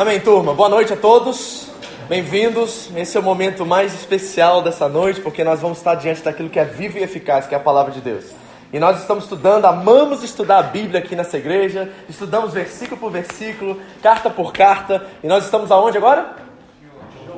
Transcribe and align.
Amém, 0.00 0.18
turma. 0.18 0.54
Boa 0.54 0.70
noite 0.70 0.94
a 0.94 0.96
todos. 0.96 1.68
Bem-vindos. 2.08 2.88
Esse 2.96 3.18
é 3.18 3.20
o 3.20 3.22
momento 3.22 3.66
mais 3.66 3.92
especial 3.92 4.62
dessa 4.62 4.88
noite, 4.88 5.20
porque 5.20 5.44
nós 5.44 5.60
vamos 5.60 5.76
estar 5.76 5.94
diante 5.94 6.22
daquilo 6.22 6.48
que 6.48 6.58
é 6.58 6.64
vivo 6.64 6.96
e 6.96 7.02
eficaz, 7.02 7.46
que 7.46 7.54
é 7.54 7.58
a 7.58 7.60
palavra 7.60 7.92
de 7.92 8.00
Deus. 8.00 8.24
E 8.72 8.78
nós 8.78 8.98
estamos 8.98 9.24
estudando, 9.24 9.66
amamos 9.66 10.22
estudar 10.22 10.56
a 10.56 10.62
Bíblia 10.62 11.00
aqui 11.00 11.14
nessa 11.14 11.36
igreja. 11.36 11.92
Estudamos 12.08 12.54
versículo 12.54 12.98
por 12.98 13.10
versículo, 13.10 13.78
carta 14.02 14.30
por 14.30 14.54
carta. 14.54 15.06
E 15.22 15.26
nós 15.26 15.44
estamos 15.44 15.70
aonde 15.70 15.98
agora? 15.98 16.34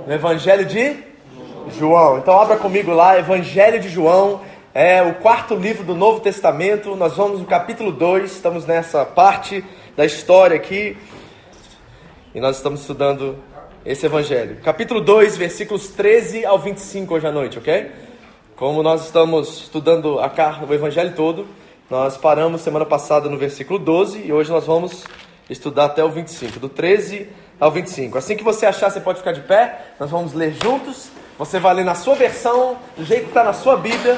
No 0.07 0.15
Evangelho 0.15 0.65
de 0.65 1.03
João. 1.77 2.19
Então 2.19 2.41
abra 2.41 2.59
comigo 2.59 2.93
lá, 2.93 3.19
Evangelho 3.19 3.81
de 3.81 3.89
João. 3.89 4.41
É 4.73 5.03
o 5.03 5.15
quarto 5.15 5.57
livro 5.57 5.83
do 5.83 5.97
Novo 5.97 6.21
Testamento. 6.21 6.95
Nós 6.95 7.17
vamos 7.17 7.41
no 7.41 7.45
capítulo 7.45 7.91
2, 7.91 8.31
estamos 8.31 8.65
nessa 8.67 9.05
parte 9.05 9.65
da 9.97 10.05
história 10.05 10.55
aqui. 10.55 10.97
E 12.35 12.41
nós 12.41 12.57
estamos 12.57 12.81
estudando 12.81 13.37
esse 13.85 14.07
evangelho. 14.07 14.57
Capítulo 14.63 15.03
2, 15.03 15.37
versículos 15.37 15.89
13 15.89 16.47
ao 16.47 16.59
25 16.59 17.15
hoje 17.15 17.27
à 17.27 17.31
noite, 17.31 17.59
ok? 17.59 17.91
Como 18.57 18.83
nós 18.83 19.05
estamos 19.05 19.65
estudando 19.65 20.19
a 20.19 20.31
carta, 20.31 20.65
o 20.65 20.73
evangelho 20.73 21.13
todo, 21.15 21.47
nós 21.91 22.17
paramos 22.17 22.63
semana 22.63 22.87
passada 22.87 23.29
no 23.29 23.37
versículo 23.37 23.79
12 23.79 24.23
e 24.25 24.33
hoje 24.33 24.51
nós 24.51 24.65
vamos 24.65 25.05
estudar 25.51 25.85
até 25.85 26.03
o 26.03 26.09
25, 26.09 26.59
do 26.59 26.71
13 26.71 27.29
ao 27.61 27.71
25. 27.71 28.17
Assim 28.17 28.35
que 28.35 28.43
você 28.43 28.65
achar, 28.65 28.89
você 28.89 29.01
pode 29.01 29.19
ficar 29.19 29.33
de 29.33 29.43
pé, 29.43 29.89
nós 30.01 30.11
vamos 30.11 30.33
ler 30.33 30.55
juntos. 30.55 31.11
Você 31.37 31.59
vai 31.59 31.75
ler 31.75 31.85
na 31.85 31.95
sua 31.95 32.15
versão, 32.15 32.79
do 32.97 33.05
jeito 33.05 33.25
que 33.25 33.29
está 33.29 33.45
na 33.45 33.53
sua 33.53 33.77
Bíblia. 33.77 34.17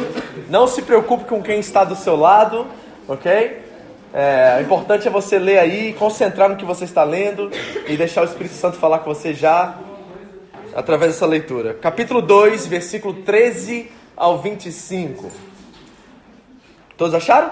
Não 0.49 0.69
se 0.69 0.83
preocupe 0.83 1.25
com 1.25 1.43
quem 1.43 1.59
está 1.59 1.83
do 1.83 1.97
seu 1.97 2.15
lado, 2.15 2.65
ok? 3.09 3.64
É, 4.17 4.59
o 4.61 4.63
importante 4.63 5.09
é 5.09 5.11
você 5.11 5.41
ler 5.41 5.59
aí, 5.59 5.93
concentrar 5.95 6.49
no 6.49 6.55
que 6.55 6.65
você 6.65 6.85
está 6.85 7.03
lendo 7.03 7.51
e 7.89 7.97
deixar 7.97 8.23
o 8.23 8.25
Espírito 8.25 8.55
Santo 8.55 8.77
falar 8.77 9.01
com 9.01 9.13
você 9.13 9.35
já 9.35 9.77
através 10.73 11.11
dessa 11.11 11.27
leitura. 11.27 11.75
Capítulo 11.75 12.23
2, 12.23 12.69
versículo 12.69 13.13
13 13.13 13.91
ao 14.17 14.39
25. 14.39 15.33
Todos 16.97 17.13
acharam? 17.13 17.51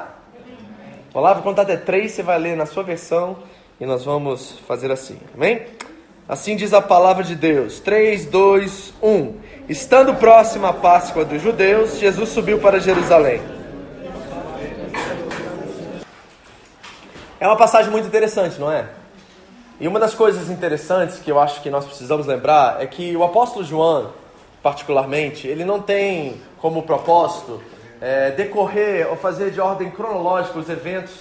Vamos 1.12 1.28
lá, 1.28 1.34
vou 1.34 1.42
contar 1.42 1.62
até 1.62 1.76
3, 1.76 2.12
você 2.12 2.22
vai 2.22 2.38
ler 2.38 2.56
na 2.56 2.64
sua 2.64 2.84
versão 2.84 3.38
e 3.80 3.84
nós 3.84 4.04
vamos 4.04 4.60
fazer 4.64 4.92
assim, 4.92 5.18
amém? 5.34 5.62
Assim 6.28 6.54
diz 6.54 6.72
a 6.72 6.80
palavra 6.80 7.24
de 7.24 7.34
Deus. 7.34 7.80
3, 7.80 8.26
2, 8.26 8.94
1. 9.02 9.34
Estando 9.68 10.14
próxima 10.14 10.68
a 10.68 10.72
Páscoa 10.72 11.24
dos 11.24 11.42
judeus, 11.42 11.98
Jesus 11.98 12.28
subiu 12.28 12.60
para 12.60 12.78
Jerusalém. 12.78 13.61
É 17.42 17.46
uma 17.48 17.56
passagem 17.56 17.90
muito 17.90 18.06
interessante, 18.06 18.60
não 18.60 18.70
é? 18.70 18.86
E 19.80 19.88
uma 19.88 19.98
das 19.98 20.14
coisas 20.14 20.48
interessantes 20.48 21.18
que 21.18 21.28
eu 21.28 21.40
acho 21.40 21.60
que 21.60 21.70
nós 21.70 21.84
precisamos 21.84 22.24
lembrar 22.24 22.80
é 22.80 22.86
que 22.86 23.16
o 23.16 23.24
apóstolo 23.24 23.64
João, 23.64 24.12
particularmente, 24.62 25.48
ele 25.48 25.64
não 25.64 25.82
tem 25.82 26.40
como 26.58 26.84
propósito 26.84 27.60
é, 28.00 28.30
decorrer 28.30 29.10
ou 29.10 29.16
fazer 29.16 29.50
de 29.50 29.60
ordem 29.60 29.90
cronológica 29.90 30.56
os 30.56 30.68
eventos 30.68 31.14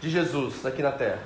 de 0.00 0.08
Jesus 0.08 0.64
aqui 0.64 0.80
na 0.80 0.92
Terra. 0.92 1.18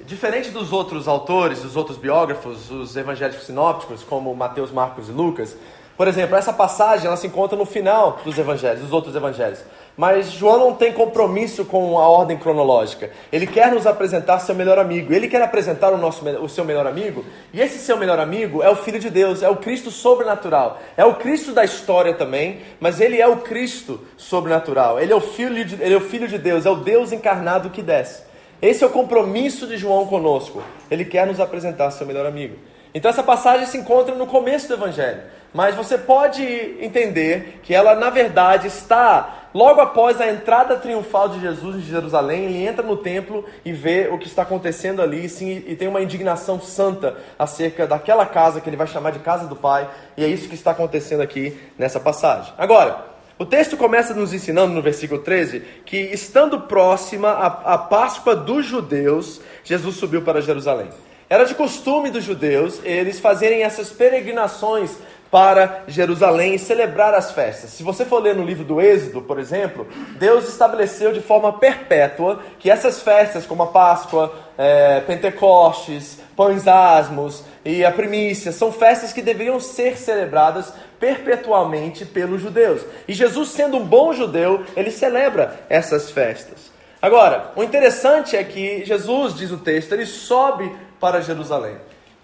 Diferente 0.00 0.50
dos 0.50 0.72
outros 0.72 1.06
autores, 1.06 1.62
dos 1.62 1.76
outros 1.76 1.96
biógrafos, 1.96 2.68
os 2.72 2.96
evangélicos 2.96 3.46
sinópticos, 3.46 4.02
como 4.02 4.34
Mateus, 4.34 4.72
Marcos 4.72 5.08
e 5.08 5.12
Lucas, 5.12 5.56
por 5.96 6.06
exemplo, 6.06 6.36
essa 6.36 6.52
passagem 6.52 7.06
ela 7.06 7.16
se 7.16 7.26
encontra 7.26 7.56
no 7.56 7.64
final 7.64 8.20
dos 8.22 8.36
evangelhos, 8.38 8.82
dos 8.82 8.92
outros 8.92 9.16
evangelhos. 9.16 9.64
Mas 9.96 10.30
João 10.30 10.58
não 10.58 10.74
tem 10.74 10.92
compromisso 10.92 11.64
com 11.64 11.98
a 11.98 12.06
ordem 12.06 12.36
cronológica. 12.36 13.10
Ele 13.32 13.46
quer 13.46 13.72
nos 13.72 13.86
apresentar 13.86 14.40
seu 14.40 14.54
melhor 14.54 14.78
amigo. 14.78 15.14
Ele 15.14 15.26
quer 15.26 15.40
apresentar 15.40 15.90
o, 15.94 15.96
nosso, 15.96 16.22
o 16.38 16.48
seu 16.50 16.66
melhor 16.66 16.86
amigo. 16.86 17.24
E 17.50 17.62
esse 17.62 17.78
seu 17.78 17.96
melhor 17.96 18.18
amigo 18.18 18.62
é 18.62 18.68
o 18.68 18.76
Filho 18.76 18.98
de 18.98 19.08
Deus, 19.08 19.42
é 19.42 19.48
o 19.48 19.56
Cristo 19.56 19.90
sobrenatural. 19.90 20.78
É 20.98 21.04
o 21.04 21.14
Cristo 21.14 21.52
da 21.52 21.64
história 21.64 22.12
também, 22.12 22.60
mas 22.78 23.00
ele 23.00 23.18
é 23.18 23.26
o 23.26 23.38
Cristo 23.38 23.98
sobrenatural. 24.18 25.00
Ele 25.00 25.14
é 25.14 25.16
o 25.16 25.20
Filho 25.20 25.64
de, 25.64 25.82
ele 25.82 25.94
é 25.94 25.96
o 25.96 26.00
filho 26.00 26.28
de 26.28 26.36
Deus, 26.36 26.66
é 26.66 26.70
o 26.70 26.76
Deus 26.76 27.10
encarnado 27.10 27.70
que 27.70 27.80
desce. 27.80 28.22
Esse 28.60 28.84
é 28.84 28.86
o 28.86 28.90
compromisso 28.90 29.66
de 29.66 29.78
João 29.78 30.06
conosco. 30.06 30.62
Ele 30.90 31.06
quer 31.06 31.26
nos 31.26 31.40
apresentar 31.40 31.90
seu 31.90 32.06
melhor 32.06 32.26
amigo. 32.26 32.56
Então 32.94 33.10
essa 33.10 33.22
passagem 33.22 33.66
se 33.66 33.76
encontra 33.76 34.14
no 34.14 34.26
começo 34.26 34.68
do 34.68 34.74
Evangelho. 34.74 35.22
Mas 35.52 35.74
você 35.74 35.96
pode 35.96 36.42
entender 36.80 37.60
que 37.62 37.74
ela, 37.74 37.94
na 37.94 38.10
verdade, 38.10 38.66
está 38.66 39.48
logo 39.54 39.80
após 39.80 40.20
a 40.20 40.30
entrada 40.30 40.76
triunfal 40.76 41.30
de 41.30 41.40
Jesus 41.40 41.76
em 41.76 41.80
Jerusalém. 41.80 42.44
Ele 42.44 42.66
entra 42.66 42.84
no 42.84 42.96
templo 42.96 43.44
e 43.64 43.72
vê 43.72 44.08
o 44.12 44.18
que 44.18 44.26
está 44.26 44.42
acontecendo 44.42 45.00
ali 45.00 45.28
sim, 45.28 45.64
e 45.66 45.74
tem 45.74 45.88
uma 45.88 46.02
indignação 46.02 46.60
santa 46.60 47.16
acerca 47.38 47.86
daquela 47.86 48.26
casa 48.26 48.60
que 48.60 48.68
ele 48.68 48.76
vai 48.76 48.86
chamar 48.86 49.12
de 49.12 49.20
casa 49.20 49.46
do 49.46 49.56
Pai. 49.56 49.88
E 50.16 50.22
é 50.22 50.28
isso 50.28 50.48
que 50.48 50.54
está 50.54 50.72
acontecendo 50.72 51.22
aqui 51.22 51.58
nessa 51.78 51.98
passagem. 51.98 52.52
Agora, 52.58 53.16
o 53.38 53.44
texto 53.44 53.76
começa 53.76 54.14
nos 54.14 54.32
ensinando 54.32 54.72
no 54.72 54.80
versículo 54.80 55.22
13 55.22 55.60
que, 55.84 55.96
estando 55.96 56.60
próxima 56.62 57.28
a, 57.28 57.74
a 57.74 57.78
Páscoa 57.78 58.34
dos 58.34 58.64
judeus, 58.64 59.40
Jesus 59.64 59.96
subiu 59.96 60.22
para 60.22 60.40
Jerusalém. 60.40 60.88
Era 61.28 61.44
de 61.44 61.54
costume 61.54 62.10
dos 62.10 62.22
judeus 62.22 62.80
eles 62.84 63.18
fazerem 63.18 63.62
essas 63.62 63.90
peregrinações 63.90 64.92
para 65.30 65.82
Jerusalém 65.88 66.54
e 66.54 66.58
celebrar 66.58 67.14
as 67.14 67.32
festas. 67.32 67.70
Se 67.70 67.82
você 67.82 68.04
for 68.04 68.22
ler 68.22 68.34
no 68.34 68.44
livro 68.44 68.64
do 68.64 68.80
Êxodo, 68.80 69.20
por 69.20 69.38
exemplo, 69.38 69.86
Deus 70.18 70.48
estabeleceu 70.48 71.12
de 71.12 71.20
forma 71.20 71.52
perpétua 71.52 72.40
que 72.58 72.70
essas 72.70 73.02
festas, 73.02 73.44
como 73.44 73.64
a 73.64 73.66
Páscoa, 73.66 74.34
é, 74.56 75.00
Pentecostes, 75.00 76.18
Pães 76.36 76.66
Asmos 76.66 77.44
e 77.64 77.84
a 77.84 77.90
Primícia, 77.90 78.52
são 78.52 78.72
festas 78.72 79.12
que 79.12 79.22
deveriam 79.22 79.58
ser 79.58 79.98
celebradas 79.98 80.72
perpetualmente 80.98 82.04
pelos 82.04 82.40
judeus. 82.40 82.82
E 83.06 83.12
Jesus, 83.12 83.50
sendo 83.50 83.76
um 83.76 83.84
bom 83.84 84.12
judeu, 84.12 84.64
ele 84.76 84.90
celebra 84.90 85.60
essas 85.68 86.10
festas. 86.10 86.70
Agora, 87.00 87.52
o 87.54 87.62
interessante 87.62 88.36
é 88.36 88.42
que 88.42 88.84
Jesus, 88.84 89.34
diz 89.34 89.50
o 89.50 89.58
texto, 89.58 89.92
ele 89.92 90.06
sobe 90.06 90.74
para 90.98 91.20
Jerusalém. 91.20 91.76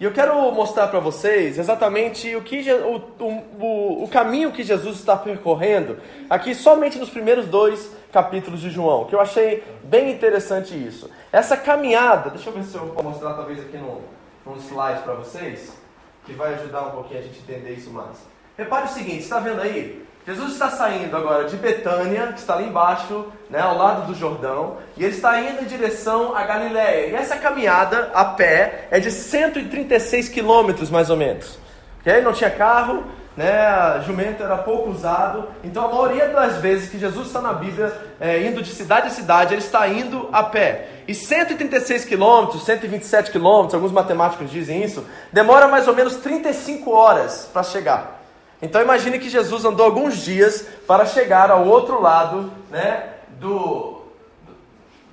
E 0.03 0.05
eu 0.05 0.11
quero 0.11 0.51
mostrar 0.51 0.89
para 0.89 0.99
vocês 0.99 1.57
exatamente 1.57 2.35
o, 2.35 2.41
que, 2.41 2.61
o, 2.73 2.97
o, 3.57 4.03
o 4.03 4.07
caminho 4.09 4.51
que 4.51 4.61
Jesus 4.61 4.97
está 4.97 5.15
percorrendo 5.15 5.97
aqui 6.29 6.53
somente 6.53 6.99
nos 6.99 7.09
primeiros 7.09 7.47
dois 7.47 7.89
capítulos 8.11 8.59
de 8.59 8.69
João, 8.69 9.05
que 9.05 9.15
eu 9.15 9.21
achei 9.21 9.63
bem 9.81 10.11
interessante 10.11 10.75
isso. 10.75 11.09
Essa 11.31 11.55
caminhada, 11.55 12.31
deixa 12.31 12.49
eu 12.49 12.53
ver 12.53 12.65
se 12.65 12.75
eu 12.75 12.85
vou 12.87 13.01
mostrar 13.01 13.33
talvez 13.35 13.61
aqui 13.61 13.77
no, 13.77 14.01
num 14.45 14.57
slide 14.57 15.03
para 15.03 15.13
vocês, 15.13 15.71
que 16.25 16.33
vai 16.33 16.53
ajudar 16.55 16.81
um 16.81 16.91
pouquinho 16.91 17.21
a 17.21 17.23
gente 17.23 17.39
entender 17.39 17.71
isso 17.71 17.89
mais. 17.89 18.27
Repare 18.57 18.87
o 18.87 18.89
seguinte, 18.89 19.19
está 19.19 19.39
vendo 19.39 19.61
aí? 19.61 20.02
Jesus 20.25 20.53
está 20.53 20.69
saindo 20.69 21.17
agora 21.17 21.43
de 21.43 21.57
Betânia, 21.57 22.27
que 22.27 22.39
está 22.39 22.53
ali 22.53 22.67
embaixo, 22.67 23.25
né, 23.49 23.59
ao 23.59 23.77
lado 23.77 24.07
do 24.07 24.15
Jordão, 24.15 24.77
e 24.95 25.03
ele 25.03 25.13
está 25.13 25.41
indo 25.41 25.63
em 25.63 25.65
direção 25.65 26.33
a 26.33 26.43
Galiléia. 26.43 27.07
E 27.07 27.15
essa 27.15 27.35
caminhada 27.35 28.09
a 28.13 28.23
pé 28.23 28.87
é 28.89 29.01
de 29.01 29.11
136 29.11 30.29
quilômetros, 30.29 30.89
mais 30.89 31.09
ou 31.09 31.17
menos. 31.17 31.59
Okay? 31.99 32.21
Não 32.21 32.31
tinha 32.31 32.49
carro, 32.49 33.03
né, 33.35 34.01
jumento 34.05 34.41
era 34.41 34.57
pouco 34.57 34.91
usado. 34.91 35.49
Então, 35.61 35.83
a 35.83 35.93
maioria 35.93 36.29
das 36.29 36.55
vezes 36.55 36.89
que 36.89 36.97
Jesus 36.97 37.27
está 37.27 37.41
na 37.41 37.51
Bíblia, 37.51 37.93
é, 38.17 38.43
indo 38.43 38.61
de 38.61 38.69
cidade 38.69 39.07
a 39.07 39.11
cidade, 39.11 39.53
ele 39.53 39.61
está 39.61 39.85
indo 39.89 40.29
a 40.31 40.41
pé. 40.41 40.87
E 41.05 41.13
136 41.13 42.05
quilômetros, 42.05 42.63
127 42.63 43.29
quilômetros, 43.29 43.73
alguns 43.73 43.91
matemáticos 43.91 44.49
dizem 44.49 44.81
isso, 44.81 45.05
demora 45.33 45.67
mais 45.67 45.85
ou 45.85 45.93
menos 45.93 46.15
35 46.15 46.89
horas 46.91 47.49
para 47.51 47.63
chegar. 47.63 48.22
Então 48.63 48.81
imagine 48.81 49.19
que 49.19 49.29
Jesus 49.29 49.65
andou 49.65 49.85
alguns 49.85 50.15
dias 50.15 50.65
para 50.87 51.05
chegar 51.05 51.51
ao 51.51 51.67
outro 51.67 52.01
lado, 52.01 52.49
né, 52.71 53.09
do, 53.31 54.03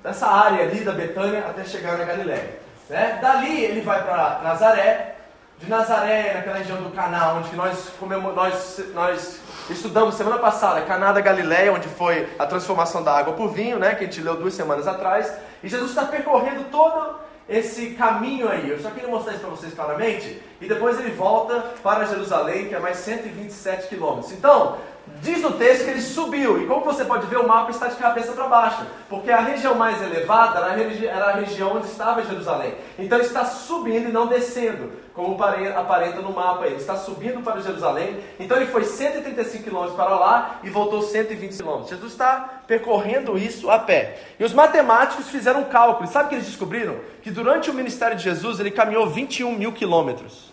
dessa 0.05 0.29
área 0.29 0.63
ali 0.63 0.85
da 0.85 0.93
Betânia 0.93 1.41
até 1.41 1.65
chegar 1.65 1.99
na 1.99 2.05
Galiléia. 2.05 2.61
Né? 2.89 3.19
Dali 3.21 3.65
ele 3.65 3.81
vai 3.81 4.05
para 4.05 4.41
Nazaré, 4.45 5.17
de 5.59 5.69
Nazaré, 5.69 6.35
naquela 6.35 6.59
região 6.59 6.81
do 6.81 6.91
Caná, 6.91 7.33
onde 7.33 7.57
nós, 7.57 7.93
nós, 8.35 8.81
nós 8.95 9.41
estudamos 9.69 10.15
semana 10.15 10.39
passada, 10.39 10.83
Caná 10.83 11.11
da 11.11 11.21
Galiléia, 11.21 11.73
onde 11.73 11.89
foi 11.89 12.29
a 12.39 12.47
transformação 12.47 13.03
da 13.03 13.19
água 13.19 13.35
por 13.35 13.49
vinho, 13.49 13.81
né, 13.81 13.97
que 13.97 14.05
a 14.05 14.07
gente 14.07 14.21
leu 14.21 14.37
duas 14.37 14.55
semanas 14.55 14.87
atrás. 14.87 15.35
E 15.61 15.69
Jesus 15.69 15.91
está 15.91 16.05
percorrendo 16.05 16.67
todo 16.71 17.19
esse 17.51 17.91
caminho 17.91 18.49
aí. 18.49 18.71
Eu 18.71 18.79
só 18.81 18.91
queria 18.91 19.09
mostrar 19.09 19.33
isso 19.33 19.43
para 19.43 19.51
vocês 19.51 19.75
claramente. 19.75 20.41
E 20.61 20.69
depois 20.69 20.99
ele 21.01 21.11
volta 21.11 21.61
para 21.83 22.05
Jerusalém, 22.05 22.69
que 22.69 22.75
é 22.75 22.79
mais 22.79 22.99
127 22.99 23.89
quilômetros. 23.89 24.33
Então, 24.33 24.79
Diz 25.23 25.43
no 25.43 25.53
texto 25.53 25.85
que 25.85 25.91
ele 25.91 26.01
subiu, 26.01 26.63
e 26.63 26.67
como 26.67 26.85
você 26.85 27.05
pode 27.05 27.27
ver, 27.27 27.39
o 27.39 27.47
mapa 27.47 27.71
está 27.71 27.89
de 27.89 27.97
cabeça 27.97 28.33
para 28.33 28.47
baixo, 28.47 28.87
porque 29.09 29.31
a 29.31 29.41
região 29.41 29.75
mais 29.75 30.01
elevada 30.01 30.61
era 30.61 30.69
a, 30.69 31.05
era 31.05 31.25
a 31.27 31.33
região 31.33 31.77
onde 31.77 31.89
estava 31.89 32.23
Jerusalém. 32.23 32.75
Então 32.99 33.19
ele 33.19 33.27
está 33.27 33.45
subindo 33.45 34.09
e 34.09 34.13
não 34.13 34.29
descendo, 34.29 34.93
como 35.21 35.37
aparenta 35.43 36.23
no 36.23 36.33
mapa. 36.33 36.67
Ele 36.67 36.77
está 36.77 36.97
subindo 36.97 37.43
para 37.43 37.61
Jerusalém, 37.61 38.19
então 38.39 38.57
ele 38.57 38.67
foi 38.67 38.85
135 38.85 39.65
quilômetros 39.65 39.95
para 39.95 40.17
lá 40.17 40.61
e 40.63 40.71
voltou 40.71 41.03
120 41.03 41.57
quilômetros. 41.59 41.91
Jesus 41.91 42.13
está 42.13 42.63
percorrendo 42.67 43.37
isso 43.37 43.71
a 43.71 43.79
pé. 43.79 44.19
E 44.39 44.45
os 44.45 44.55
matemáticos 44.55 45.29
fizeram 45.29 45.61
um 45.61 45.65
cálculo, 45.65 46.09
sabe 46.09 46.27
o 46.27 46.29
que 46.31 46.35
eles 46.37 46.47
descobriram? 46.47 46.97
Que 47.23 47.31
durante 47.31 47.71
o 47.71 47.75
ministério 47.75 48.17
de 48.17 48.23
Jesus 48.23 48.59
ele 48.61 48.71
caminhou 48.71 49.07
21 49.09 49.53
mil 49.53 49.73
quilômetros. 49.73 50.51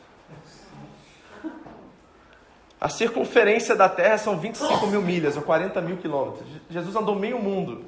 A 2.79 2.89
circunferência 2.89 3.75
da 3.75 3.87
Terra 3.87 4.17
são 4.17 4.37
25 4.37 4.85
mil 4.87 5.01
milhas, 5.01 5.35
ou 5.35 5.41
40 5.41 5.81
mil 5.81 5.97
quilômetros. 5.97 6.45
Jesus 6.69 6.95
andou 6.95 7.15
meio 7.15 7.39
mundo, 7.39 7.85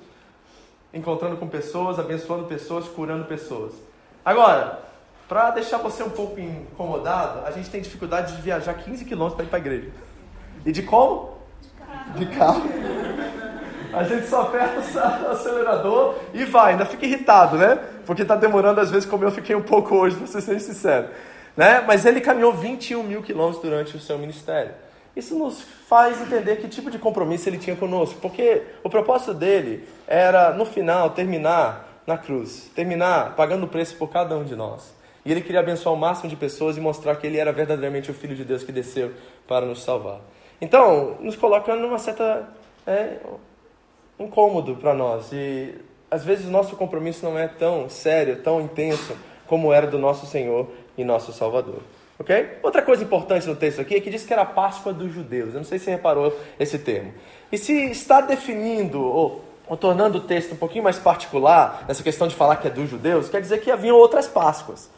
encontrando 0.93 1.35
com 1.37 1.47
pessoas, 1.47 1.99
abençoando 1.99 2.45
pessoas, 2.45 2.87
curando 2.87 3.25
pessoas. 3.25 3.73
Agora, 4.25 4.88
para 5.29 5.51
deixar 5.51 5.77
você 5.77 6.01
um 6.01 6.09
pouco 6.09 6.39
incomodado, 6.39 7.45
a 7.45 7.51
gente 7.51 7.69
tem 7.69 7.79
dificuldade 7.79 8.35
de 8.35 8.41
viajar 8.41 8.73
15 8.73 9.05
quilômetros 9.05 9.35
para 9.35 9.45
ir 9.45 9.47
para 9.47 9.59
a 9.59 9.61
igreja. 9.61 9.91
E 10.65 10.71
de 10.71 10.81
como? 10.81 11.37
De 12.15 12.25
carro. 12.25 12.61
De 12.61 12.69
carro. 12.71 12.89
A 13.93 14.03
gente 14.03 14.27
só 14.27 14.41
aperta 14.41 14.79
o 14.79 15.31
acelerador 15.31 16.15
e 16.33 16.45
vai. 16.45 16.71
Ainda 16.71 16.85
fica 16.85 17.05
irritado, 17.05 17.57
né? 17.57 17.79
Porque 18.07 18.23
está 18.23 18.35
demorando 18.35 18.81
às 18.81 18.89
vezes, 18.89 19.07
como 19.07 19.23
eu 19.23 19.31
fiquei 19.31 19.55
um 19.55 19.61
pouco 19.61 19.95
hoje, 19.95 20.15
para 20.15 20.25
ser 20.27 20.59
sincero. 20.59 21.09
Né? 21.55 21.81
Mas 21.85 22.05
ele 22.05 22.21
caminhou 22.21 22.51
21 22.51 23.03
mil 23.03 23.21
quilômetros 23.21 23.61
durante 23.61 23.95
o 23.95 23.99
seu 23.99 24.17
ministério. 24.17 24.71
Isso 25.15 25.37
nos 25.37 25.61
faz 25.61 26.19
entender 26.21 26.55
que 26.55 26.67
tipo 26.67 26.89
de 26.89 26.97
compromisso 26.97 27.47
ele 27.49 27.57
tinha 27.57 27.75
conosco, 27.75 28.19
porque 28.19 28.63
o 28.83 28.89
propósito 28.89 29.33
dele 29.33 29.87
era, 30.07 30.51
no 30.53 30.65
final, 30.65 31.11
terminar 31.11 32.01
na 32.07 32.17
cruz, 32.17 32.69
terminar 32.73 33.35
pagando 33.35 33.65
o 33.65 33.67
preço 33.67 33.95
por 33.95 34.09
cada 34.09 34.35
um 34.35 34.43
de 34.43 34.55
nós. 34.55 34.98
E 35.25 35.31
ele 35.31 35.41
queria 35.41 35.59
abençoar 35.59 35.93
o 35.93 35.97
máximo 35.97 36.29
de 36.29 36.35
pessoas 36.35 36.77
e 36.77 36.81
mostrar 36.81 37.15
que 37.15 37.27
ele 37.27 37.37
era 37.37 37.51
verdadeiramente 37.51 38.09
o 38.09 38.13
Filho 38.13 38.35
de 38.35 38.43
Deus 38.43 38.63
que 38.63 38.71
desceu 38.71 39.11
para 39.47 39.65
nos 39.65 39.83
salvar. 39.83 40.21
Então, 40.61 41.17
nos 41.19 41.35
colocando 41.35 41.81
numa 41.81 41.97
certa 41.97 42.47
é, 42.85 43.17
incômodo 44.19 44.75
para 44.75 44.93
nós. 44.93 45.31
E 45.31 45.75
às 46.11 46.23
vezes 46.23 46.45
o 46.47 46.51
nosso 46.51 46.75
compromisso 46.75 47.25
não 47.25 47.37
é 47.37 47.47
tão 47.47 47.89
sério, 47.89 48.41
tão 48.41 48.61
intenso 48.61 49.15
como 49.47 49.73
era 49.73 49.87
do 49.87 49.97
nosso 49.97 50.25
Senhor 50.25 50.67
e 50.97 51.03
nosso 51.03 51.31
Salvador. 51.31 51.81
Ok? 52.19 52.57
Outra 52.61 52.81
coisa 52.81 53.03
importante 53.03 53.47
no 53.47 53.55
texto 53.55 53.79
aqui 53.79 53.95
é 53.95 54.01
que 54.01 54.09
diz 54.09 54.25
que 54.25 54.33
era 54.33 54.41
a 54.41 54.45
Páscoa 54.45 54.91
dos 54.91 55.13
judeus. 55.13 55.53
Eu 55.53 55.59
não 55.59 55.63
sei 55.63 55.79
se 55.79 55.85
você 55.85 55.91
reparou 55.91 56.37
esse 56.59 56.77
termo. 56.77 57.13
E 57.49 57.57
se 57.57 57.73
está 57.91 58.19
definindo 58.19 59.01
ou, 59.01 59.41
ou 59.67 59.77
tornando 59.77 60.17
o 60.17 60.21
texto 60.21 60.51
um 60.53 60.57
pouquinho 60.57 60.83
mais 60.83 60.99
particular, 60.99 61.85
nessa 61.87 62.03
questão 62.03 62.27
de 62.27 62.35
falar 62.35 62.57
que 62.57 62.67
é 62.67 62.71
dos 62.71 62.89
judeus, 62.89 63.29
quer 63.29 63.39
dizer 63.39 63.61
que 63.61 63.71
haviam 63.71 63.95
outras 63.95 64.27
Páscoas. 64.27 64.89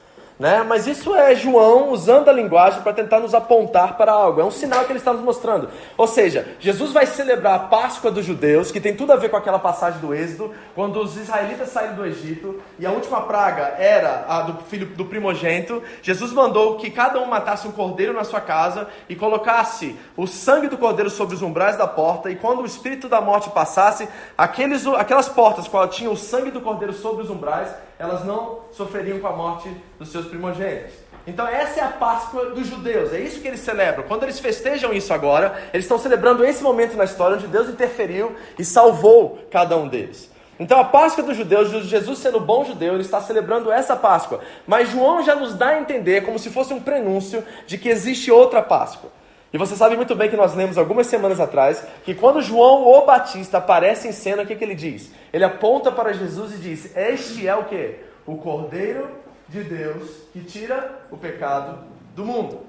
Né? 0.42 0.66
Mas 0.68 0.88
isso 0.88 1.14
é 1.14 1.36
João 1.36 1.92
usando 1.92 2.28
a 2.28 2.34
linguagem 2.34 2.82
para 2.82 2.94
tentar 2.94 3.20
nos 3.20 3.36
apontar 3.36 3.96
para 3.96 4.12
algo. 4.12 4.42
É 4.42 4.44
um 4.44 4.50
sinal 4.50 4.86
que 4.86 4.92
ele 4.92 4.98
está 4.98 5.14
nos 5.14 5.22
mostrando. 5.22 5.70
Ou 5.96 6.08
seja, 6.08 6.56
Jesus 6.60 6.92
vai 6.92 7.06
celebrar 7.06 7.54
a 7.54 7.60
Páscoa 7.60 8.10
dos 8.10 8.26
judeus, 8.26 8.72
que 8.72 8.82
tem 8.82 8.96
tudo 8.96 9.14
a 9.14 9.18
ver 9.18 9.30
com 9.30 9.38
aquela 9.38 9.60
passagem 9.60 10.02
do 10.02 10.16
Êxodo, 10.16 10.52
quando 10.74 11.00
os 11.00 11.16
israelitas 11.16 11.70
saíram 11.70 11.94
do 11.94 12.04
Egito 12.08 12.60
e 12.80 12.88
a 12.88 12.92
última 12.92 13.22
praga 13.22 13.76
era 13.78 14.26
a 14.28 14.42
do 14.42 14.64
filho 14.64 14.88
do 14.88 15.06
primogênito. 15.06 15.84
Jesus 16.02 16.34
mandou 16.34 16.78
que 16.78 16.90
cada 16.90 17.20
um 17.22 17.28
matasse 17.28 17.68
um 17.68 17.72
cordeiro 17.72 18.12
na 18.12 18.24
sua 18.24 18.42
casa 18.42 18.88
e 19.08 19.16
colocasse 19.16 19.96
o 20.18 20.26
sangue 20.26 20.68
do 20.68 20.78
cordeiro 20.80 21.12
sobre 21.12 21.36
os 21.36 21.44
umbrais 21.44 21.78
da 21.78 21.86
porta. 21.86 22.32
E 22.32 22.36
quando 22.36 22.64
o 22.64 22.66
espírito 22.66 23.08
da 23.08 23.22
morte 23.22 23.52
passasse, 23.52 24.10
aqueles, 24.36 24.88
aquelas 24.88 25.30
portas 25.30 25.68
qual 25.68 25.88
tinham 25.88 26.14
o 26.14 26.18
sangue 26.18 26.50
do 26.50 26.62
cordeiro 26.62 26.94
sobre 26.94 27.22
os 27.22 27.30
umbrais 27.30 27.70
elas 28.02 28.26
não 28.26 28.62
sofreriam 28.72 29.20
com 29.20 29.28
a 29.28 29.32
morte 29.32 29.70
dos 30.00 30.10
seus 30.10 30.26
primogênitos. 30.26 30.96
Então 31.28 31.48
essa 31.48 31.80
é 31.80 31.84
a 31.84 31.90
Páscoa 31.90 32.48
dos 32.48 32.66
judeus, 32.66 33.14
é 33.14 33.20
isso 33.20 33.40
que 33.40 33.48
eles 33.48 33.60
celebram. 33.60 34.06
Quando 34.08 34.24
eles 34.24 34.40
festejam 34.40 34.92
isso 34.92 35.14
agora, 35.14 35.70
eles 35.72 35.86
estão 35.86 36.00
celebrando 36.00 36.44
esse 36.44 36.64
momento 36.64 36.98
na 36.98 37.04
história 37.04 37.38
onde 37.38 37.46
Deus 37.46 37.70
interferiu 37.70 38.36
e 38.58 38.66
salvou 38.66 39.38
cada 39.52 39.78
um 39.78 39.88
deles. 39.88 40.32
Então 40.60 40.80
a 40.80 40.84
Páscoa 40.84 41.24
dos 41.24 41.38
judeus, 41.38 41.70
Jesus 41.86 42.18
sendo 42.18 42.40
bom 42.40 42.66
judeu, 42.66 42.96
ele 42.96 43.04
está 43.04 43.22
celebrando 43.22 43.72
essa 43.72 43.96
Páscoa. 43.96 44.40
Mas 44.66 44.90
João 44.90 45.22
já 45.22 45.36
nos 45.36 45.54
dá 45.54 45.68
a 45.68 45.80
entender 45.80 46.22
como 46.22 46.40
se 46.40 46.50
fosse 46.50 46.74
um 46.74 46.82
prenúncio 46.82 47.44
de 47.68 47.78
que 47.78 47.90
existe 47.90 48.32
outra 48.32 48.64
Páscoa. 48.64 49.12
E 49.54 49.58
você 49.58 49.76
sabe 49.76 49.98
muito 49.98 50.16
bem 50.16 50.30
que 50.30 50.38
nós 50.38 50.56
lemos 50.56 50.78
algumas 50.78 51.08
semanas 51.08 51.40
atrás 51.40 51.84
que 52.06 52.16
quando 52.16 52.42
João 52.42 52.88
o 52.88 53.06
Batista 53.06 53.58
aparece 53.58 54.08
em 54.08 54.14
cena, 54.14 54.44
o 54.44 54.46
que, 54.46 54.56
que 54.56 54.64
ele 54.64 54.76
diz? 54.76 55.12
Ele 55.34 55.44
aponta 55.44 55.92
para 55.92 56.14
Jesus 56.14 56.54
e 56.54 56.58
diz: 56.58 56.96
Este 56.96 57.48
é 57.48 57.56
o 57.56 57.66
que? 57.66 57.96
O 58.26 58.38
Cordeiro 58.38 59.10
de 59.50 59.64
Deus 59.64 60.10
que 60.32 60.40
tira 60.40 61.00
o 61.12 61.18
pecado 61.18 61.80
do 62.16 62.26
mundo. 62.26 62.62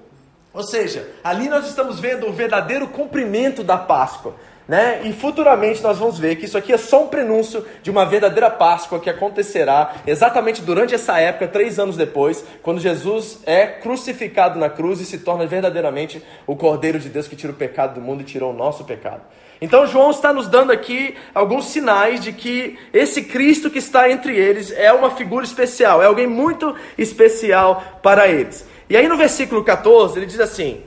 Ou 0.52 0.62
seja, 0.62 1.08
ali 1.22 1.48
nós 1.48 1.66
estamos 1.66 1.98
vendo 1.98 2.26
o 2.26 2.32
verdadeiro 2.32 2.88
cumprimento 2.88 3.62
da 3.62 3.78
Páscoa. 3.78 4.34
Né? 4.66 5.00
E 5.04 5.12
futuramente 5.12 5.82
nós 5.82 5.98
vamos 5.98 6.18
ver 6.18 6.36
que 6.36 6.44
isso 6.44 6.56
aqui 6.56 6.72
é 6.72 6.78
só 6.78 7.02
um 7.02 7.08
prenúncio 7.08 7.66
de 7.82 7.90
uma 7.90 8.06
verdadeira 8.06 8.48
Páscoa 8.48 9.00
que 9.00 9.10
acontecerá 9.10 9.96
exatamente 10.06 10.62
durante 10.62 10.94
essa 10.94 11.18
época, 11.18 11.48
três 11.48 11.78
anos 11.80 11.96
depois, 11.96 12.44
quando 12.62 12.80
Jesus 12.80 13.40
é 13.44 13.66
crucificado 13.66 14.58
na 14.58 14.70
cruz 14.70 15.00
e 15.00 15.04
se 15.04 15.18
torna 15.18 15.46
verdadeiramente 15.46 16.22
o 16.46 16.54
Cordeiro 16.54 17.00
de 17.00 17.08
Deus 17.08 17.26
que 17.26 17.34
tira 17.34 17.52
o 17.52 17.56
pecado 17.56 17.94
do 17.94 18.00
mundo 18.00 18.20
e 18.20 18.24
tirou 18.24 18.52
o 18.52 18.56
nosso 18.56 18.84
pecado. 18.84 19.22
Então 19.60 19.86
João 19.86 20.10
está 20.10 20.32
nos 20.32 20.48
dando 20.48 20.72
aqui 20.72 21.14
alguns 21.34 21.66
sinais 21.66 22.20
de 22.20 22.32
que 22.32 22.76
esse 22.92 23.22
Cristo 23.22 23.70
que 23.70 23.78
está 23.78 24.10
entre 24.10 24.36
eles 24.36 24.72
é 24.72 24.92
uma 24.92 25.10
figura 25.10 25.44
especial, 25.44 26.02
é 26.02 26.06
alguém 26.06 26.26
muito 26.26 26.74
especial 26.98 28.00
para 28.02 28.26
eles. 28.28 28.66
E 28.88 28.96
aí 28.96 29.06
no 29.06 29.16
versículo 29.16 29.62
14 29.62 30.18
ele 30.18 30.26
diz 30.26 30.40
assim: 30.40 30.82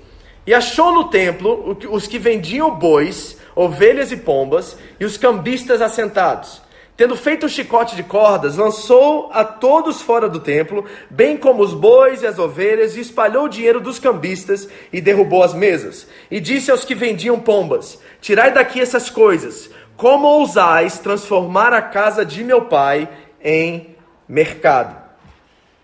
E 0.46 0.54
achou 0.54 0.92
no 0.92 1.06
templo 1.06 1.78
os 1.90 2.06
que 2.06 2.20
vendiam 2.20 2.70
bois 2.72 3.35
ovelhas 3.56 4.12
e 4.12 4.18
pombas, 4.18 4.78
e 5.00 5.06
os 5.06 5.18
cambistas 5.18 5.82
assentados. 5.82 6.62
Tendo 6.98 7.18
feito 7.18 7.46
um 7.46 7.50
chicote 7.50 7.94
de 7.94 8.04
cordas, 8.04 8.56
lançou 8.56 9.30
a 9.34 9.44
todos 9.44 10.02
fora 10.02 10.30
do 10.30 10.40
templo, 10.40 10.86
bem 11.10 11.36
como 11.36 11.62
os 11.62 11.74
bois 11.74 12.22
e 12.22 12.28
as 12.28 12.40
ovelhas, 12.40 12.96
e 12.96 13.02
espalhou 13.02 13.46
o 13.46 13.50
dinheiro 13.50 13.82
dos 13.82 14.00
cambistas 14.00 14.70
e 14.94 15.02
derrubou 15.02 15.44
as 15.44 15.54
mesas. 15.54 16.08
E 16.32 16.40
disse 16.40 16.72
aos 16.72 16.86
que 16.86 16.96
vendiam 16.96 17.38
pombas: 17.38 18.00
Tirai 18.22 18.54
daqui 18.54 18.80
essas 18.80 19.10
coisas. 19.10 19.70
Como 19.98 20.28
ousais 20.28 21.00
transformar 21.00 21.74
a 21.74 21.82
casa 21.82 22.26
de 22.26 22.44
meu 22.44 22.64
pai 22.66 23.10
em 23.42 23.96
mercado? 24.28 24.96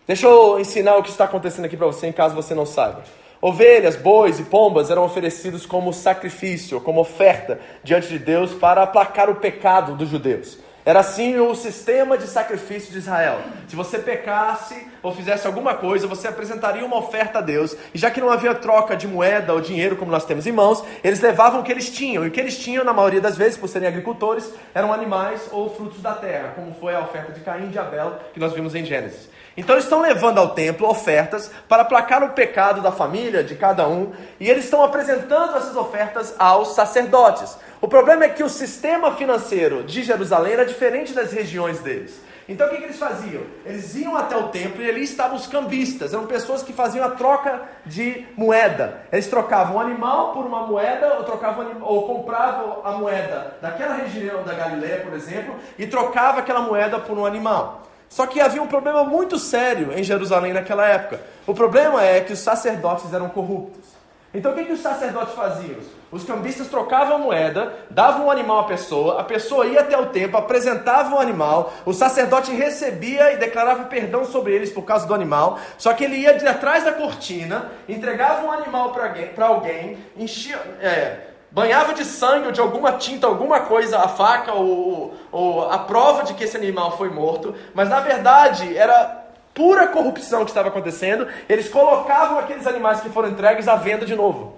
Deixa 0.08 0.28
eu 0.28 0.60
ensinar 0.60 0.96
o 0.96 1.04
que 1.04 1.10
está 1.10 1.26
acontecendo 1.26 1.66
aqui 1.66 1.76
para 1.76 1.88
você, 1.88 2.08
em 2.08 2.12
caso 2.14 2.36
você 2.36 2.54
não 2.54 2.66
saiba. 2.66 3.04
Ovelhas, 3.42 3.96
bois 3.96 4.40
e 4.40 4.44
pombas 4.44 4.92
eram 4.92 5.04
oferecidos 5.04 5.66
como 5.66 5.92
sacrifício, 5.92 6.80
como 6.80 7.02
oferta 7.02 7.60
diante 7.84 8.08
de 8.08 8.20
Deus 8.20 8.54
para 8.54 8.84
aplacar 8.84 9.32
o 9.32 9.36
pecado 9.36 9.96
dos 9.96 10.10
judeus. 10.10 10.60
Era 10.86 11.00
assim 11.00 11.40
o 11.40 11.56
sistema 11.56 12.20
de 12.20 12.28
sacrifício 12.28 12.92
de 12.92 13.00
Israel. 13.00 13.40
Se 13.68 13.76
você 13.76 13.98
pecasse 13.98 14.88
ou 15.02 15.12
fizesse 15.12 15.48
alguma 15.48 15.74
coisa, 15.74 16.08
você 16.08 16.28
apresentaria 16.28 16.86
uma 16.86 16.98
oferta 16.98 17.40
a 17.40 17.42
Deus. 17.42 17.76
E 17.94 17.98
já 17.98 18.12
que 18.12 18.22
não 18.22 18.30
havia 18.30 18.54
troca 18.54 18.96
de 18.96 19.08
moeda 19.08 19.54
ou 19.54 19.62
dinheiro 19.62 19.96
como 19.96 20.12
nós 20.12 20.26
temos 20.26 20.46
em 20.46 20.52
mãos, 20.52 20.84
eles 21.04 21.20
levavam 21.20 21.62
o 21.62 21.64
que 21.64 21.72
eles 21.72 21.90
tinham. 21.90 22.24
E 22.24 22.28
o 22.28 22.32
que 22.32 22.40
eles 22.40 22.58
tinham, 22.58 22.84
na 22.84 22.94
maioria 22.94 23.22
das 23.22 23.38
vezes, 23.38 23.58
por 23.58 23.70
serem 23.70 23.88
agricultores, 23.88 24.52
eram 24.74 24.94
animais 24.94 25.50
ou 25.52 25.70
frutos 25.74 26.02
da 26.02 26.14
terra, 26.14 26.54
como 26.56 26.76
foi 26.76 26.94
a 26.94 27.00
oferta 27.00 27.32
de 27.32 27.40
Caim 27.42 27.66
e 27.66 27.70
de 27.70 27.80
Abel 27.80 28.20
que 28.34 28.40
nós 28.40 28.54
vimos 28.54 28.74
em 28.76 28.86
Gênesis. 28.86 29.30
Então 29.56 29.76
eles 29.76 29.84
estão 29.84 30.02
levando 30.02 30.38
ao 30.38 30.50
templo 30.50 30.88
ofertas 30.88 31.52
para 31.68 31.82
aplacar 31.82 32.24
o 32.24 32.30
pecado 32.30 32.82
da 32.82 32.92
família, 32.92 33.44
de 33.44 33.56
cada 33.56 33.88
um, 33.88 34.12
e 34.40 34.50
eles 34.50 34.64
estão 34.64 34.84
apresentando 34.84 35.58
essas 35.58 35.76
ofertas 35.76 36.34
aos 36.40 36.74
sacerdotes. 36.74 37.58
O 37.82 37.88
problema 37.88 38.24
é 38.24 38.30
que 38.30 38.44
o 38.44 38.50
sistema 38.50 39.16
financeiro 39.16 39.84
de 39.84 40.04
Jerusalém 40.04 40.54
era 40.54 40.66
diferente 40.66 41.14
das 41.14 41.34
regiões 41.34 41.80
deles. 41.80 42.22
Então 42.48 42.68
o 42.68 42.70
que, 42.70 42.78
que, 42.78 42.84
eles 42.84 42.98
faziam? 42.98 43.44
Eles 43.66 43.96
iam 43.96 44.16
até 44.18 44.36
o 44.36 44.50
templo 44.50 44.82
e 44.82 44.90
ali 44.90 45.04
estavam 45.04 45.36
os 45.36 45.48
cambistas, 45.48 46.14
eram 46.14 46.26
pessoas 46.28 46.62
que 46.64 46.74
faziam 46.74 47.06
a 47.06 47.10
troca 47.12 47.62
de 47.86 48.26
moeda. 48.36 49.04
Eles 49.12 49.28
trocavam 49.28 49.78
um 49.78 49.80
animal 49.80 50.34
por 50.34 50.46
uma 50.46 50.66
moeda, 50.66 51.16
ou, 51.18 51.24
trocavam, 51.24 51.78
ou 51.82 52.08
compravam 52.08 52.82
a 52.84 52.92
moeda 52.92 53.58
daquela 53.62 53.96
região 53.96 54.44
da 54.44 54.54
Galileia, 54.54 55.02
por 55.02 55.14
exemplo, 55.14 55.56
e 55.78 55.88
trocava 55.88 56.40
aquela 56.40 56.62
moeda 56.62 57.00
por 57.00 57.18
um 57.18 57.26
animal. 57.26 57.84
Só 58.12 58.28
que 58.28 58.42
havia 58.42 58.62
um 58.62 58.68
problema 58.68 59.06
muito 59.06 59.40
sério 59.40 59.98
em 59.98 60.04
Jerusalém 60.04 60.52
naquela 60.52 60.86
época. 60.86 61.22
O 61.48 61.54
problema 61.54 62.04
é 62.04 62.20
que 62.20 62.34
os 62.34 62.40
sacerdotes 62.40 63.14
eram 63.14 63.30
corruptos. 63.30 63.86
Então 64.34 64.52
o 64.52 64.56
que, 64.56 64.66
que 64.66 64.74
os 64.74 64.82
sacerdotes 64.82 65.34
faziam? 65.34 65.78
Os 66.12 66.26
cambistas 66.26 66.68
trocavam 66.68 67.20
moeda, 67.20 67.74
davam 67.90 68.26
um 68.26 68.32
animal 68.32 68.60
à 68.60 68.64
pessoa, 68.66 69.22
a 69.22 69.24
pessoa 69.24 69.66
ia 69.66 69.80
até 69.80 69.98
o 69.98 70.08
templo, 70.08 70.38
apresentava 70.38 71.16
o 71.16 71.20
animal, 71.20 71.72
o 71.86 71.94
sacerdote 71.94 72.52
recebia 72.52 73.32
e 73.32 73.38
declarava 73.38 73.86
perdão 73.86 74.26
sobre 74.26 74.54
eles 74.54 74.72
por 74.72 74.84
causa 74.84 75.08
do 75.08 75.14
animal, 75.14 75.58
só 75.78 75.94
que 75.94 76.04
ele 76.04 76.18
ia 76.18 76.38
de 76.38 76.46
atrás 76.46 76.84
da 76.84 76.92
cortina, 76.92 77.72
entregava 77.88 78.46
um 78.46 78.52
animal 78.52 78.92
para 78.92 79.08
alguém, 79.08 79.32
alguém 79.38 79.98
enchia, 80.18 80.58
é, 80.82 81.31
banhava 81.52 81.94
de 81.94 82.06
sangue 82.06 82.48
ou 82.48 82.52
de 82.52 82.62
alguma 82.62 82.94
tinta, 82.94 83.28
alguma 83.28 83.60
coisa, 83.62 84.00
a 84.00 84.08
faca 84.08 84.54
ou, 84.54 85.14
ou 85.32 85.70
a 85.70 85.78
prova 85.80 86.24
de 86.24 86.34
que 86.34 86.46
esse 86.46 86.56
animal 86.56 86.98
foi 86.98 87.10
morto, 87.10 87.54
mas 87.74 87.90
na 87.90 88.00
verdade 88.00 88.76
era 88.76 89.22
pura 89.54 89.88
corrupção 89.88 90.46
que 90.46 90.52
estava 90.52 90.70
acontecendo. 90.70 91.28
Eles 91.50 91.68
colocavam 91.68 92.40
aqueles 92.40 92.66
animais 92.66 93.02
que 93.02 93.10
foram 93.10 93.30
entregues 93.30 93.68
à 93.68 93.76
venda 93.76 94.06
de 94.06 94.16
novo. 94.16 94.56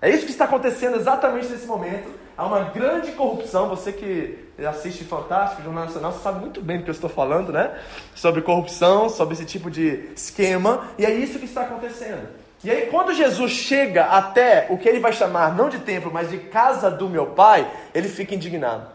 É 0.00 0.10
isso 0.10 0.26
que 0.26 0.32
está 0.32 0.44
acontecendo 0.44 0.96
exatamente 0.96 1.48
nesse 1.48 1.66
momento. 1.66 2.10
Há 2.36 2.44
uma 2.44 2.60
grande 2.64 3.12
corrupção. 3.12 3.68
Você 3.70 3.92
que 3.92 4.52
assiste 4.66 5.04
Fantástico, 5.04 5.62
Jornal 5.62 5.86
Nacional, 5.86 6.12
sabe 6.12 6.40
muito 6.40 6.60
bem 6.60 6.78
do 6.78 6.84
que 6.84 6.90
eu 6.90 6.94
estou 6.94 7.08
falando, 7.08 7.50
né? 7.50 7.74
Sobre 8.14 8.42
corrupção, 8.42 9.08
sobre 9.08 9.34
esse 9.34 9.46
tipo 9.46 9.70
de 9.70 10.10
esquema. 10.14 10.90
E 10.98 11.06
é 11.06 11.10
isso 11.10 11.38
que 11.38 11.46
está 11.46 11.62
acontecendo. 11.62 12.43
E 12.64 12.70
aí, 12.70 12.86
quando 12.86 13.12
Jesus 13.12 13.52
chega 13.52 14.04
até 14.04 14.66
o 14.70 14.78
que 14.78 14.88
ele 14.88 14.98
vai 14.98 15.12
chamar 15.12 15.54
não 15.54 15.68
de 15.68 15.78
templo, 15.80 16.10
mas 16.10 16.30
de 16.30 16.38
casa 16.38 16.90
do 16.90 17.10
meu 17.10 17.26
pai, 17.26 17.70
ele 17.94 18.08
fica 18.08 18.34
indignado. 18.34 18.86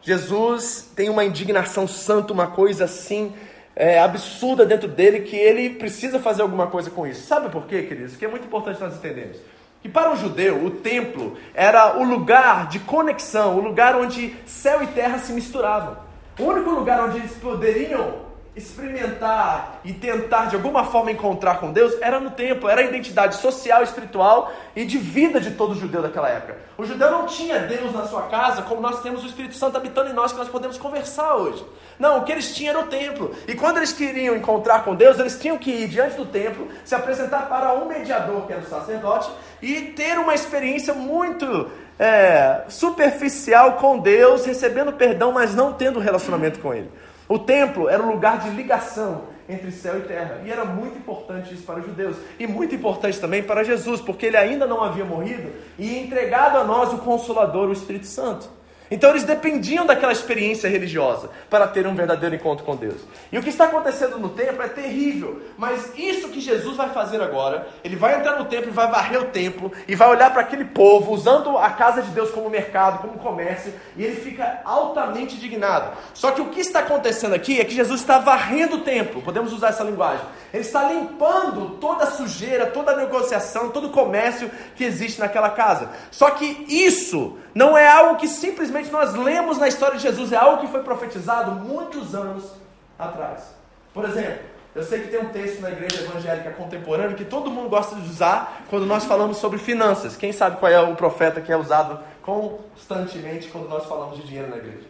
Jesus 0.00 0.88
tem 0.94 1.10
uma 1.10 1.24
indignação 1.24 1.88
santa, 1.88 2.32
uma 2.32 2.46
coisa 2.46 2.84
assim 2.84 3.34
é, 3.74 3.98
absurda 3.98 4.64
dentro 4.64 4.86
dele, 4.86 5.22
que 5.22 5.34
ele 5.34 5.70
precisa 5.70 6.20
fazer 6.20 6.42
alguma 6.42 6.68
coisa 6.68 6.90
com 6.90 7.04
isso. 7.04 7.26
Sabe 7.26 7.48
por 7.48 7.66
quê, 7.66 7.82
queridos? 7.82 8.14
Que 8.14 8.24
é 8.24 8.28
muito 8.28 8.46
importante 8.46 8.80
nós 8.80 8.94
entendermos. 8.94 9.38
Que 9.80 9.88
para 9.88 10.12
um 10.12 10.16
judeu, 10.16 10.64
o 10.64 10.70
templo 10.70 11.36
era 11.52 11.98
o 11.98 12.04
lugar 12.04 12.68
de 12.68 12.78
conexão, 12.78 13.56
o 13.56 13.60
lugar 13.60 13.96
onde 13.96 14.36
céu 14.46 14.80
e 14.80 14.86
terra 14.86 15.18
se 15.18 15.32
misturavam. 15.32 15.96
O 16.38 16.44
único 16.44 16.70
lugar 16.70 17.02
onde 17.02 17.18
eles 17.18 17.32
poderiam 17.32 18.31
experimentar 18.54 19.80
e 19.82 19.94
tentar 19.94 20.46
de 20.46 20.56
alguma 20.56 20.84
forma 20.84 21.10
encontrar 21.10 21.58
com 21.58 21.72
Deus 21.72 21.96
era 22.02 22.20
no 22.20 22.30
templo, 22.30 22.68
era 22.68 22.82
a 22.82 22.84
identidade 22.84 23.36
social, 23.36 23.82
espiritual 23.82 24.52
e 24.76 24.84
de 24.84 24.98
vida 24.98 25.40
de 25.40 25.52
todo 25.52 25.74
judeu 25.74 26.02
daquela 26.02 26.28
época. 26.28 26.58
O 26.76 26.84
judeu 26.84 27.10
não 27.10 27.26
tinha 27.26 27.60
Deus 27.60 27.92
na 27.92 28.06
sua 28.06 28.22
casa 28.22 28.62
como 28.62 28.80
nós 28.80 29.00
temos 29.02 29.22
o 29.22 29.26
Espírito 29.26 29.54
Santo 29.54 29.78
habitando 29.78 30.10
em 30.10 30.12
nós 30.12 30.32
que 30.32 30.38
nós 30.38 30.50
podemos 30.50 30.76
conversar 30.76 31.36
hoje. 31.36 31.64
Não, 31.98 32.18
o 32.18 32.24
que 32.24 32.32
eles 32.32 32.54
tinham 32.54 32.74
era 32.76 32.84
o 32.84 32.88
templo. 32.88 33.34
E 33.48 33.54
quando 33.54 33.78
eles 33.78 33.92
queriam 33.92 34.36
encontrar 34.36 34.84
com 34.84 34.94
Deus, 34.94 35.18
eles 35.18 35.40
tinham 35.40 35.56
que 35.56 35.70
ir 35.70 35.88
diante 35.88 36.16
do 36.16 36.26
templo, 36.26 36.68
se 36.84 36.94
apresentar 36.94 37.48
para 37.48 37.72
um 37.72 37.86
mediador, 37.86 38.46
que 38.46 38.52
era 38.52 38.62
o 38.62 38.66
sacerdote, 38.66 39.30
e 39.62 39.80
ter 39.92 40.18
uma 40.18 40.34
experiência 40.34 40.92
muito 40.92 41.70
é, 41.98 42.64
superficial 42.68 43.74
com 43.74 43.98
Deus, 43.98 44.44
recebendo 44.44 44.92
perdão, 44.92 45.32
mas 45.32 45.54
não 45.54 45.72
tendo 45.72 46.00
relacionamento 46.00 46.58
com 46.58 46.74
Ele. 46.74 46.90
O 47.32 47.38
templo 47.38 47.88
era 47.88 48.02
um 48.02 48.10
lugar 48.10 48.40
de 48.40 48.50
ligação 48.50 49.22
entre 49.48 49.72
céu 49.72 49.96
e 49.96 50.02
terra. 50.02 50.42
E 50.44 50.50
era 50.50 50.66
muito 50.66 50.98
importante 50.98 51.54
isso 51.54 51.62
para 51.62 51.80
os 51.80 51.86
judeus. 51.86 52.14
E 52.38 52.46
muito 52.46 52.74
importante 52.74 53.18
também 53.18 53.42
para 53.42 53.64
Jesus, 53.64 54.02
porque 54.02 54.26
ele 54.26 54.36
ainda 54.36 54.66
não 54.66 54.84
havia 54.84 55.02
morrido 55.02 55.50
e 55.78 55.98
entregado 55.98 56.58
a 56.58 56.64
nós 56.64 56.92
o 56.92 56.98
Consolador, 56.98 57.70
o 57.70 57.72
Espírito 57.72 58.04
Santo. 58.04 58.50
Então 58.92 59.08
eles 59.08 59.24
dependiam 59.24 59.86
daquela 59.86 60.12
experiência 60.12 60.68
religiosa 60.68 61.30
para 61.48 61.66
ter 61.66 61.86
um 61.86 61.94
verdadeiro 61.94 62.34
encontro 62.34 62.62
com 62.62 62.76
Deus. 62.76 63.00
E 63.32 63.38
o 63.38 63.42
que 63.42 63.48
está 63.48 63.64
acontecendo 63.64 64.18
no 64.18 64.28
templo 64.28 64.62
é 64.62 64.68
terrível, 64.68 65.40
mas 65.56 65.96
isso 65.96 66.28
que 66.28 66.42
Jesus 66.42 66.76
vai 66.76 66.90
fazer 66.90 67.22
agora, 67.22 67.66
ele 67.82 67.96
vai 67.96 68.18
entrar 68.18 68.38
no 68.38 68.44
templo 68.44 68.68
e 68.68 68.74
vai 68.74 68.90
varrer 68.90 69.18
o 69.18 69.24
templo 69.30 69.72
e 69.88 69.94
vai 69.94 70.10
olhar 70.10 70.30
para 70.30 70.42
aquele 70.42 70.66
povo 70.66 71.12
usando 71.12 71.56
a 71.56 71.70
casa 71.70 72.02
de 72.02 72.10
Deus 72.10 72.30
como 72.32 72.50
mercado, 72.50 72.98
como 72.98 73.18
comércio, 73.18 73.72
e 73.96 74.04
ele 74.04 74.16
fica 74.16 74.60
altamente 74.62 75.36
indignado. 75.36 75.96
Só 76.12 76.30
que 76.32 76.42
o 76.42 76.50
que 76.50 76.60
está 76.60 76.80
acontecendo 76.80 77.34
aqui 77.34 77.62
é 77.62 77.64
que 77.64 77.74
Jesus 77.74 78.02
está 78.02 78.18
varrendo 78.18 78.76
o 78.76 78.80
templo, 78.80 79.22
podemos 79.22 79.54
usar 79.54 79.68
essa 79.68 79.84
linguagem. 79.84 80.26
Ele 80.52 80.62
está 80.62 80.82
limpando 80.92 81.78
toda 81.80 82.04
a 82.04 82.10
sujeira, 82.10 82.66
toda 82.66 82.92
a 82.92 82.96
negociação, 82.96 83.70
todo 83.70 83.86
o 83.86 83.90
comércio 83.90 84.50
que 84.76 84.84
existe 84.84 85.18
naquela 85.18 85.48
casa. 85.48 85.88
Só 86.10 86.28
que 86.28 86.66
isso 86.68 87.38
não 87.54 87.76
é 87.76 87.86
algo 87.86 88.16
que 88.16 88.28
simplesmente 88.28 88.90
nós 88.90 89.14
lemos 89.14 89.58
na 89.58 89.68
história 89.68 89.96
de 89.96 90.02
Jesus, 90.02 90.32
é 90.32 90.36
algo 90.36 90.60
que 90.60 90.68
foi 90.68 90.82
profetizado 90.82 91.52
muitos 91.52 92.14
anos 92.14 92.50
atrás. 92.98 93.54
Por 93.92 94.04
exemplo, 94.04 94.40
eu 94.74 94.82
sei 94.82 95.02
que 95.02 95.08
tem 95.08 95.20
um 95.20 95.28
texto 95.28 95.60
na 95.60 95.70
igreja 95.70 96.02
evangélica 96.02 96.50
contemporânea 96.52 97.14
que 97.14 97.26
todo 97.26 97.50
mundo 97.50 97.68
gosta 97.68 97.94
de 97.94 98.08
usar 98.08 98.64
quando 98.70 98.86
nós 98.86 99.04
falamos 99.04 99.36
sobre 99.36 99.58
finanças. 99.58 100.16
Quem 100.16 100.32
sabe 100.32 100.56
qual 100.56 100.72
é 100.72 100.80
o 100.80 100.96
profeta 100.96 101.40
que 101.42 101.52
é 101.52 101.56
usado 101.56 102.00
constantemente 102.22 103.48
quando 103.48 103.68
nós 103.68 103.84
falamos 103.84 104.16
de 104.16 104.22
dinheiro 104.22 104.48
na 104.48 104.56
igreja? 104.56 104.86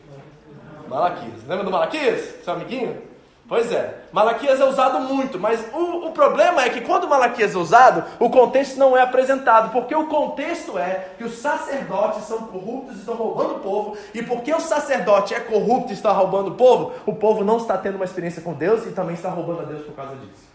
Malaquias. 0.88 1.46
Lembra 1.48 1.64
do 1.64 1.70
Malaquias? 1.70 2.44
Seu 2.44 2.52
amiguinho? 2.52 3.11
Pois 3.52 3.70
é, 3.70 3.96
Malaquias 4.10 4.58
é 4.58 4.64
usado 4.64 4.98
muito, 5.00 5.38
mas 5.38 5.62
o, 5.74 6.06
o 6.06 6.12
problema 6.12 6.64
é 6.64 6.70
que 6.70 6.80
quando 6.80 7.06
Malaquias 7.06 7.54
é 7.54 7.58
usado, 7.58 8.02
o 8.18 8.30
contexto 8.30 8.78
não 8.78 8.96
é 8.96 9.02
apresentado, 9.02 9.70
porque 9.72 9.94
o 9.94 10.06
contexto 10.06 10.78
é 10.78 11.08
que 11.18 11.24
os 11.24 11.34
sacerdotes 11.34 12.24
são 12.24 12.46
corruptos 12.46 12.96
e 12.96 13.00
estão 13.00 13.14
roubando 13.14 13.56
o 13.56 13.58
povo, 13.58 13.94
e 14.14 14.22
porque 14.22 14.54
o 14.54 14.58
sacerdote 14.58 15.34
é 15.34 15.40
corrupto 15.40 15.90
e 15.90 15.94
está 15.94 16.10
roubando 16.12 16.52
o 16.52 16.54
povo, 16.54 16.94
o 17.04 17.14
povo 17.14 17.44
não 17.44 17.58
está 17.58 17.76
tendo 17.76 17.96
uma 17.96 18.06
experiência 18.06 18.40
com 18.40 18.54
Deus 18.54 18.86
e 18.86 18.92
também 18.92 19.16
está 19.16 19.28
roubando 19.28 19.60
a 19.60 19.64
Deus 19.64 19.84
por 19.84 19.94
causa 19.94 20.16
disso. 20.16 20.50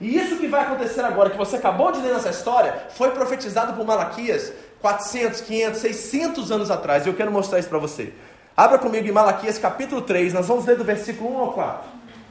E 0.00 0.16
isso 0.18 0.38
que 0.38 0.48
vai 0.48 0.62
acontecer 0.62 1.02
agora, 1.02 1.30
que 1.30 1.38
você 1.38 1.54
acabou 1.54 1.92
de 1.92 2.00
ler 2.00 2.14
nessa 2.14 2.30
história, 2.30 2.88
foi 2.96 3.12
profetizado 3.12 3.74
por 3.74 3.86
Malaquias 3.86 4.52
400, 4.80 5.40
500, 5.42 5.80
600 5.80 6.50
anos 6.50 6.68
atrás, 6.68 7.06
e 7.06 7.08
eu 7.08 7.14
quero 7.14 7.30
mostrar 7.30 7.60
isso 7.60 7.68
para 7.68 7.78
você. 7.78 8.12
Abra 8.54 8.78
comigo 8.78 9.08
em 9.08 9.12
Malaquias 9.12 9.58
capítulo 9.58 10.02
3, 10.02 10.34
nós 10.34 10.46
vamos 10.46 10.66
ler 10.66 10.76
do 10.76 10.84
versículo 10.84 11.34
1 11.36 11.38
ao 11.38 11.52
4. 11.54 11.88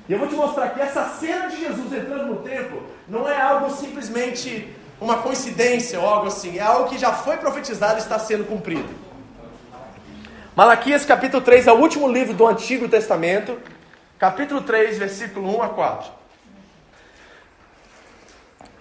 E 0.07 0.13
eu 0.13 0.19
vou 0.19 0.27
te 0.27 0.35
mostrar 0.35 0.69
que 0.69 0.79
essa 0.79 1.05
cena 1.19 1.47
de 1.47 1.59
Jesus 1.59 1.91
entrando 1.91 2.27
no 2.27 2.35
templo 2.37 2.83
não 3.07 3.27
é 3.27 3.41
algo 3.41 3.71
simplesmente 3.71 4.71
uma 4.99 5.17
coincidência 5.17 5.99
ou 5.99 6.05
algo 6.07 6.27
assim, 6.27 6.59
é 6.59 6.61
algo 6.61 6.89
que 6.89 6.97
já 6.97 7.11
foi 7.11 7.37
profetizado 7.37 7.95
e 7.95 8.03
está 8.03 8.19
sendo 8.19 8.45
cumprido. 8.45 8.87
Malaquias 10.55 11.05
capítulo 11.05 11.41
3 11.41 11.65
é 11.65 11.71
o 11.71 11.77
último 11.77 12.07
livro 12.07 12.35
do 12.35 12.45
Antigo 12.45 12.87
Testamento, 12.87 13.57
capítulo 14.19 14.61
3, 14.61 14.99
versículo 14.99 15.57
1 15.57 15.63
a 15.63 15.69
4. 15.69 16.11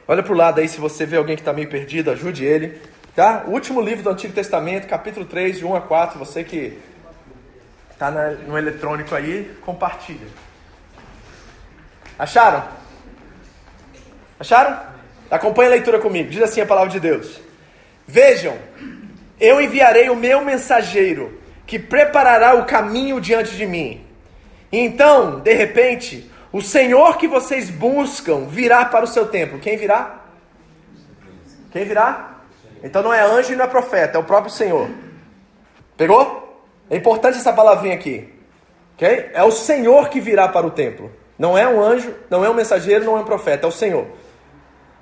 Olha 0.07 0.23
para 0.23 0.33
o 0.33 0.37
lado 0.37 0.61
aí 0.61 0.69
se 0.69 0.79
você 0.79 1.07
vê 1.07 1.17
alguém 1.17 1.37
que 1.37 1.43
está 1.43 1.55
meio 1.55 1.71
perdido, 1.71 2.11
ajude 2.11 2.45
ele. 2.45 2.79
Tá? 3.17 3.45
O 3.47 3.53
último 3.53 3.81
livro 3.81 4.03
do 4.03 4.11
Antigo 4.11 4.35
Testamento, 4.35 4.87
capítulo 4.87 5.25
3, 5.25 5.59
de 5.59 5.65
1 5.65 5.75
a 5.75 5.81
4. 5.81 6.19
Você 6.19 6.45
que 6.45 6.79
Está 8.01 8.11
no 8.11 8.57
eletrônico 8.57 9.15
aí, 9.15 9.55
compartilha. 9.61 10.27
Acharam? 12.19 12.65
Acharam? 14.39 14.81
Acompanhe 15.31 15.69
a 15.69 15.73
leitura 15.73 15.99
comigo. 15.99 16.31
Diz 16.31 16.41
assim 16.41 16.63
a 16.63 16.67
palavra 16.67 16.89
de 16.89 16.99
Deus: 16.99 17.39
Vejam, 18.09 18.57
eu 19.39 19.61
enviarei 19.61 20.09
o 20.09 20.17
meu 20.17 20.43
mensageiro, 20.43 21.43
que 21.67 21.79
preparará 21.79 22.55
o 22.55 22.65
caminho 22.65 23.21
diante 23.21 23.55
de 23.55 23.67
mim. 23.67 24.03
E 24.73 24.79
então, 24.79 25.39
de 25.41 25.53
repente, 25.53 26.33
o 26.51 26.63
Senhor 26.63 27.19
que 27.19 27.29
vocês 27.29 27.69
buscam 27.69 28.47
virá 28.47 28.87
para 28.87 29.05
o 29.05 29.09
seu 29.09 29.29
templo. 29.29 29.59
Quem 29.59 29.77
virá? 29.77 30.23
Quem 31.71 31.85
virá? 31.85 32.37
Então 32.83 33.03
não 33.03 33.13
é 33.13 33.21
anjo 33.21 33.53
e 33.53 33.57
não 33.57 33.67
é 33.67 33.69
profeta, 33.69 34.17
é 34.17 34.21
o 34.23 34.25
próprio 34.25 34.51
Senhor. 34.51 34.89
Pegou? 35.99 36.50
É 36.91 36.97
importante 36.97 37.39
essa 37.39 37.53
palavrinha 37.53 37.95
aqui. 37.95 38.29
Okay? 38.97 39.31
É 39.33 39.43
o 39.43 39.53
Senhor 39.53 40.11
que 40.11 40.21
virá 40.21 40.49
para 40.49 40.67
o 40.67 40.71
templo. 40.71 41.11
Não 41.39 41.57
é 41.57 41.67
um 41.67 41.81
anjo, 41.81 42.13
não 42.29 42.45
é 42.45 42.51
um 42.51 42.55
mensageiro, 42.55 43.05
não 43.05 43.17
é 43.17 43.21
um 43.21 43.25
profeta, 43.25 43.67
é 43.67 43.69
o 43.69 43.73
Senhor. 43.73 44.07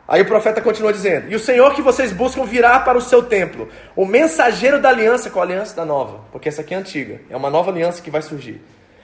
Aí 0.07 0.23
o 0.23 0.27
profeta 0.27 0.61
continua 0.61 0.93
dizendo: 0.93 1.31
E 1.31 1.35
o 1.35 1.41
Senhor 1.41 1.75
que 1.75 1.83
vocês 1.83 2.13
buscam 2.13 2.45
virá 2.45 2.79
para 2.79 2.97
o 2.97 3.01
seu 3.01 3.25
templo, 3.25 3.69
o 3.97 4.07
mensageiro 4.07 4.81
da 4.81 4.89
aliança, 4.89 5.31
com 5.31 5.41
a 5.41 5.43
aliança 5.43 5.75
da 5.75 5.85
nova, 5.85 6.21
porque 6.31 6.49
essa 6.49 6.61
aqui 6.61 6.75
é 6.75 6.77
antiga, 6.77 7.21
é 7.29 7.37
uma 7.37 7.51
nova 7.51 7.71
aliança 7.71 8.01
que 8.01 8.11
vai 8.11 8.23
surgir. 8.23 8.63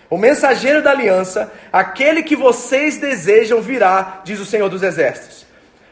O 0.09 0.17
mensageiro 0.17 0.83
da 0.83 0.93
aliança, 0.93 1.53
aquele 1.73 2.23
que 2.23 2.37
vocês 2.37 2.99
desejam 2.99 3.61
virá, 3.61 4.21
diz 4.25 4.39
o 4.39 4.47
Senhor 4.47 4.69
dos 4.69 4.83
Exércitos. 4.83 5.45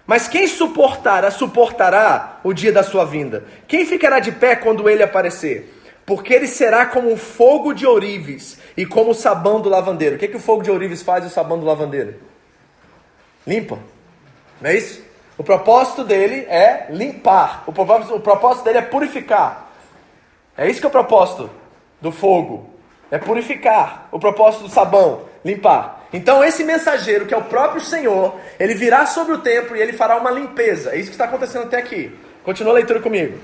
Mas 0.07 0.29
quem 0.29 0.47
suportará, 0.47 1.31
suportará 1.31 2.39
o 2.45 2.53
dia 2.53 2.73
da 2.73 2.83
sua 2.83 3.05
vinda? 3.05 3.45
Quem 3.67 3.85
ficará 3.85 4.21
de 4.21 4.31
pé 4.31 4.55
quando 4.55 4.89
ele 4.89 5.03
aparecer? 5.03 5.82
Porque 6.05 6.35
ele 6.35 6.47
será 6.47 6.87
como 6.87 7.13
o 7.13 7.17
fogo 7.17 7.73
de 7.73 7.87
ourives 7.87 8.59
e 8.77 8.85
como 8.85 9.13
o 9.13 9.15
sabão 9.15 9.61
do 9.61 9.69
lavandeiro. 9.69 10.17
O 10.17 10.19
que, 10.19 10.25
é 10.25 10.29
que 10.29 10.37
o 10.37 10.41
fogo 10.41 10.63
de 10.63 10.71
ourives 10.71 11.03
faz 11.03 11.25
e 11.25 11.29
o 11.29 11.31
sabão 11.31 11.59
do 11.59 11.67
lavandeiro? 11.67 12.17
Limpa. 13.47 13.79
Não 14.61 14.71
é 14.71 14.77
isso? 14.77 15.03
O 15.39 15.45
propósito 15.45 16.05
dele 16.05 16.47
é 16.49 16.87
limpar. 16.91 17.65
O 17.67 17.73
propósito, 17.73 18.15
o 18.15 18.21
propósito 18.21 18.65
dele 18.65 18.79
é 18.79 18.83
purificar. 18.83 19.71
É 20.57 20.69
isso 20.69 20.81
que 20.81 20.87
é 20.87 20.89
o 20.89 20.93
propósito 20.93 21.51
do 22.01 22.13
fogo. 22.13 22.71
É 23.11 23.19
purificar. 23.19 24.09
O 24.13 24.19
propósito 24.19 24.65
do 24.65 24.71
sabão, 24.71 25.23
limpar. 25.45 26.07
Então 26.13 26.45
esse 26.45 26.63
mensageiro, 26.63 27.27
que 27.27 27.33
é 27.33 27.37
o 27.37 27.45
próprio 27.45 27.81
Senhor, 27.81 28.39
ele 28.59 28.75
virá 28.75 29.07
sobre 29.07 29.35
o 29.35 29.39
templo 29.39 29.77
e 29.77 29.81
ele 29.81 29.93
fará 29.93 30.17
uma 30.17 30.31
limpeza. 30.31 30.91
É 30.91 30.97
isso 30.97 31.09
que 31.09 31.15
está 31.15 31.25
acontecendo 31.25 31.65
até 31.65 31.79
aqui. 31.79 32.15
Continua 32.45 32.73
a 32.73 32.77
leitura 32.77 33.01
comigo. 33.01 33.39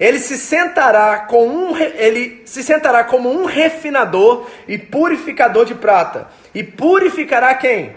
Ele 0.00 0.18
se 0.18 0.38
sentará 0.38 1.18
com 1.18 1.46
um 1.46 1.76
ele 1.76 2.42
se 2.46 2.64
sentará 2.64 3.04
como 3.04 3.30
um 3.30 3.44
refinador 3.44 4.46
e 4.66 4.78
purificador 4.78 5.66
de 5.66 5.74
prata. 5.74 6.28
E 6.54 6.64
purificará 6.64 7.54
quem? 7.54 7.94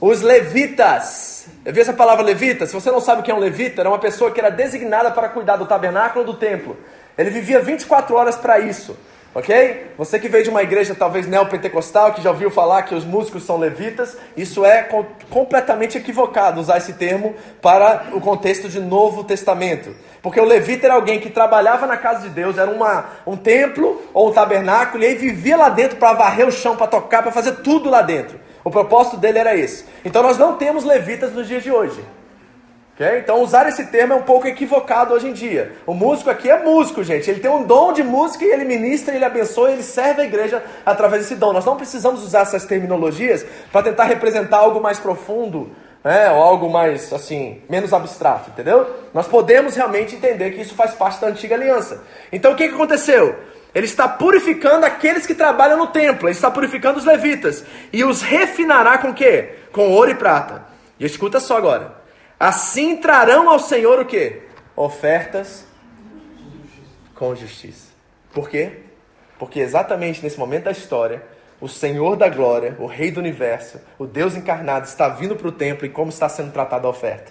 Os 0.00 0.20
levitas. 0.20 1.46
Eu 1.64 1.72
vi 1.72 1.80
essa 1.80 1.92
palavra 1.92 2.24
levita. 2.24 2.66
Se 2.66 2.74
você 2.74 2.90
não 2.90 3.00
sabe 3.00 3.20
o 3.20 3.24
que 3.24 3.30
é 3.30 3.34
um 3.34 3.38
levita, 3.38 3.80
era 3.80 3.88
uma 3.88 4.00
pessoa 4.00 4.32
que 4.32 4.40
era 4.40 4.50
designada 4.50 5.12
para 5.12 5.28
cuidar 5.28 5.54
do 5.54 5.66
tabernáculo 5.66 6.24
do 6.24 6.34
templo. 6.34 6.76
Ele 7.16 7.30
vivia 7.30 7.60
24 7.60 8.16
horas 8.16 8.34
para 8.34 8.58
isso. 8.58 8.96
Ok? 9.34 9.92
Você 9.96 10.18
que 10.18 10.28
veio 10.28 10.44
de 10.44 10.50
uma 10.50 10.62
igreja 10.62 10.94
talvez 10.94 11.26
neopentecostal, 11.26 12.12
que 12.12 12.20
já 12.20 12.30
ouviu 12.30 12.50
falar 12.50 12.82
que 12.82 12.94
os 12.94 13.04
músicos 13.04 13.44
são 13.44 13.56
levitas, 13.56 14.14
isso 14.36 14.62
é 14.62 14.82
com, 14.82 15.06
completamente 15.30 15.96
equivocado 15.96 16.60
usar 16.60 16.76
esse 16.76 16.92
termo 16.94 17.34
para 17.62 18.08
o 18.12 18.20
contexto 18.20 18.68
de 18.68 18.78
Novo 18.78 19.24
Testamento. 19.24 19.94
Porque 20.22 20.40
o 20.40 20.44
levita 20.44 20.86
era 20.86 20.94
alguém 20.94 21.18
que 21.18 21.28
trabalhava 21.28 21.84
na 21.84 21.96
casa 21.96 22.20
de 22.20 22.28
Deus, 22.28 22.56
era 22.56 22.70
uma, 22.70 23.06
um 23.26 23.36
templo 23.36 24.00
ou 24.14 24.30
um 24.30 24.32
tabernáculo, 24.32 25.02
e 25.02 25.06
aí 25.08 25.14
vivia 25.16 25.56
lá 25.56 25.68
dentro 25.68 25.96
para 25.96 26.12
varrer 26.12 26.46
o 26.46 26.52
chão, 26.52 26.76
para 26.76 26.86
tocar, 26.86 27.22
para 27.22 27.32
fazer 27.32 27.56
tudo 27.56 27.90
lá 27.90 28.02
dentro. 28.02 28.40
O 28.62 28.70
propósito 28.70 29.16
dele 29.16 29.38
era 29.38 29.56
esse. 29.56 29.84
Então 30.04 30.22
nós 30.22 30.38
não 30.38 30.56
temos 30.56 30.84
levitas 30.84 31.32
nos 31.32 31.48
dias 31.48 31.64
de 31.64 31.72
hoje. 31.72 32.00
Okay? 32.94 33.18
Então 33.18 33.42
usar 33.42 33.68
esse 33.68 33.86
termo 33.86 34.12
é 34.12 34.16
um 34.16 34.22
pouco 34.22 34.46
equivocado 34.46 35.12
hoje 35.12 35.26
em 35.26 35.32
dia. 35.32 35.72
O 35.84 35.92
músico 35.92 36.30
aqui 36.30 36.48
é 36.48 36.62
músico, 36.62 37.02
gente. 37.02 37.28
Ele 37.28 37.40
tem 37.40 37.50
um 37.50 37.64
dom 37.64 37.92
de 37.92 38.04
música 38.04 38.44
e 38.44 38.48
ele 38.48 38.64
ministra, 38.64 39.14
ele 39.14 39.24
abençoa, 39.24 39.72
ele 39.72 39.82
serve 39.82 40.22
a 40.22 40.24
igreja 40.24 40.62
através 40.86 41.22
desse 41.22 41.34
dom. 41.34 41.52
Nós 41.52 41.64
não 41.64 41.76
precisamos 41.76 42.22
usar 42.22 42.42
essas 42.42 42.64
terminologias 42.64 43.44
para 43.72 43.82
tentar 43.82 44.04
representar 44.04 44.58
algo 44.58 44.80
mais 44.80 45.00
profundo, 45.00 45.70
né? 46.04 46.30
ou 46.30 46.42
algo 46.42 46.70
mais 46.70 47.12
assim, 47.12 47.62
menos 47.68 47.92
abstrato, 47.92 48.50
entendeu? 48.50 49.08
Nós 49.14 49.26
podemos 49.26 49.76
realmente 49.76 50.16
entender 50.16 50.50
que 50.52 50.60
isso 50.60 50.74
faz 50.74 50.94
parte 50.94 51.20
da 51.20 51.28
antiga 51.28 51.54
aliança. 51.54 52.02
Então 52.32 52.52
o 52.52 52.56
que, 52.56 52.68
que 52.68 52.74
aconteceu? 52.74 53.38
Ele 53.74 53.86
está 53.86 54.06
purificando 54.06 54.84
aqueles 54.84 55.26
que 55.26 55.34
trabalham 55.34 55.78
no 55.78 55.86
templo, 55.86 56.28
ele 56.28 56.36
está 56.36 56.50
purificando 56.50 56.98
os 56.98 57.04
levitas 57.04 57.64
e 57.92 58.04
os 58.04 58.20
refinará 58.20 58.98
com 58.98 59.14
quê? 59.14 59.54
Com 59.72 59.90
ouro 59.90 60.10
e 60.10 60.14
prata. 60.14 60.66
E 60.98 61.06
escuta 61.06 61.40
só 61.40 61.56
agora. 61.56 61.96
Assim 62.38 62.96
trarão 62.96 63.48
ao 63.48 63.58
Senhor 63.58 63.98
o 64.00 64.04
que? 64.04 64.42
Ofertas 64.76 65.64
com 67.14 67.34
justiça. 67.34 67.92
Por 68.32 68.48
quê? 68.48 68.80
Porque 69.38 69.60
exatamente 69.60 70.22
nesse 70.22 70.38
momento 70.38 70.64
da 70.64 70.70
história, 70.72 71.22
o 71.62 71.68
Senhor 71.68 72.16
da 72.16 72.28
glória, 72.28 72.76
o 72.80 72.86
Rei 72.86 73.12
do 73.12 73.20
universo, 73.20 73.80
o 73.96 74.04
Deus 74.04 74.34
encarnado, 74.34 74.84
está 74.84 75.08
vindo 75.08 75.36
para 75.36 75.46
o 75.46 75.52
templo 75.52 75.86
e 75.86 75.88
como 75.88 76.10
está 76.10 76.28
sendo 76.28 76.50
tratada 76.50 76.88
a 76.88 76.90
oferta? 76.90 77.30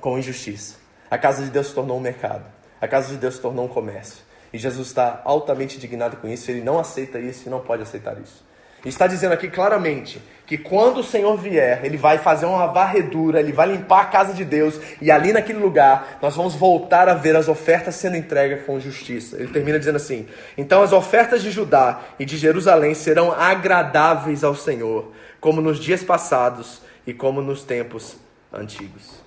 Com 0.00 0.16
injustiça. 0.16 0.76
A 1.10 1.18
casa 1.18 1.42
de 1.42 1.50
Deus 1.50 1.66
se 1.66 1.74
tornou 1.74 1.98
um 1.98 2.00
mercado. 2.00 2.44
A 2.80 2.86
casa 2.86 3.08
de 3.08 3.16
Deus 3.16 3.34
se 3.34 3.40
tornou 3.40 3.64
um 3.64 3.68
comércio. 3.68 4.22
E 4.52 4.58
Jesus 4.58 4.86
está 4.86 5.20
altamente 5.24 5.76
indignado 5.76 6.16
com 6.18 6.28
isso. 6.28 6.48
Ele 6.48 6.60
não 6.60 6.78
aceita 6.78 7.18
isso 7.18 7.48
e 7.48 7.50
não 7.50 7.58
pode 7.58 7.82
aceitar 7.82 8.16
isso 8.20 8.48
está 8.88 9.06
dizendo 9.06 9.32
aqui 9.32 9.48
claramente 9.48 10.20
que 10.46 10.58
quando 10.58 10.98
o 10.98 11.04
Senhor 11.04 11.36
vier, 11.36 11.84
ele 11.84 11.96
vai 11.96 12.18
fazer 12.18 12.44
uma 12.44 12.66
varredura, 12.66 13.38
ele 13.38 13.52
vai 13.52 13.68
limpar 13.70 14.00
a 14.00 14.06
casa 14.06 14.32
de 14.32 14.44
Deus, 14.44 14.80
e 15.00 15.08
ali 15.08 15.32
naquele 15.32 15.60
lugar 15.60 16.18
nós 16.20 16.34
vamos 16.34 16.56
voltar 16.56 17.08
a 17.08 17.14
ver 17.14 17.36
as 17.36 17.46
ofertas 17.46 17.94
sendo 17.94 18.16
entregues 18.16 18.64
com 18.64 18.80
justiça. 18.80 19.36
Ele 19.36 19.52
termina 19.52 19.78
dizendo 19.78 19.94
assim: 19.94 20.26
Então 20.58 20.82
as 20.82 20.92
ofertas 20.92 21.40
de 21.40 21.52
Judá 21.52 22.00
e 22.18 22.24
de 22.24 22.36
Jerusalém 22.36 22.94
serão 22.94 23.30
agradáveis 23.30 24.42
ao 24.42 24.56
Senhor, 24.56 25.12
como 25.40 25.60
nos 25.60 25.78
dias 25.78 26.02
passados 26.02 26.82
e 27.06 27.14
como 27.14 27.40
nos 27.40 27.62
tempos 27.62 28.16
antigos. 28.52 29.22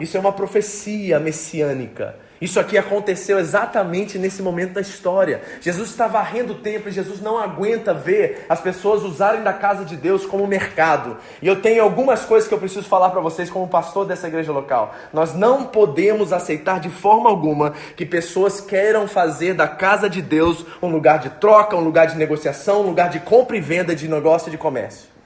Isso 0.00 0.16
é 0.16 0.20
uma 0.20 0.32
profecia 0.32 1.18
messiânica 1.18 2.14
isso 2.40 2.60
aqui 2.60 2.78
aconteceu 2.78 3.38
exatamente 3.38 4.18
nesse 4.18 4.42
momento 4.42 4.74
da 4.74 4.80
história. 4.80 5.42
Jesus 5.60 5.90
está 5.90 6.06
varrendo 6.06 6.52
o 6.52 6.56
templo 6.56 6.88
e 6.88 6.92
Jesus 6.92 7.20
não 7.20 7.36
aguenta 7.36 7.92
ver 7.92 8.46
as 8.48 8.60
pessoas 8.60 9.02
usarem 9.02 9.42
da 9.42 9.52
casa 9.52 9.84
de 9.84 9.96
Deus 9.96 10.24
como 10.24 10.46
mercado. 10.46 11.16
E 11.42 11.48
eu 11.48 11.60
tenho 11.60 11.82
algumas 11.82 12.24
coisas 12.24 12.48
que 12.48 12.54
eu 12.54 12.58
preciso 12.58 12.88
falar 12.88 13.10
para 13.10 13.20
vocês 13.20 13.50
como 13.50 13.66
pastor 13.66 14.06
dessa 14.06 14.28
igreja 14.28 14.52
local. 14.52 14.94
Nós 15.12 15.34
não 15.34 15.64
podemos 15.64 16.32
aceitar 16.32 16.78
de 16.78 16.90
forma 16.90 17.28
alguma 17.28 17.74
que 17.96 18.06
pessoas 18.06 18.60
queiram 18.60 19.08
fazer 19.08 19.54
da 19.54 19.66
casa 19.66 20.08
de 20.08 20.22
Deus 20.22 20.64
um 20.80 20.88
lugar 20.88 21.18
de 21.18 21.30
troca, 21.30 21.76
um 21.76 21.84
lugar 21.84 22.06
de 22.06 22.16
negociação, 22.16 22.82
um 22.82 22.86
lugar 22.86 23.10
de 23.10 23.20
compra 23.20 23.56
e 23.56 23.60
venda 23.60 23.94
de 23.94 24.06
negócio 24.06 24.48
e 24.48 24.50
de 24.52 24.58
comércio. 24.58 25.17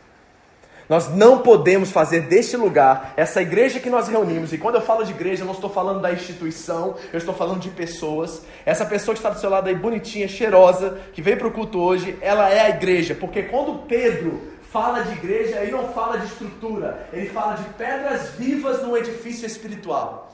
Nós 0.89 1.09
não 1.09 1.39
podemos 1.39 1.91
fazer 1.91 2.23
deste 2.23 2.57
lugar, 2.57 3.15
essa 3.17 3.41
igreja 3.41 3.81
que 3.81 3.89
nós 3.89 4.09
reunimos, 4.09 4.53
e 4.53 4.59
quando 4.59 4.75
eu 4.75 4.83
falo 4.83 5.05
de 5.05 5.13
igreja, 5.13 5.43
eu 5.43 5.47
não 5.47 5.55
estou 5.55 5.71
falando 5.71 6.01
da 6.01 6.13
instituição, 6.13 6.97
eu 7.13 7.19
estou 7.19 7.35
falando 7.35 7.61
de 7.61 7.71
pessoas. 7.71 8.43
Essa 8.67 8.85
pessoa 8.85 9.15
que 9.15 9.19
está 9.21 9.31
do 9.31 9.41
seu 9.41 9.49
lado 9.49 9.69
aí, 9.69 9.75
bonitinha, 9.75 10.29
cheirosa, 10.29 10.99
que 11.13 11.23
veio 11.23 11.39
para 11.39 11.49
o 11.49 11.53
culto 11.53 11.81
hoje, 11.81 12.19
ela 12.21 12.51
é 12.51 12.61
a 12.61 12.71
igreja, 12.71 13.15
porque 13.15 13.45
quando 13.45 13.87
Pedro 13.87 14.53
fala 14.73 15.03
de 15.03 15.13
igreja, 15.13 15.61
ele 15.61 15.73
não 15.73 15.93
fala 15.93 16.19
de 16.19 16.27
estrutura, 16.27 17.07
ele 17.13 17.29
fala 17.29 17.55
de 17.55 17.65
pedras 17.75 18.31
vivas 18.39 18.83
num 18.83 18.97
edifício 18.97 19.47
espiritual. 19.47 20.33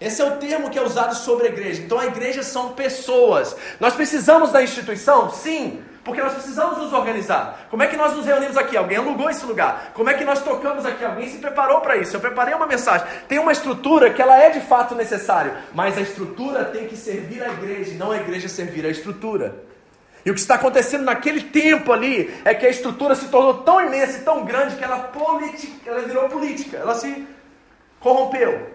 Esse 0.00 0.20
é 0.20 0.24
o 0.24 0.36
termo 0.36 0.70
que 0.70 0.78
é 0.78 0.82
usado 0.82 1.14
sobre 1.14 1.46
a 1.46 1.50
igreja. 1.50 1.80
Então 1.80 1.98
a 1.98 2.06
igreja 2.06 2.42
são 2.42 2.72
pessoas. 2.72 3.56
Nós 3.78 3.94
precisamos 3.94 4.50
da 4.50 4.62
instituição? 4.62 5.30
Sim. 5.30 5.82
Porque 6.04 6.20
nós 6.20 6.34
precisamos 6.34 6.76
nos 6.76 6.92
organizar. 6.92 7.66
Como 7.70 7.82
é 7.82 7.86
que 7.86 7.96
nós 7.96 8.14
nos 8.14 8.26
reunimos 8.26 8.58
aqui? 8.58 8.76
Alguém 8.76 8.98
alugou 8.98 9.30
esse 9.30 9.44
lugar. 9.46 9.92
Como 9.94 10.10
é 10.10 10.14
que 10.14 10.22
nós 10.22 10.42
tocamos 10.42 10.84
aqui? 10.84 11.02
Alguém 11.02 11.28
se 11.28 11.38
preparou 11.38 11.80
para 11.80 11.96
isso. 11.96 12.14
Eu 12.14 12.20
preparei 12.20 12.54
uma 12.54 12.66
mensagem. 12.66 13.06
Tem 13.26 13.38
uma 13.38 13.52
estrutura 13.52 14.12
que 14.12 14.20
ela 14.20 14.38
é 14.38 14.50
de 14.50 14.60
fato 14.60 14.94
necessária, 14.94 15.56
mas 15.72 15.96
a 15.96 16.02
estrutura 16.02 16.66
tem 16.66 16.86
que 16.86 16.96
servir 16.96 17.42
a 17.42 17.48
igreja, 17.48 17.94
não 17.94 18.10
a 18.10 18.18
igreja 18.18 18.48
servir 18.48 18.84
a 18.84 18.90
estrutura. 18.90 19.64
E 20.26 20.30
o 20.30 20.34
que 20.34 20.40
está 20.40 20.56
acontecendo 20.56 21.04
naquele 21.04 21.42
tempo 21.42 21.92
ali 21.92 22.34
é 22.44 22.54
que 22.54 22.66
a 22.66 22.70
estrutura 22.70 23.14
se 23.14 23.28
tornou 23.28 23.62
tão 23.62 23.80
imensa 23.80 24.18
e 24.18 24.22
tão 24.22 24.44
grande 24.44 24.76
que 24.76 24.84
ela, 24.84 24.98
política, 24.98 25.90
ela 25.90 26.00
virou 26.02 26.28
política, 26.28 26.78
ela 26.78 26.94
se 26.94 27.26
corrompeu. 28.00 28.73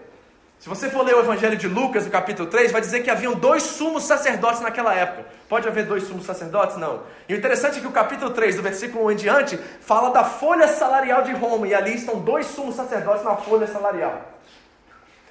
Se 0.60 0.68
você 0.68 0.90
for 0.90 1.04
ler 1.06 1.16
o 1.16 1.22
Evangelho 1.22 1.56
de 1.56 1.70
Lucas, 1.70 2.04
no 2.04 2.12
capítulo 2.12 2.50
3, 2.50 2.74
vai 2.74 2.82
dizer 2.82 3.02
que 3.02 3.10
haviam 3.10 3.34
dois 3.34 3.64
sumos 3.64 4.04
sacerdotes 4.04 4.60
naquela 4.60 4.94
época. 4.94 5.26
Pode 5.48 5.66
haver 5.66 5.86
dois 5.86 6.04
sumos 6.04 6.26
sacerdotes? 6.26 6.76
Não. 6.76 7.04
E 7.30 7.34
o 7.34 7.38
interessante 7.38 7.78
é 7.78 7.82
que 7.82 7.88
o 7.88 7.92
capítulo 7.92 8.32
3, 8.32 8.58
do 8.58 8.62
versículo 8.62 9.06
1 9.06 9.12
em 9.12 9.16
diante, 9.16 9.58
fala 9.80 10.10
da 10.10 10.26
folha 10.26 10.68
salarial 10.68 11.22
de 11.24 11.32
Roma. 11.32 11.66
E 11.66 11.74
ali 11.74 11.96
estão 11.96 12.20
dois 12.20 12.46
sumos 12.48 12.76
sacerdotes 12.76 13.24
na 13.24 13.38
folha 13.38 13.68
salarial. 13.68 14.22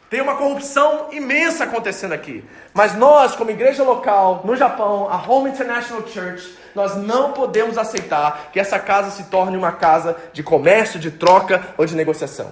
Tem 0.09 0.23
uma 0.23 0.37
corrupção 0.37 1.09
imensa 1.12 1.64
acontecendo 1.64 2.12
aqui. 2.12 2.43
Mas 2.73 2.95
nós, 2.95 3.37
como 3.37 3.51
igreja 3.51 3.85
local, 3.85 4.41
no 4.45 4.57
Japão, 4.57 5.11
a 5.11 5.31
Home 5.31 5.51
International 5.51 6.09
Church, 6.09 6.57
nós 6.75 6.97
não 6.97 7.33
podemos 7.33 7.77
aceitar 7.77 8.49
que 8.51 8.59
essa 8.59 8.79
casa 8.79 9.11
se 9.11 9.25
torne 9.25 9.59
uma 9.59 9.73
casa 9.73 10.17
de 10.33 10.43
comércio, 10.43 10.99
de 10.99 11.11
troca 11.11 11.75
ou 11.77 11.85
de 11.85 11.95
negociação. 11.95 12.51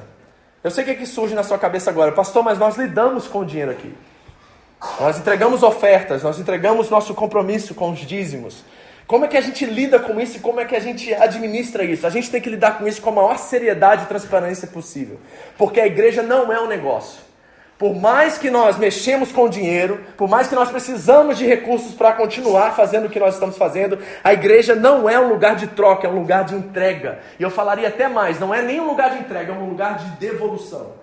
Eu 0.65 0.71
sei 0.71 0.83
o 0.83 0.87
que, 0.87 0.93
é 0.93 0.95
que 0.95 1.07
surge 1.07 1.35
na 1.35 1.43
sua 1.43 1.59
cabeça 1.59 1.91
agora, 1.91 2.13
pastor, 2.13 2.43
mas 2.43 2.59
nós 2.59 2.77
lidamos 2.77 3.29
com 3.29 3.41
o 3.41 3.45
dinheiro 3.45 3.71
aqui. 3.71 3.95
Nós 5.01 5.19
entregamos 5.19 5.63
ofertas, 5.63 6.23
nós 6.23 6.39
entregamos 6.39 6.91
nosso 6.91 7.15
compromisso 7.15 7.75
com 7.75 7.91
os 7.91 8.01
dízimos. 8.01 8.65
Como 9.07 9.25
é 9.25 9.29
que 9.29 9.37
a 9.37 9.41
gente 9.41 9.65
lida 9.65 10.01
com 10.01 10.21
isso 10.21 10.39
e 10.39 10.41
como 10.41 10.59
é 10.59 10.65
que 10.65 10.75
a 10.75 10.81
gente 10.81 11.15
administra 11.15 11.85
isso? 11.85 12.07
A 12.07 12.11
gente 12.11 12.31
tem 12.31 12.41
que 12.41 12.51
lidar 12.51 12.79
com 12.79 12.89
isso 12.89 13.01
com 13.01 13.11
a 13.11 13.13
maior 13.13 13.39
seriedade 13.39 14.03
e 14.03 14.07
transparência 14.07 14.67
possível. 14.67 15.19
Porque 15.57 15.81
a 15.81 15.87
igreja 15.87 16.23
não 16.23 16.53
é 16.53 16.61
um 16.61 16.67
negócio. 16.67 17.21
Por 17.79 17.95
mais 17.95 18.39
que 18.39 18.51
nós 18.51 18.79
mexemos 18.79 19.31
com 19.31 19.51
dinheiro, 19.51 20.01
por 20.17 20.29
mais 20.29 20.49
que 20.49 20.55
nós 20.55 20.71
precisamos 20.71 21.37
de 21.37 21.45
recursos 21.45 21.93
para 21.93 22.13
continuar 22.13 22.75
fazendo 22.75 23.07
o 23.07 23.11
que 23.11 23.21
nós 23.21 23.35
estamos 23.35 23.59
fazendo, 23.59 23.99
a 24.25 24.33
igreja 24.33 24.75
não 24.75 25.09
é 25.09 25.19
um 25.19 25.29
lugar 25.29 25.57
de 25.57 25.67
troca, 25.67 26.07
é 26.07 26.11
um 26.11 26.19
lugar 26.19 26.45
de 26.45 26.55
entrega. 26.55 27.19
E 27.39 27.43
eu 27.43 27.51
falaria 27.51 27.89
até 27.89 28.09
mais, 28.09 28.41
não 28.41 28.55
é 28.55 28.63
nem 28.63 28.81
um 28.81 28.87
lugar 28.87 29.11
de 29.11 29.19
entrega, 29.19 29.53
é 29.53 29.55
um 29.55 29.69
lugar 29.69 29.99
de 29.99 30.11
devolução. 30.13 30.95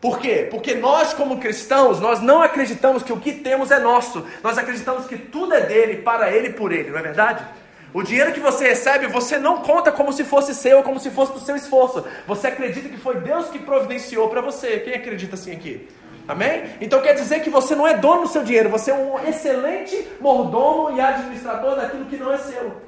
Por 0.00 0.18
quê? 0.18 0.46
Porque 0.50 0.74
nós, 0.74 1.12
como 1.12 1.38
cristãos, 1.38 2.00
nós 2.00 2.20
não 2.20 2.42
acreditamos 2.42 3.02
que 3.02 3.12
o 3.12 3.20
que 3.20 3.32
temos 3.32 3.70
é 3.70 3.78
nosso. 3.78 4.26
Nós 4.42 4.56
acreditamos 4.56 5.06
que 5.06 5.18
tudo 5.18 5.52
é 5.52 5.60
dele, 5.60 5.98
para 5.98 6.30
ele 6.30 6.48
e 6.48 6.52
por 6.52 6.72
ele, 6.72 6.90
não 6.90 6.98
é 6.98 7.02
verdade? 7.02 7.44
O 7.96 8.02
dinheiro 8.02 8.34
que 8.34 8.40
você 8.40 8.68
recebe, 8.68 9.06
você 9.06 9.38
não 9.38 9.62
conta 9.62 9.90
como 9.90 10.12
se 10.12 10.22
fosse 10.22 10.54
seu, 10.54 10.82
como 10.82 11.00
se 11.00 11.08
fosse 11.08 11.32
do 11.32 11.40
seu 11.40 11.56
esforço. 11.56 12.04
Você 12.26 12.48
acredita 12.48 12.90
que 12.90 12.98
foi 12.98 13.20
Deus 13.20 13.48
que 13.48 13.58
providenciou 13.58 14.28
para 14.28 14.42
você. 14.42 14.80
Quem 14.80 14.92
acredita 14.92 15.34
assim 15.34 15.52
aqui? 15.52 15.88
Amém? 16.28 16.64
Então 16.78 17.00
quer 17.00 17.14
dizer 17.14 17.40
que 17.40 17.48
você 17.48 17.74
não 17.74 17.88
é 17.88 17.96
dono 17.96 18.24
do 18.24 18.28
seu 18.28 18.44
dinheiro, 18.44 18.68
você 18.68 18.90
é 18.90 18.94
um 18.94 19.18
excelente 19.26 20.08
mordomo 20.20 20.94
e 20.94 21.00
administrador 21.00 21.74
daquilo 21.76 22.04
que 22.04 22.18
não 22.18 22.30
é 22.34 22.36
seu. 22.36 22.82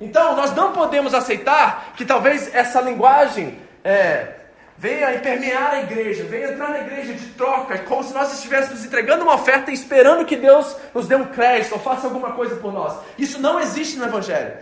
Então 0.00 0.34
nós 0.34 0.54
não 0.54 0.72
podemos 0.72 1.12
aceitar 1.12 1.92
que 1.94 2.06
talvez 2.06 2.54
essa 2.54 2.80
linguagem 2.80 3.58
é, 3.84 4.35
venha 4.78 5.18
permear 5.20 5.72
a 5.72 5.82
igreja, 5.82 6.24
venha 6.24 6.52
entrar 6.52 6.70
na 6.70 6.80
igreja 6.80 7.14
de 7.14 7.26
troca, 7.30 7.78
como 7.80 8.04
se 8.04 8.12
nós 8.12 8.32
estivéssemos 8.32 8.84
entregando 8.84 9.22
uma 9.22 9.34
oferta 9.34 9.70
e 9.70 9.74
esperando 9.74 10.24
que 10.24 10.36
Deus 10.36 10.76
nos 10.94 11.08
dê 11.08 11.16
um 11.16 11.26
crédito 11.26 11.72
ou 11.72 11.78
faça 11.78 12.06
alguma 12.06 12.32
coisa 12.32 12.56
por 12.56 12.72
nós. 12.72 12.94
Isso 13.18 13.40
não 13.40 13.58
existe 13.58 13.96
no 13.96 14.04
Evangelho. 14.04 14.54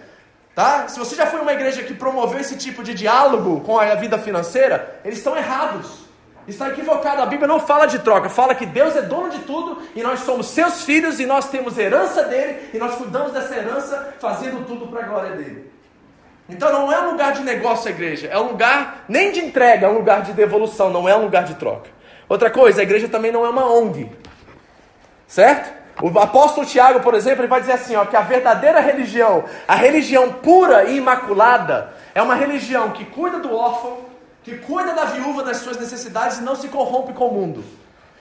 Tá? 0.54 0.86
Se 0.86 0.98
você 0.98 1.16
já 1.16 1.26
foi 1.26 1.40
uma 1.40 1.52
igreja 1.52 1.82
que 1.82 1.92
promoveu 1.92 2.38
esse 2.38 2.56
tipo 2.56 2.84
de 2.84 2.94
diálogo 2.94 3.60
com 3.62 3.78
a 3.78 3.94
vida 3.96 4.16
financeira, 4.18 5.00
eles 5.04 5.18
estão 5.18 5.36
errados. 5.36 6.04
Está 6.46 6.68
equivocado. 6.68 7.22
A 7.22 7.26
Bíblia 7.26 7.48
não 7.48 7.58
fala 7.58 7.86
de 7.86 7.98
troca, 7.98 8.28
fala 8.28 8.54
que 8.54 8.66
Deus 8.66 8.94
é 8.94 9.02
dono 9.02 9.30
de 9.30 9.40
tudo 9.40 9.82
e 9.96 10.02
nós 10.02 10.20
somos 10.20 10.46
seus 10.48 10.84
filhos 10.84 11.18
e 11.18 11.26
nós 11.26 11.48
temos 11.48 11.76
herança 11.76 12.22
dele 12.24 12.70
e 12.72 12.78
nós 12.78 12.94
cuidamos 12.94 13.32
dessa 13.32 13.56
herança 13.56 14.14
fazendo 14.20 14.64
tudo 14.64 14.86
para 14.86 15.04
a 15.04 15.08
glória 15.08 15.30
dele. 15.32 15.73
Então 16.48 16.72
não 16.72 16.92
é 16.92 17.00
um 17.00 17.12
lugar 17.12 17.32
de 17.32 17.42
negócio 17.42 17.88
a 17.88 17.90
igreja, 17.90 18.28
é 18.28 18.38
um 18.38 18.48
lugar 18.48 19.04
nem 19.08 19.32
de 19.32 19.40
entrega, 19.40 19.86
é 19.86 19.90
um 19.90 19.94
lugar 19.94 20.22
de 20.22 20.32
devolução, 20.32 20.90
não 20.90 21.08
é 21.08 21.16
um 21.16 21.22
lugar 21.22 21.44
de 21.44 21.54
troca. 21.54 21.88
Outra 22.28 22.50
coisa, 22.50 22.80
a 22.80 22.82
igreja 22.82 23.08
também 23.08 23.32
não 23.32 23.44
é 23.44 23.48
uma 23.48 23.70
ONG. 23.72 24.10
Certo? 25.26 25.72
O 26.02 26.18
apóstolo 26.18 26.66
Tiago, 26.66 27.00
por 27.00 27.14
exemplo, 27.14 27.42
ele 27.42 27.48
vai 27.48 27.60
dizer 27.60 27.72
assim, 27.72 27.94
ó, 27.96 28.04
que 28.04 28.16
a 28.16 28.20
verdadeira 28.20 28.80
religião, 28.80 29.44
a 29.66 29.74
religião 29.74 30.32
pura 30.32 30.84
e 30.84 30.96
imaculada, 30.96 31.92
é 32.14 32.20
uma 32.20 32.34
religião 32.34 32.90
que 32.90 33.04
cuida 33.04 33.38
do 33.38 33.54
órfão, 33.54 33.98
que 34.42 34.56
cuida 34.56 34.92
da 34.92 35.04
viúva 35.04 35.42
das 35.42 35.58
suas 35.58 35.78
necessidades 35.78 36.38
e 36.38 36.42
não 36.42 36.56
se 36.56 36.68
corrompe 36.68 37.12
com 37.12 37.28
o 37.28 37.32
mundo. 37.32 37.64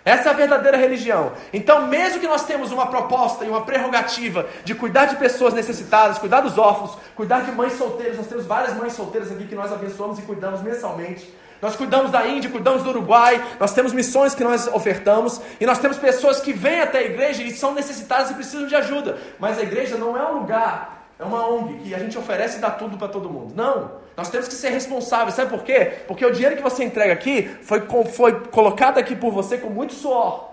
Essa 0.06 0.30
é 0.30 0.32
a 0.32 0.36
verdadeira 0.36 0.78
religião. 0.78 1.32
Então, 1.54 1.88
mesmo 1.88 2.20
que 2.20 2.28
nós 2.28 2.44
temos 2.46 2.72
uma 2.72 2.88
proposta 2.88 3.46
e 3.46 3.50
uma 3.50 3.62
prerrogativa 3.62 4.48
de 4.66 4.76
cuidar 4.76 5.06
de 5.06 5.16
pessoas 5.16 5.54
necessitadas, 5.54 6.18
cuidar 6.18 6.42
dos 6.42 6.58
órfãos, 6.58 6.98
cuidar 7.16 7.42
de 7.42 7.52
mães 7.52 7.74
solteiras, 7.74 8.18
nós 8.18 8.28
temos 8.28 8.46
várias 8.46 8.76
mães 8.76 8.94
solteiras 8.94 9.32
aqui 9.32 9.48
que 9.48 9.56
nós 9.56 9.72
abençoamos 9.72 10.20
e 10.20 10.24
cuidamos 10.24 10.62
mensalmente. 10.62 11.34
Nós 11.62 11.78
cuidamos 11.78 12.12
da 12.12 12.28
Índia, 12.28 12.50
cuidamos 12.50 12.84
do 12.84 12.90
Uruguai, 12.90 13.42
nós 13.58 13.74
temos 13.74 13.94
missões 13.94 14.36
que 14.36 14.44
nós 14.44 14.68
ofertamos 14.68 15.40
e 15.62 15.66
nós 15.66 15.80
temos 15.80 15.98
pessoas 15.98 16.42
que 16.42 16.52
vêm 16.52 16.82
até 16.82 16.98
a 16.98 17.04
igreja 17.04 17.42
e 17.42 17.52
são 17.52 17.74
necessitadas 17.74 18.32
e 18.32 18.34
precisam 18.34 18.68
de 18.68 18.76
ajuda. 18.76 19.18
Mas 19.40 19.58
a 19.58 19.62
igreja 19.62 19.96
não 19.96 20.18
é 20.18 20.30
um 20.30 20.40
lugar, 20.40 21.03
é 21.24 21.26
uma 21.26 21.48
ONG 21.48 21.80
que 21.80 21.96
a 21.96 22.00
gente 22.00 22.18
oferece 22.18 22.58
e 22.58 22.62
dá 22.62 22.70
tudo 22.70 22.98
para 22.98 23.08
todo 23.08 23.30
mundo. 23.30 23.54
Não. 23.56 24.04
Nós 24.16 24.30
temos 24.30 24.48
que 24.48 24.54
ser 24.54 24.70
responsáveis. 24.70 25.36
Sabe 25.36 25.50
por 25.50 25.64
quê? 25.64 25.94
Porque 26.08 26.26
o 26.26 26.32
dinheiro 26.32 26.56
que 26.56 26.62
você 26.62 26.84
entrega 26.84 27.14
aqui 27.14 27.50
foi, 27.64 27.82
foi 28.12 28.40
colocado 28.48 28.98
aqui 28.98 29.16
por 29.16 29.32
você 29.32 29.58
com 29.58 29.70
muito 29.70 29.94
suor. 29.94 30.52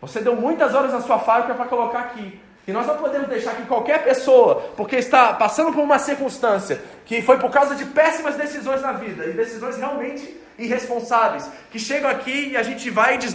Você 0.00 0.20
deu 0.20 0.36
muitas 0.36 0.74
horas 0.74 0.92
na 0.92 1.00
sua 1.00 1.18
fábrica 1.18 1.54
para 1.54 1.64
colocar 1.64 2.00
aqui. 2.00 2.40
E 2.66 2.72
nós 2.72 2.86
não 2.86 2.96
podemos 2.98 3.28
deixar 3.28 3.56
que 3.56 3.62
qualquer 3.62 4.04
pessoa, 4.04 4.62
porque 4.76 4.96
está 4.96 5.32
passando 5.32 5.72
por 5.72 5.82
uma 5.82 5.98
circunstância 5.98 6.80
que 7.04 7.20
foi 7.22 7.38
por 7.38 7.50
causa 7.50 7.74
de 7.74 7.84
péssimas 7.86 8.36
decisões 8.36 8.82
na 8.82 8.92
vida, 8.92 9.24
e 9.24 9.32
decisões 9.32 9.76
realmente 9.76 10.38
irresponsáveis, 10.58 11.50
que 11.70 11.78
chegam 11.78 12.08
aqui 12.08 12.50
e 12.50 12.56
a 12.56 12.62
gente 12.62 12.88
vai 12.90 13.14
e 13.14 13.18
des... 13.18 13.34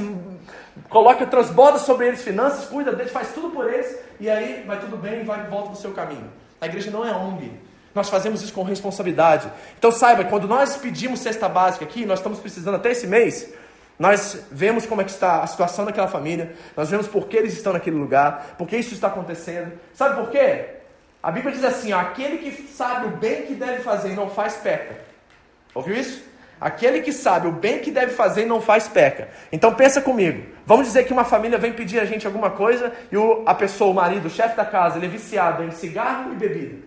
coloca, 0.90 1.26
transborda 1.26 1.80
sobre 1.80 2.08
eles 2.08 2.22
finanças, 2.22 2.66
cuida 2.66 2.94
deles, 2.94 3.12
faz 3.12 3.34
tudo 3.34 3.50
por 3.50 3.72
eles, 3.72 3.98
e 4.20 4.30
aí 4.30 4.64
vai 4.66 4.80
tudo 4.80 4.98
bem 4.98 5.22
e 5.22 5.24
vai 5.24 5.44
volta 5.48 5.70
no 5.70 5.76
seu 5.76 5.92
caminho. 5.92 6.30
A 6.60 6.66
igreja 6.66 6.92
não 6.92 7.06
é 7.06 7.12
ONG. 7.12 7.52
Nós 7.94 8.10
fazemos 8.10 8.42
isso 8.42 8.54
com 8.54 8.64
responsabilidade. 8.64 9.50
Então 9.78 9.92
saiba, 9.92 10.26
quando 10.26 10.48
nós 10.48 10.76
pedimos 10.76 11.22
cesta 11.22 11.48
básica 11.48 11.86
aqui, 11.86 12.06
nós 12.06 12.20
estamos 12.20 12.40
precisando 12.40 12.76
até 12.76 12.92
esse 12.92 13.08
mês, 13.08 13.54
nós 13.98 14.46
vemos 14.52 14.86
como 14.86 15.00
é 15.00 15.06
que 15.06 15.12
está 15.12 15.42
a 15.42 15.48
situação 15.48 15.86
daquela 15.86 16.10
família, 16.10 16.54
nós 16.76 16.90
vemos 16.90 17.08
por 17.08 17.28
que 17.28 17.38
eles 17.38 17.54
estão 17.54 17.72
naquele 17.72 17.96
lugar, 17.96 18.56
por 18.58 18.68
que 18.68 18.76
isso 18.76 18.94
está 18.94 19.08
acontecendo. 19.08 19.72
Sabe 19.94 20.16
por 20.16 20.30
quê? 20.30 20.66
A 21.24 21.32
Bíblia 21.32 21.54
diz 21.54 21.64
assim: 21.64 21.94
ó, 21.94 22.00
aquele 22.00 22.40
que 22.40 22.68
sabe 22.68 23.08
o 23.08 23.12
bem 23.12 23.44
que 23.44 23.54
deve 23.54 23.82
fazer 23.82 24.10
e 24.10 24.16
não 24.16 24.30
faz, 24.30 24.56
peca. 24.56 25.00
Ouviu 25.74 25.96
isso? 25.96 26.25
Aquele 26.60 27.02
que 27.02 27.12
sabe 27.12 27.48
o 27.48 27.52
bem 27.52 27.80
que 27.80 27.92
deve 27.92 28.14
fazer 28.14 28.44
e 28.44 28.46
não 28.46 28.62
faz, 28.62 28.88
peca. 28.88 29.28
Então 29.52 29.74
pensa 29.74 30.02
comigo. 30.02 30.44
Vamos 30.66 30.88
dizer 30.88 31.04
que 31.04 31.14
uma 31.14 31.26
família 31.26 31.58
vem 31.58 31.74
pedir 31.74 32.00
a 32.00 32.06
gente 32.06 32.26
alguma 32.26 32.50
coisa 32.50 32.94
e 33.12 33.18
o, 33.18 33.44
a 33.46 33.54
pessoa, 33.54 33.92
o 33.92 33.94
marido, 33.94 34.28
o 34.28 34.32
chefe 34.32 34.56
da 34.56 34.66
casa, 34.66 34.98
ele 34.98 35.08
é 35.08 35.10
viciado 35.10 35.64
em 35.64 35.72
cigarro 35.72 36.32
e 36.32 36.36
bebida. 36.36 36.78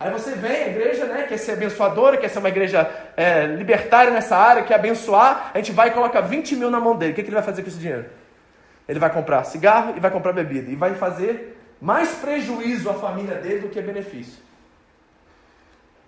Aí 0.00 0.10
você 0.10 0.34
vem, 0.34 0.64
a 0.64 0.68
igreja, 0.68 1.04
né, 1.04 1.24
quer 1.28 1.36
ser 1.36 1.52
abençoadora, 1.52 2.16
quer 2.16 2.28
ser 2.28 2.38
uma 2.38 2.48
igreja 2.48 2.90
é, 3.14 3.44
libertária 3.44 4.10
nessa 4.10 4.34
área, 4.34 4.62
quer 4.62 4.76
abençoar, 4.76 5.50
a 5.52 5.58
gente 5.58 5.72
vai 5.72 5.88
e 5.88 5.90
coloca 5.90 6.22
20 6.22 6.56
mil 6.56 6.70
na 6.70 6.80
mão 6.80 6.96
dele. 6.96 7.12
O 7.12 7.14
que, 7.14 7.22
que 7.22 7.28
ele 7.28 7.36
vai 7.36 7.44
fazer 7.44 7.60
com 7.60 7.68
esse 7.68 7.78
dinheiro? 7.78 8.06
Ele 8.88 8.98
vai 8.98 9.12
comprar 9.12 9.44
cigarro 9.44 9.92
e 9.96 10.00
vai 10.00 10.10
comprar 10.10 10.32
bebida. 10.32 10.70
E 10.70 10.74
vai 10.74 10.94
fazer 10.94 11.60
mais 11.80 12.14
prejuízo 12.14 12.88
à 12.88 12.94
família 12.94 13.36
dele 13.36 13.60
do 13.60 13.68
que 13.68 13.80
benefício. 13.82 14.42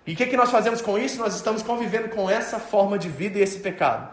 E 0.05 0.13
o 0.13 0.15
que, 0.15 0.25
que 0.25 0.37
nós 0.37 0.51
fazemos 0.51 0.81
com 0.81 0.97
isso? 0.97 1.19
Nós 1.19 1.35
estamos 1.35 1.61
convivendo 1.61 2.09
com 2.09 2.29
essa 2.29 2.59
forma 2.59 2.97
de 2.97 3.07
vida 3.07 3.39
e 3.39 3.41
esse 3.41 3.59
pecado. 3.59 4.09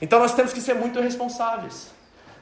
Então 0.00 0.18
nós 0.18 0.34
temos 0.34 0.52
que 0.52 0.60
ser 0.60 0.74
muito 0.74 1.00
responsáveis. 1.00 1.92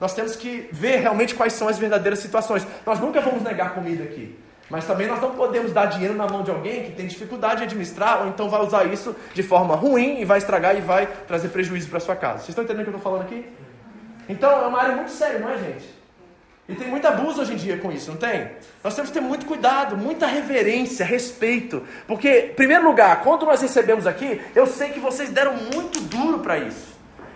Nós 0.01 0.15
temos 0.15 0.35
que 0.37 0.69
ver 0.73 0.97
realmente 0.97 1.35
quais 1.35 1.53
são 1.53 1.69
as 1.69 1.79
verdadeiras 1.79 2.19
situações. 2.19 2.67
Nós 2.85 2.99
nunca 3.01 3.21
vamos 3.21 3.43
negar 3.43 3.75
comida 3.75 4.05
aqui. 4.05 4.39
Mas 4.71 4.87
também 4.87 5.07
nós 5.07 5.21
não 5.21 5.33
podemos 5.33 5.73
dar 5.73 5.87
dinheiro 5.87 6.15
na 6.15 6.27
mão 6.27 6.43
de 6.43 6.51
alguém 6.51 6.85
que 6.85 6.93
tem 6.93 7.07
dificuldade 7.07 7.59
de 7.59 7.65
administrar, 7.65 8.23
ou 8.23 8.29
então 8.29 8.49
vai 8.49 8.63
usar 8.63 8.85
isso 8.87 9.15
de 9.35 9.43
forma 9.43 9.75
ruim 9.75 10.21
e 10.21 10.25
vai 10.25 10.39
estragar 10.39 10.77
e 10.77 10.81
vai 10.81 11.07
trazer 11.07 11.49
prejuízo 11.49 11.91
para 11.91 12.01
sua 12.01 12.17
casa. 12.17 12.39
Vocês 12.39 12.51
estão 12.51 12.65
entendendo 12.65 12.87
o 12.87 12.91
que 12.91 12.95
eu 12.95 12.97
estou 12.97 13.13
falando 13.13 13.27
aqui? 13.27 13.47
Então 14.29 14.51
é 14.51 14.67
uma 14.67 14.81
área 14.81 14.97
muito 14.97 15.11
séria, 15.11 15.41
não 15.41 15.51
é, 15.51 15.59
gente? 15.59 16.02
E 16.69 16.75
tem 16.75 16.87
muito 16.87 17.07
abuso 17.07 17.43
hoje 17.43 17.55
em 17.55 17.57
dia 17.57 17.77
com 17.79 17.91
isso, 17.91 18.11
não 18.11 18.17
tem? 18.17 18.53
Nós 18.85 18.95
temos 18.95 19.11
que 19.11 19.19
ter 19.19 19.21
muito 19.21 19.47
cuidado, 19.47 19.97
muita 19.97 20.27
reverência, 20.27 21.05
respeito. 21.05 21.85
Porque, 22.07 22.51
em 22.53 22.55
primeiro 22.55 22.85
lugar, 22.85 23.21
quando 23.23 23.45
nós 23.45 23.61
recebemos 23.61 24.07
aqui, 24.07 24.41
eu 24.55 24.67
sei 24.67 24.91
que 24.91 25.01
vocês 25.01 25.31
deram 25.31 25.55
muito 25.55 26.01
duro 26.03 26.39
para 26.39 26.59
isso. 26.59 26.93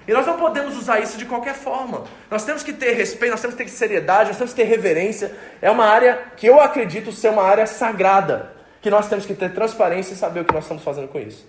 E 0.07 0.13
nós 0.13 0.25
não 0.25 0.39
podemos 0.39 0.77
usar 0.77 1.01
isso 1.01 1.19
de 1.19 1.25
qualquer 1.25 1.55
forma. 1.55 2.05
Nós 2.31 2.45
temos 2.45 2.63
que 2.63 2.73
ter 2.73 2.93
respeito, 2.93 3.33
nós 3.33 3.41
temos 3.41 3.57
que 3.57 3.65
ter 3.65 3.69
seriedade, 3.69 4.29
nós 4.29 4.39
temos 4.39 4.53
que 4.55 4.63
ter 4.63 4.69
reverência. 4.69 5.35
É 5.61 5.69
uma 5.69 5.85
área 5.85 6.19
que 6.37 6.47
eu 6.47 6.61
acredito 6.61 7.11
ser 7.11 7.31
uma 7.31 7.43
área 7.43 7.67
sagrada, 7.67 8.53
que 8.81 8.89
nós 8.89 9.09
temos 9.09 9.27
que 9.27 9.35
ter 9.35 9.53
transparência 9.53 10.15
e 10.15 10.17
saber 10.17 10.41
o 10.41 10.45
que 10.45 10.55
nós 10.55 10.63
estamos 10.63 10.85
fazendo 10.85 11.09
com 11.09 11.19
isso. 11.19 11.45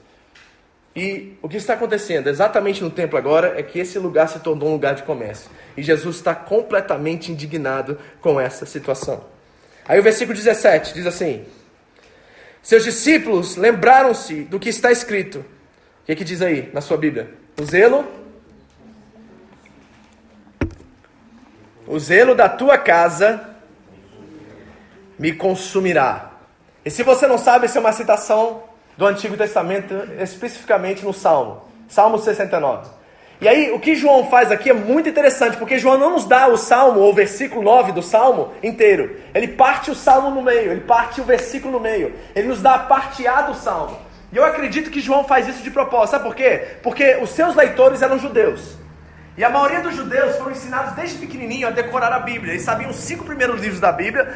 E 0.98 1.38
o 1.44 1.48
que 1.48 1.58
está 1.58 1.76
acontecendo 1.76 2.28
exatamente 2.28 2.84
no 2.84 2.90
templo 2.90 3.20
agora 3.20 3.54
é 3.56 3.62
que 3.62 3.78
esse 3.78 4.00
lugar 4.00 4.28
se 4.28 4.40
tornou 4.40 4.70
um 4.70 4.72
lugar 4.72 4.96
de 4.96 5.04
comércio. 5.04 5.48
E 5.78 5.84
Jesus 5.84 6.16
está 6.16 6.34
completamente 6.34 7.32
indignado 7.32 8.00
com 8.20 8.42
essa 8.42 8.66
situação. 8.66 9.24
Aí 9.88 10.00
o 10.00 10.02
versículo 10.02 10.36
17 10.36 10.96
diz 10.96 11.06
assim: 11.06 11.46
Seus 12.64 12.84
discípulos 12.84 13.58
lembraram-se 13.58 14.42
do 14.46 14.60
que 14.60 14.70
está 14.70 14.92
escrito. 14.92 15.42
O 16.02 16.06
que, 16.08 16.14
é 16.14 16.16
que 16.16 16.24
diz 16.24 16.42
aí 16.42 16.72
na 16.74 16.82
sua 16.82 16.98
Bíblia? 16.98 17.30
O 17.62 17.64
zelo 17.64 18.04
O 21.86 22.00
zelo 22.00 22.34
da 22.34 22.50
tua 22.50 22.76
casa 22.76 23.56
me 25.20 25.32
consumirá. 25.32 26.32
E 26.84 26.90
se 26.90 27.04
você 27.04 27.28
não 27.28 27.38
sabe, 27.38 27.66
essa 27.66 27.78
é 27.78 27.82
uma 27.82 27.94
citação 27.94 28.67
do 28.98 29.06
Antigo 29.06 29.38
Testamento, 29.38 29.94
especificamente 30.20 31.06
no 31.06 31.14
Salmo, 31.14 31.62
Salmo 31.88 32.18
69. 32.18 32.90
E 33.40 33.48
aí, 33.48 33.72
o 33.72 33.80
que 33.80 33.96
João 33.96 34.26
faz 34.32 34.52
aqui 34.52 34.72
é 34.72 34.74
muito 34.74 35.08
interessante, 35.08 35.58
porque 35.58 35.78
João 35.78 36.00
não 36.00 36.10
nos 36.10 36.26
dá 36.26 36.48
o 36.48 36.58
salmo, 36.58 37.02
ou 37.02 37.12
o 37.12 37.14
versículo 37.14 37.62
9 37.62 37.92
do 37.92 38.02
salmo 38.02 38.52
inteiro. 38.64 39.16
Ele 39.34 39.48
parte 39.50 39.92
o 39.92 39.96
salmo 39.96 40.32
no 40.32 40.42
meio, 40.42 40.72
ele 40.72 40.82
parte 40.82 41.22
o 41.22 41.24
versículo 41.24 41.74
no 41.74 41.80
meio. 41.80 42.16
Ele 42.36 42.48
nos 42.48 42.64
dá 42.64 42.74
a 42.74 42.80
parte 42.80 43.28
A 43.28 43.44
do 43.44 43.54
salmo. 43.54 44.00
E 44.34 44.38
eu 44.38 44.44
acredito 44.44 44.90
que 44.90 45.00
João 45.00 45.24
faz 45.24 45.48
isso 45.48 45.62
de 45.62 45.70
propósito. 45.70 46.12
Sabe 46.12 46.24
por 46.24 46.36
quê? 46.36 46.78
Porque 46.82 47.20
os 47.22 47.30
seus 47.30 47.56
leitores 47.56 48.02
eram 48.02 48.18
judeus. 48.18 48.76
E 49.38 49.44
a 49.44 49.52
maioria 49.52 49.82
dos 49.82 49.96
judeus 49.96 50.36
foram 50.38 50.52
ensinados 50.52 50.94
desde 50.94 51.20
pequenininho 51.20 51.68
a 51.68 51.72
decorar 51.72 52.12
a 52.12 52.20
Bíblia. 52.20 52.54
Eles 52.54 52.64
sabiam 52.64 52.90
os 52.90 52.98
cinco 52.98 53.24
primeiros 53.24 53.62
livros 53.62 53.80
da 53.80 53.92
Bíblia, 53.92 54.36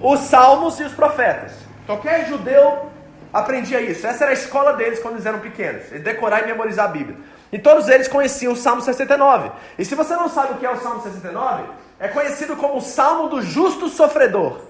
os 0.00 0.20
Salmos 0.20 0.80
e 0.80 0.82
os 0.82 0.92
Profetas. 0.92 1.52
Qualquer 1.86 2.26
judeu 2.26 2.90
aprendia 3.32 3.80
isso. 3.80 4.06
Essa 4.06 4.24
era 4.24 4.32
a 4.32 4.34
escola 4.34 4.74
deles 4.74 4.98
quando 4.98 5.14
eles 5.14 5.26
eram 5.26 5.38
pequenos. 5.38 5.90
Eles 5.90 6.02
decorar 6.02 6.42
e 6.42 6.46
memorizar 6.46 6.86
a 6.86 6.88
Bíblia. 6.88 7.16
E 7.52 7.58
todos 7.58 7.88
eles 7.88 8.08
conheciam 8.08 8.52
o 8.52 8.56
Salmo 8.56 8.80
69. 8.82 9.50
E 9.78 9.84
se 9.84 9.94
você 9.94 10.14
não 10.14 10.28
sabe 10.28 10.54
o 10.54 10.56
que 10.56 10.66
é 10.66 10.70
o 10.70 10.76
Salmo 10.76 11.02
69, 11.02 11.64
é 11.98 12.08
conhecido 12.08 12.56
como 12.56 12.76
o 12.76 12.80
Salmo 12.80 13.28
do 13.28 13.42
justo 13.42 13.88
sofredor. 13.88 14.60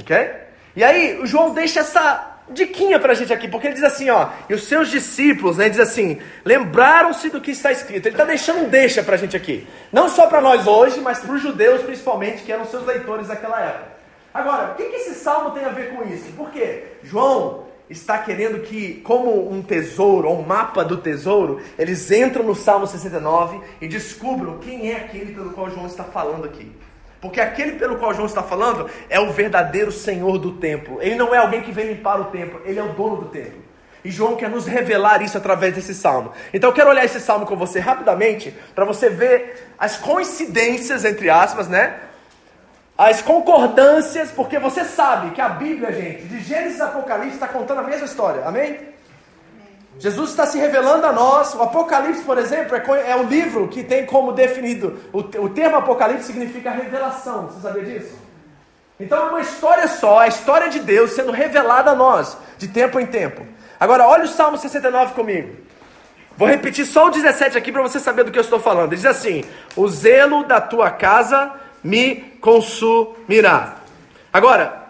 Ok? 0.00 0.16
E 0.74 0.84
aí, 0.84 1.18
o 1.20 1.26
João 1.26 1.54
deixa 1.54 1.80
essa 1.80 2.36
diquinha 2.48 2.98
para 3.00 3.12
a 3.12 3.14
gente 3.14 3.32
aqui, 3.32 3.48
porque 3.48 3.66
ele 3.66 3.74
diz 3.74 3.82
assim, 3.82 4.08
ó, 4.10 4.28
e 4.48 4.54
os 4.54 4.64
seus 4.64 4.88
discípulos, 4.88 5.56
né, 5.56 5.68
diz 5.68 5.80
assim, 5.80 6.20
lembraram-se 6.44 7.30
do 7.30 7.40
que 7.40 7.50
está 7.50 7.72
escrito. 7.72 8.06
Ele 8.06 8.14
está 8.14 8.24
deixando 8.24 8.60
um 8.60 8.68
deixa 8.68 9.02
para 9.02 9.14
a 9.14 9.18
gente 9.18 9.36
aqui, 9.36 9.66
não 9.92 10.08
só 10.08 10.26
para 10.26 10.40
nós 10.40 10.66
hoje, 10.66 11.00
mas 11.00 11.18
para 11.18 11.34
os 11.34 11.42
judeus 11.42 11.82
principalmente, 11.82 12.42
que 12.42 12.52
eram 12.52 12.64
seus 12.66 12.86
leitores 12.86 13.28
daquela 13.28 13.60
época. 13.60 13.95
Agora, 14.36 14.72
o 14.72 14.74
que, 14.74 14.82
esse 14.82 15.14
salmo 15.14 15.52
tem 15.52 15.64
a 15.64 15.70
ver 15.70 15.94
com 15.94 16.02
isso? 16.02 16.30
Porque 16.36 16.84
João 17.02 17.64
está 17.88 18.18
querendo 18.18 18.60
que, 18.60 19.00
como 19.00 19.50
um 19.50 19.62
tesouro, 19.62 20.28
ou 20.28 20.40
um 20.40 20.42
mapa 20.42 20.84
do 20.84 20.98
tesouro, 20.98 21.62
eles 21.78 22.10
entram 22.10 22.44
no 22.44 22.54
Salmo 22.54 22.86
69 22.86 23.58
e 23.80 23.88
descubram 23.88 24.58
quem 24.58 24.92
é 24.92 24.96
aquele 24.96 25.32
pelo 25.32 25.52
qual 25.52 25.70
João 25.70 25.86
está 25.86 26.04
falando 26.04 26.44
aqui. 26.44 26.70
Porque 27.18 27.40
aquele 27.40 27.78
pelo 27.78 27.96
qual 27.96 28.12
João 28.12 28.26
está 28.26 28.42
falando 28.42 28.90
é 29.08 29.18
o 29.18 29.32
verdadeiro 29.32 29.90
Senhor 29.90 30.36
do 30.36 30.52
templo. 30.52 30.98
Ele 31.00 31.14
não 31.14 31.34
é 31.34 31.38
alguém 31.38 31.62
que 31.62 31.72
vem 31.72 31.86
limpar 31.86 32.20
o 32.20 32.26
templo, 32.26 32.60
ele 32.66 32.78
é 32.78 32.82
o 32.82 32.92
dono 32.92 33.16
do 33.16 33.28
templo. 33.30 33.64
E 34.04 34.10
João 34.10 34.36
quer 34.36 34.50
nos 34.50 34.66
revelar 34.66 35.22
isso 35.22 35.38
através 35.38 35.74
desse 35.74 35.94
salmo. 35.94 36.32
Então 36.52 36.68
eu 36.68 36.74
quero 36.74 36.90
olhar 36.90 37.06
esse 37.06 37.20
salmo 37.20 37.46
com 37.46 37.56
você 37.56 37.80
rapidamente, 37.80 38.54
para 38.74 38.84
você 38.84 39.08
ver 39.08 39.72
as 39.78 39.96
coincidências, 39.96 41.06
entre 41.06 41.30
aspas, 41.30 41.68
né? 41.68 42.00
As 42.96 43.20
concordâncias, 43.20 44.30
porque 44.30 44.58
você 44.58 44.84
sabe 44.84 45.32
que 45.32 45.40
a 45.40 45.50
Bíblia, 45.50 45.92
gente, 45.92 46.22
de 46.24 46.40
Gênesis 46.40 46.80
a 46.80 46.86
Apocalipse, 46.86 47.34
está 47.34 47.46
contando 47.46 47.80
a 47.80 47.82
mesma 47.82 48.06
história. 48.06 48.42
Amém? 48.46 48.78
Jesus 49.98 50.30
está 50.30 50.46
se 50.46 50.58
revelando 50.58 51.06
a 51.06 51.12
nós. 51.12 51.54
O 51.54 51.62
Apocalipse, 51.62 52.22
por 52.22 52.38
exemplo, 52.38 52.74
é, 52.74 53.10
é 53.10 53.16
um 53.16 53.24
livro 53.24 53.68
que 53.68 53.82
tem 53.82 54.06
como 54.06 54.32
definido. 54.32 54.98
O, 55.12 55.18
o 55.18 55.48
termo 55.50 55.76
Apocalipse 55.76 56.24
significa 56.24 56.70
revelação. 56.70 57.48
Você 57.48 57.60
sabia 57.60 57.84
disso? 57.84 58.16
Então 58.98 59.26
é 59.26 59.30
uma 59.30 59.40
história 59.40 59.86
só, 59.88 60.20
a 60.20 60.28
história 60.28 60.70
de 60.70 60.80
Deus 60.80 61.10
sendo 61.10 61.30
revelada 61.30 61.90
a 61.90 61.94
nós, 61.94 62.36
de 62.56 62.66
tempo 62.66 62.98
em 62.98 63.04
tempo. 63.04 63.46
Agora, 63.78 64.06
olha 64.06 64.24
o 64.24 64.28
Salmo 64.28 64.56
69 64.56 65.12
comigo. 65.12 65.54
Vou 66.34 66.48
repetir 66.48 66.86
só 66.86 67.06
o 67.06 67.10
17 67.10 67.58
aqui 67.58 67.70
para 67.70 67.82
você 67.82 67.98
saber 67.98 68.24
do 68.24 68.30
que 68.30 68.38
eu 68.38 68.42
estou 68.42 68.60
falando. 68.60 68.90
Diz 68.90 69.04
assim: 69.04 69.44
O 69.74 69.86
zelo 69.88 70.44
da 70.44 70.60
tua 70.60 70.90
casa 70.90 71.52
me 71.82 72.16
consumirá. 72.40 73.76
Agora, 74.32 74.86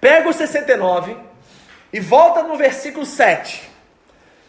pega 0.00 0.28
o 0.28 0.32
69 0.32 1.16
e 1.92 2.00
volta 2.00 2.42
no 2.42 2.56
versículo 2.56 3.04
7. 3.04 3.68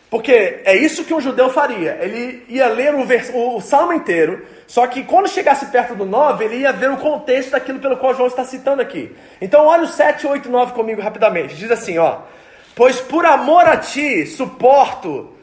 Porque 0.09 0.61
é 0.65 0.75
isso 0.75 1.03
que 1.03 1.13
um 1.13 1.21
judeu 1.21 1.49
faria. 1.49 1.99
Ele 2.01 2.43
ia 2.49 2.67
ler 2.67 2.95
o, 2.95 3.05
vers... 3.05 3.31
o 3.33 3.61
salmo 3.61 3.93
inteiro, 3.93 4.45
só 4.65 4.87
que 4.87 5.03
quando 5.03 5.29
chegasse 5.29 5.67
perto 5.67 5.93
do 5.93 6.05
9, 6.05 6.45
ele 6.45 6.57
ia 6.57 6.73
ver 6.73 6.89
o 6.89 6.97
contexto 6.97 7.51
daquilo 7.51 7.79
pelo 7.79 7.97
qual 7.97 8.15
João 8.15 8.27
está 8.27 8.43
citando 8.43 8.81
aqui. 8.81 9.15
Então 9.39 9.65
olha 9.65 9.83
o 9.83 9.87
7, 9.87 10.25
8, 10.25 10.49
9 10.49 10.73
comigo 10.73 11.01
rapidamente. 11.01 11.55
Diz 11.55 11.69
assim, 11.69 11.97
ó. 11.99 12.19
Pois 12.75 12.99
por 12.99 13.25
amor 13.25 13.67
a 13.67 13.77
ti 13.77 14.25
suporto 14.25 15.35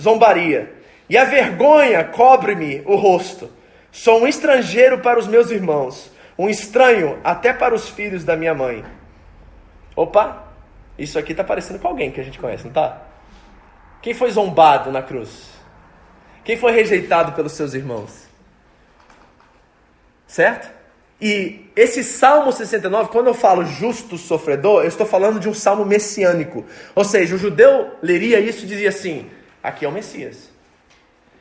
zombaria, 0.00 0.72
e 1.08 1.16
a 1.16 1.24
vergonha 1.24 2.04
cobre-me 2.04 2.82
o 2.86 2.96
rosto. 2.96 3.50
Sou 3.94 4.20
um 4.20 4.26
estrangeiro 4.26 4.98
para 4.98 5.20
os 5.20 5.28
meus 5.28 5.52
irmãos, 5.52 6.10
um 6.36 6.48
estranho 6.48 7.20
até 7.22 7.52
para 7.52 7.72
os 7.72 7.88
filhos 7.88 8.24
da 8.24 8.34
minha 8.34 8.52
mãe. 8.52 8.84
Opa, 9.94 10.48
isso 10.98 11.16
aqui 11.16 11.30
está 11.30 11.44
parecendo 11.44 11.78
com 11.78 11.86
alguém 11.86 12.10
que 12.10 12.20
a 12.20 12.24
gente 12.24 12.40
conhece, 12.40 12.64
não 12.64 12.70
está? 12.70 13.02
Quem 14.02 14.12
foi 14.12 14.32
zombado 14.32 14.90
na 14.90 15.00
cruz? 15.00 15.48
Quem 16.42 16.56
foi 16.56 16.72
rejeitado 16.72 17.34
pelos 17.34 17.52
seus 17.52 17.72
irmãos? 17.72 18.26
Certo? 20.26 20.68
E 21.20 21.70
esse 21.76 22.02
Salmo 22.02 22.50
69, 22.50 23.10
quando 23.10 23.28
eu 23.28 23.34
falo 23.34 23.64
justo 23.64 24.18
sofredor, 24.18 24.82
eu 24.82 24.88
estou 24.88 25.06
falando 25.06 25.38
de 25.38 25.48
um 25.48 25.54
salmo 25.54 25.84
messiânico. 25.84 26.66
Ou 26.96 27.04
seja, 27.04 27.36
o 27.36 27.38
judeu 27.38 27.92
leria 28.02 28.40
isso 28.40 28.64
e 28.64 28.68
dizia 28.68 28.88
assim: 28.88 29.30
aqui 29.62 29.84
é 29.84 29.88
o 29.88 29.92
Messias. 29.92 30.52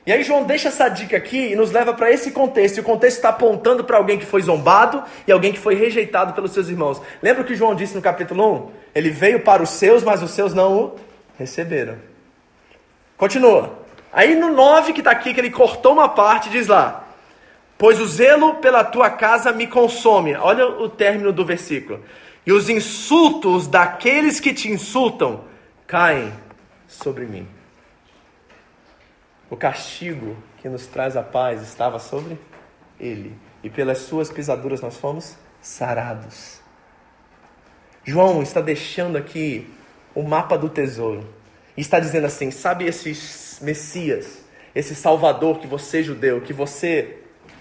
E 0.05 0.11
aí 0.11 0.21
João 0.23 0.43
deixa 0.43 0.67
essa 0.67 0.89
dica 0.89 1.15
aqui 1.15 1.51
e 1.51 1.55
nos 1.55 1.71
leva 1.71 1.93
para 1.93 2.11
esse 2.11 2.31
contexto. 2.31 2.77
E 2.77 2.81
o 2.81 2.83
contexto 2.83 3.17
está 3.17 3.29
apontando 3.29 3.83
para 3.85 3.97
alguém 3.97 4.19
que 4.19 4.25
foi 4.25 4.41
zombado 4.41 5.01
e 5.25 5.31
alguém 5.31 5.53
que 5.53 5.59
foi 5.59 5.75
rejeitado 5.75 6.33
pelos 6.33 6.51
seus 6.51 6.67
irmãos. 6.67 7.01
Lembra 7.21 7.41
o 7.41 7.45
que 7.45 7.55
João 7.55 7.73
disse 7.73 7.95
no 7.95 8.01
capítulo 8.01 8.53
1? 8.53 8.71
Ele 8.93 9.09
veio 9.09 9.39
para 9.39 9.63
os 9.63 9.69
seus, 9.69 10.03
mas 10.03 10.21
os 10.21 10.31
seus 10.31 10.53
não 10.53 10.77
o 10.77 10.95
receberam. 11.39 11.95
Continua. 13.17 13.79
Aí 14.11 14.35
no 14.35 14.51
9 14.51 14.91
que 14.91 14.99
está 14.99 15.11
aqui, 15.11 15.33
que 15.33 15.39
ele 15.39 15.49
cortou 15.49 15.93
uma 15.93 16.09
parte, 16.09 16.49
diz 16.49 16.67
lá: 16.67 17.07
Pois 17.77 17.99
o 17.99 18.05
zelo 18.05 18.55
pela 18.55 18.83
tua 18.83 19.09
casa 19.09 19.53
me 19.53 19.67
consome. 19.67 20.35
Olha 20.35 20.67
o 20.67 20.89
término 20.89 21.31
do 21.31 21.45
versículo. 21.45 22.03
E 22.45 22.51
os 22.51 22.67
insultos 22.67 23.67
daqueles 23.67 24.41
que 24.41 24.53
te 24.53 24.69
insultam 24.69 25.45
caem 25.87 26.33
sobre 26.87 27.25
mim. 27.25 27.47
O 29.53 29.55
castigo 29.55 30.35
que 30.57 30.67
nos 30.67 30.87
traz 30.87 31.15
a 31.15 31.21
paz 31.21 31.61
estava 31.61 31.99
sobre 31.99 32.39
ele, 32.99 33.37
e 33.61 33.69
pelas 33.69 33.99
suas 33.99 34.31
pisaduras 34.31 34.81
nós 34.81 34.97
fomos 34.97 35.37
sarados. 35.61 36.59
João 38.03 38.41
está 38.41 38.61
deixando 38.61 39.15
aqui 39.15 39.71
o 40.15 40.23
mapa 40.23 40.57
do 40.57 40.69
tesouro. 40.69 41.23
E 41.77 41.81
está 41.81 41.99
dizendo 41.99 42.25
assim: 42.25 42.49
sabe 42.49 42.85
esse 42.85 43.63
Messias, 43.63 44.39
esse 44.73 44.95
Salvador 44.95 45.59
que 45.59 45.67
você, 45.67 46.01
judeu, 46.01 46.41
que 46.41 46.51
você, 46.51 47.19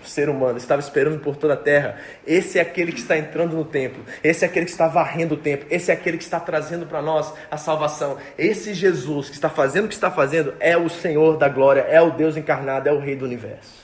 ser 0.08 0.28
humano, 0.28 0.58
estava 0.58 0.80
esperando 0.80 1.20
por 1.20 1.36
toda 1.36 1.54
a 1.54 1.56
terra? 1.56 1.96
Esse 2.26 2.58
é 2.58 2.62
aquele 2.62 2.92
que 2.92 3.00
está 3.00 3.16
entrando 3.16 3.56
no 3.56 3.64
templo, 3.64 4.04
esse 4.22 4.44
é 4.44 4.48
aquele 4.48 4.66
que 4.66 4.72
está 4.72 4.88
varrendo 4.88 5.34
o 5.34 5.36
templo, 5.36 5.66
esse 5.70 5.90
é 5.90 5.94
aquele 5.94 6.18
que 6.18 6.24
está 6.24 6.40
trazendo 6.40 6.86
para 6.86 7.02
nós 7.02 7.32
a 7.50 7.56
salvação. 7.56 8.16
Esse 8.38 8.74
Jesus 8.74 9.28
que 9.28 9.34
está 9.34 9.48
fazendo 9.48 9.86
o 9.86 9.88
que 9.88 9.94
está 9.94 10.10
fazendo 10.10 10.54
é 10.60 10.76
o 10.76 10.88
Senhor 10.88 11.36
da 11.36 11.48
glória, 11.48 11.80
é 11.82 12.00
o 12.00 12.10
Deus 12.10 12.36
encarnado, 12.36 12.88
é 12.88 12.92
o 12.92 12.98
Rei 12.98 13.16
do 13.16 13.24
universo. 13.24 13.82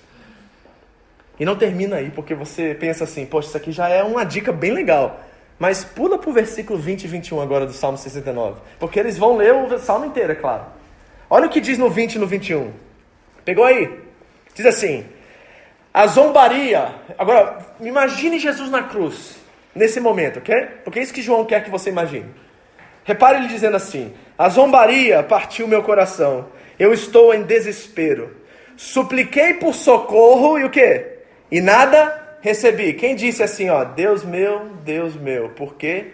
E 1.40 1.44
não 1.44 1.56
termina 1.56 1.96
aí, 1.96 2.10
porque 2.10 2.34
você 2.34 2.74
pensa 2.74 3.04
assim: 3.04 3.24
poxa, 3.24 3.48
isso 3.48 3.56
aqui 3.56 3.70
já 3.70 3.88
é 3.88 4.02
uma 4.02 4.24
dica 4.24 4.52
bem 4.52 4.72
legal. 4.72 5.24
Mas 5.58 5.84
pula 5.84 6.18
para 6.18 6.30
o 6.30 6.32
versículo 6.32 6.78
20 6.78 7.04
e 7.04 7.08
21 7.08 7.40
agora 7.40 7.66
do 7.66 7.72
Salmo 7.72 7.98
69. 7.98 8.60
Porque 8.78 8.98
eles 8.98 9.18
vão 9.18 9.36
ler 9.36 9.52
o 9.52 9.78
Salmo 9.78 10.06
inteiro, 10.06 10.32
é 10.32 10.36
claro. 10.36 10.66
Olha 11.28 11.46
o 11.46 11.50
que 11.50 11.60
diz 11.60 11.76
no 11.78 11.90
20 11.90 12.14
e 12.14 12.18
no 12.18 12.26
21. 12.26 12.72
Pegou 13.44 13.64
aí? 13.64 13.90
Diz 14.54 14.66
assim: 14.66 15.04
A 15.92 16.06
zombaria. 16.06 16.94
Agora, 17.18 17.58
imagine 17.80 18.38
Jesus 18.38 18.70
na 18.70 18.82
cruz, 18.82 19.36
nesse 19.74 20.00
momento, 20.00 20.38
ok? 20.38 20.54
Porque 20.84 20.98
é 20.98 21.02
isso 21.02 21.14
que 21.14 21.22
João 21.22 21.44
quer 21.44 21.64
que 21.64 21.70
você 21.70 21.90
imagine. 21.90 22.26
Repare 23.04 23.38
ele 23.38 23.48
dizendo 23.48 23.76
assim: 23.76 24.12
A 24.36 24.48
zombaria 24.48 25.22
partiu 25.22 25.66
meu 25.66 25.82
coração. 25.82 26.48
Eu 26.78 26.92
estou 26.92 27.34
em 27.34 27.42
desespero. 27.42 28.36
Supliquei 28.76 29.54
por 29.54 29.74
socorro 29.74 30.58
e 30.58 30.64
o 30.64 30.70
que? 30.70 31.18
E 31.50 31.60
nada 31.60 32.38
recebi. 32.40 32.92
Quem 32.92 33.16
disse 33.16 33.42
assim, 33.42 33.68
ó, 33.68 33.84
Deus 33.84 34.24
meu, 34.24 34.66
Deus 34.84 35.16
meu, 35.16 35.50
por 35.50 35.74
que 35.74 36.12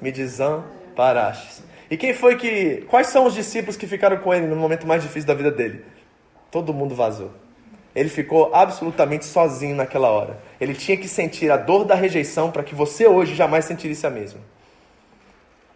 me 0.00 0.12
desamparastes? 0.12 1.64
E 1.90 1.96
quem 1.96 2.14
foi 2.14 2.36
que. 2.36 2.84
Quais 2.88 3.08
são 3.08 3.26
os 3.26 3.34
discípulos 3.34 3.76
que 3.76 3.86
ficaram 3.86 4.16
com 4.18 4.32
ele 4.32 4.46
no 4.46 4.56
momento 4.56 4.86
mais 4.86 5.02
difícil 5.02 5.26
da 5.26 5.34
vida 5.34 5.50
dele? 5.50 5.84
Todo 6.50 6.72
mundo 6.72 6.94
vazou. 6.94 7.32
Ele 7.94 8.08
ficou 8.08 8.54
absolutamente 8.54 9.24
sozinho 9.24 9.76
naquela 9.76 10.08
hora. 10.08 10.38
Ele 10.60 10.74
tinha 10.74 10.96
que 10.96 11.06
sentir 11.06 11.50
a 11.50 11.56
dor 11.56 11.84
da 11.84 11.94
rejeição 11.94 12.50
para 12.50 12.64
que 12.64 12.74
você 12.74 13.06
hoje 13.06 13.34
jamais 13.34 13.64
sentisse 13.64 14.06
a 14.06 14.10
mesma. 14.10 14.40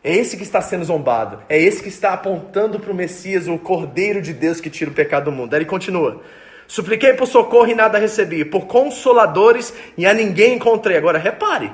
É 0.02 0.14
esse 0.14 0.36
que 0.36 0.42
está 0.42 0.60
sendo 0.60 0.84
zombado. 0.84 1.40
É 1.48 1.60
esse 1.60 1.82
que 1.82 1.88
está 1.88 2.12
apontando 2.12 2.80
para 2.80 2.90
o 2.90 2.94
Messias, 2.94 3.46
o 3.46 3.58
Cordeiro 3.58 4.20
de 4.20 4.32
Deus 4.32 4.60
que 4.60 4.70
tira 4.70 4.90
o 4.90 4.94
pecado 4.94 5.26
do 5.26 5.32
mundo. 5.32 5.54
Aí 5.54 5.58
ele 5.58 5.66
continua. 5.66 6.22
Supliquei 6.66 7.14
por 7.14 7.26
socorro 7.26 7.68
e 7.68 7.74
nada 7.74 7.98
recebi, 7.98 8.44
por 8.44 8.66
consoladores 8.66 9.72
e 9.96 10.04
a 10.04 10.12
ninguém 10.12 10.54
encontrei. 10.54 10.96
Agora 10.96 11.18
repare. 11.18 11.72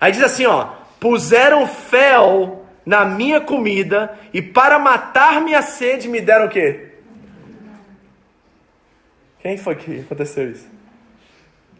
Aí 0.00 0.12
diz 0.12 0.22
assim, 0.22 0.46
ó: 0.46 0.68
puseram 1.00 1.66
fel 1.66 2.64
na 2.84 3.04
minha 3.04 3.40
comida 3.40 4.16
e 4.32 4.42
para 4.42 4.78
matar 4.78 5.40
minha 5.40 5.62
sede 5.62 6.08
me 6.08 6.20
deram 6.20 6.46
o 6.46 6.48
quê? 6.48 6.91
Quem 9.42 9.58
foi 9.58 9.74
que 9.74 10.00
aconteceu 10.00 10.50
isso? 10.50 10.68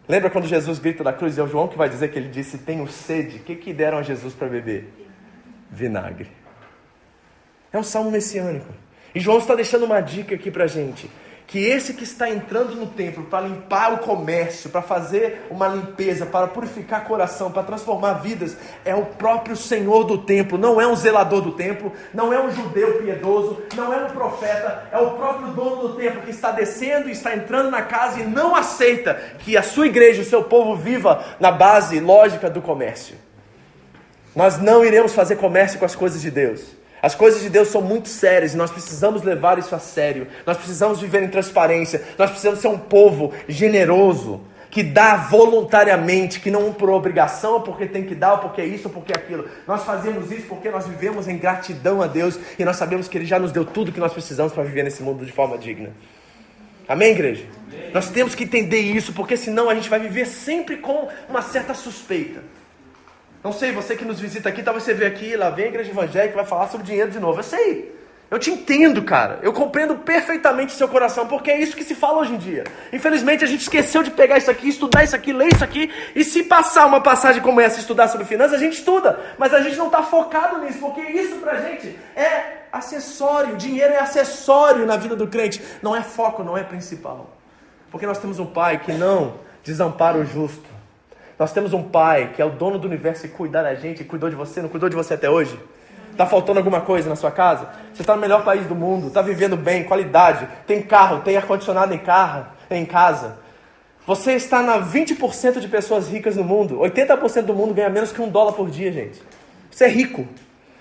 Lembra 0.07 0.29
quando 0.29 0.45
Jesus 0.45 0.79
grita 0.79 1.03
da 1.03 1.13
cruz 1.13 1.37
e 1.37 1.39
é 1.39 1.43
o 1.43 1.47
João 1.47 1.67
que 1.67 1.77
vai 1.77 1.87
dizer 1.87 2.11
que 2.11 2.19
ele 2.19 2.27
disse: 2.27 2.57
Tenho 2.57 2.85
sede. 2.87 3.37
O 3.37 3.39
que, 3.39 3.55
que 3.55 3.73
deram 3.73 3.97
a 3.97 4.03
Jesus 4.03 4.33
para 4.33 4.49
beber? 4.49 4.91
Vinagre. 5.71 6.29
É 7.71 7.79
um 7.79 7.83
salmo 7.83 8.11
messiânico. 8.11 8.67
E 9.15 9.19
João 9.19 9.37
está 9.37 9.55
deixando 9.55 9.85
uma 9.85 10.01
dica 10.01 10.35
aqui 10.35 10.51
para 10.51 10.67
gente 10.67 11.09
que 11.53 11.59
esse 11.59 11.93
que 11.93 12.03
está 12.03 12.27
entrando 12.27 12.73
no 12.73 12.87
templo 12.87 13.25
para 13.25 13.45
limpar 13.45 13.93
o 13.93 13.99
comércio, 13.99 14.71
para 14.71 14.81
fazer 14.81 15.45
uma 15.51 15.67
limpeza, 15.67 16.25
para 16.25 16.47
purificar 16.47 17.05
coração, 17.05 17.51
para 17.51 17.61
transformar 17.61 18.13
vidas, 18.13 18.57
é 18.83 18.95
o 18.95 19.05
próprio 19.05 19.55
Senhor 19.55 20.03
do 20.03 20.17
templo, 20.17 20.57
não 20.57 20.81
é 20.81 20.87
um 20.87 20.95
zelador 20.95 21.43
do 21.43 21.51
templo, 21.51 21.93
não 22.11 22.33
é 22.33 22.43
um 22.43 22.49
judeu 22.49 22.97
piedoso, 22.97 23.61
não 23.75 23.93
é 23.93 24.03
um 24.03 24.09
profeta, 24.09 24.89
é 24.91 24.97
o 24.97 25.11
próprio 25.11 25.49
dono 25.49 25.89
do 25.89 25.95
templo 25.95 26.23
que 26.23 26.31
está 26.31 26.49
descendo 26.49 27.07
e 27.07 27.11
está 27.11 27.35
entrando 27.35 27.69
na 27.69 27.83
casa 27.83 28.21
e 28.21 28.23
não 28.23 28.55
aceita 28.55 29.13
que 29.37 29.55
a 29.55 29.61
sua 29.61 29.85
igreja, 29.85 30.23
o 30.23 30.25
seu 30.25 30.45
povo 30.45 30.75
viva 30.75 31.23
na 31.39 31.51
base 31.51 31.99
lógica 31.99 32.49
do 32.49 32.63
comércio. 32.63 33.15
Nós 34.35 34.57
não 34.57 34.83
iremos 34.83 35.13
fazer 35.13 35.35
comércio 35.35 35.77
com 35.77 35.85
as 35.85 35.95
coisas 35.95 36.19
de 36.19 36.31
Deus. 36.31 36.81
As 37.03 37.13
coisas 37.13 37.41
de 37.41 37.49
Deus 37.49 37.67
são 37.67 37.81
muito 37.81 38.07
sérias 38.07 38.53
e 38.53 38.57
nós 38.57 38.71
precisamos 38.71 39.23
levar 39.23 39.59
isso 39.59 39.75
a 39.75 39.79
sério. 39.79 40.25
Nós 40.45 40.55
precisamos 40.55 41.01
viver 41.01 41.21
em 41.21 41.27
transparência. 41.27 42.01
Nós 42.17 42.29
precisamos 42.29 42.61
ser 42.61 42.69
um 42.69 42.77
povo 42.79 43.33
generoso, 43.45 44.39
que 44.71 44.81
dá 44.81 45.17
voluntariamente, 45.17 46.39
que 46.39 46.49
não 46.49 46.71
por 46.71 46.89
obrigação, 46.89 47.55
ou 47.55 47.61
porque 47.61 47.87
tem 47.87 48.05
que 48.05 48.15
dar, 48.15 48.35
ou 48.35 48.37
porque 48.39 48.61
é 48.61 48.65
isso, 48.65 48.87
ou 48.87 48.93
porque 48.93 49.11
é 49.11 49.17
aquilo. 49.17 49.49
Nós 49.67 49.83
fazemos 49.83 50.31
isso 50.31 50.47
porque 50.47 50.69
nós 50.69 50.87
vivemos 50.87 51.27
em 51.27 51.37
gratidão 51.37 52.01
a 52.01 52.07
Deus 52.07 52.39
e 52.57 52.63
nós 52.63 52.77
sabemos 52.77 53.09
que 53.09 53.17
Ele 53.17 53.25
já 53.25 53.37
nos 53.37 53.51
deu 53.51 53.65
tudo 53.65 53.91
que 53.91 53.99
nós 53.99 54.13
precisamos 54.13 54.53
para 54.53 54.63
viver 54.63 54.83
nesse 54.83 55.03
mundo 55.03 55.25
de 55.25 55.31
forma 55.33 55.57
digna. 55.57 55.89
Amém, 56.87 57.11
igreja? 57.11 57.43
Amém. 57.67 57.91
Nós 57.93 58.09
temos 58.11 58.33
que 58.33 58.45
entender 58.45 58.79
isso, 58.79 59.11
porque 59.11 59.35
senão 59.35 59.69
a 59.69 59.75
gente 59.75 59.89
vai 59.89 59.99
viver 59.99 60.25
sempre 60.25 60.77
com 60.77 61.09
uma 61.27 61.41
certa 61.41 61.73
suspeita. 61.73 62.41
Não 63.43 63.51
sei, 63.51 63.73
você 63.73 63.95
que 63.95 64.05
nos 64.05 64.19
visita 64.19 64.47
aqui, 64.47 64.63
talvez 64.63 64.83
você 64.83 64.93
vê 64.93 65.05
aqui, 65.05 65.35
lá 65.35 65.49
vem 65.49 65.65
a 65.65 65.67
igreja 65.67 65.91
evangélica, 65.91 66.35
vai 66.35 66.45
falar 66.45 66.69
sobre 66.69 66.87
dinheiro 66.87 67.11
de 67.11 67.19
novo. 67.19 67.39
Eu 67.39 67.43
sei. 67.43 67.93
Eu 68.31 68.39
te 68.39 68.49
entendo, 68.49 69.03
cara. 69.03 69.37
Eu 69.43 69.53
compreendo 69.53 69.95
perfeitamente 69.95 70.73
o 70.73 70.77
seu 70.77 70.87
coração, 70.87 71.27
porque 71.27 71.51
é 71.51 71.59
isso 71.59 71.75
que 71.75 71.83
se 71.83 71.93
fala 71.93 72.19
hoje 72.19 72.33
em 72.33 72.37
dia. 72.37 72.63
Infelizmente, 72.91 73.43
a 73.43 73.47
gente 73.47 73.61
esqueceu 73.61 74.01
de 74.01 74.09
pegar 74.09 74.37
isso 74.37 74.49
aqui, 74.49 74.69
estudar 74.69 75.03
isso 75.03 75.15
aqui, 75.15 75.31
ler 75.31 75.53
isso 75.53 75.63
aqui, 75.63 75.91
e 76.15 76.23
se 76.23 76.43
passar 76.43 76.87
uma 76.87 76.99
passagem 76.99 77.43
como 77.43 77.61
essa, 77.61 77.79
estudar 77.79 78.07
sobre 78.07 78.25
finanças, 78.25 78.55
a 78.55 78.57
gente 78.57 78.77
estuda, 78.77 79.19
mas 79.37 79.53
a 79.53 79.59
gente 79.59 79.77
não 79.77 79.85
está 79.85 80.01
focado 80.01 80.59
nisso, 80.59 80.79
porque 80.79 81.01
isso 81.01 81.35
pra 81.35 81.57
gente 81.57 81.99
é 82.15 82.63
acessório. 82.71 83.55
Dinheiro 83.55 83.93
é 83.93 83.99
acessório 83.99 84.85
na 84.85 84.97
vida 84.97 85.15
do 85.15 85.27
crente, 85.27 85.61
não 85.81 85.95
é 85.95 86.01
foco, 86.01 86.43
não 86.43 86.57
é 86.57 86.63
principal. 86.63 87.29
Porque 87.91 88.07
nós 88.07 88.17
temos 88.17 88.39
um 88.39 88.47
pai 88.47 88.79
que 88.79 88.93
não 88.93 89.35
desampara 89.63 90.17
o 90.17 90.25
justo, 90.25 90.72
Nós 91.37 91.51
temos 91.51 91.73
um 91.73 91.83
pai 91.83 92.31
que 92.35 92.41
é 92.41 92.45
o 92.45 92.49
dono 92.49 92.77
do 92.77 92.87
universo 92.87 93.25
e 93.25 93.29
cuida 93.29 93.63
da 93.63 93.75
gente, 93.75 94.03
cuidou 94.03 94.29
de 94.29 94.35
você, 94.35 94.61
não 94.61 94.69
cuidou 94.69 94.89
de 94.89 94.95
você 94.95 95.15
até 95.15 95.29
hoje? 95.29 95.59
Está 96.11 96.27
faltando 96.27 96.59
alguma 96.59 96.81
coisa 96.81 97.09
na 97.09 97.15
sua 97.15 97.31
casa? 97.31 97.67
Você 97.93 98.03
está 98.03 98.15
no 98.15 98.21
melhor 98.21 98.43
país 98.43 98.67
do 98.67 98.75
mundo, 98.75 99.07
está 99.07 99.21
vivendo 99.21 99.57
bem, 99.57 99.83
qualidade, 99.83 100.47
tem 100.67 100.81
carro, 100.81 101.21
tem 101.21 101.35
ar-condicionado 101.35 101.93
em 101.93 101.97
carro, 101.97 102.45
em 102.69 102.85
casa. 102.85 103.37
Você 104.05 104.33
está 104.33 104.61
na 104.61 104.79
20% 104.79 105.59
de 105.59 105.67
pessoas 105.67 106.09
ricas 106.09 106.35
no 106.35 106.43
mundo. 106.43 106.79
80% 106.79 107.43
do 107.43 107.55
mundo 107.55 107.73
ganha 107.73 107.89
menos 107.89 108.11
que 108.11 108.21
um 108.21 108.29
dólar 108.29 108.53
por 108.53 108.69
dia, 108.69 108.91
gente. 108.91 109.21
Você 109.71 109.85
é 109.85 109.87
rico. 109.87 110.27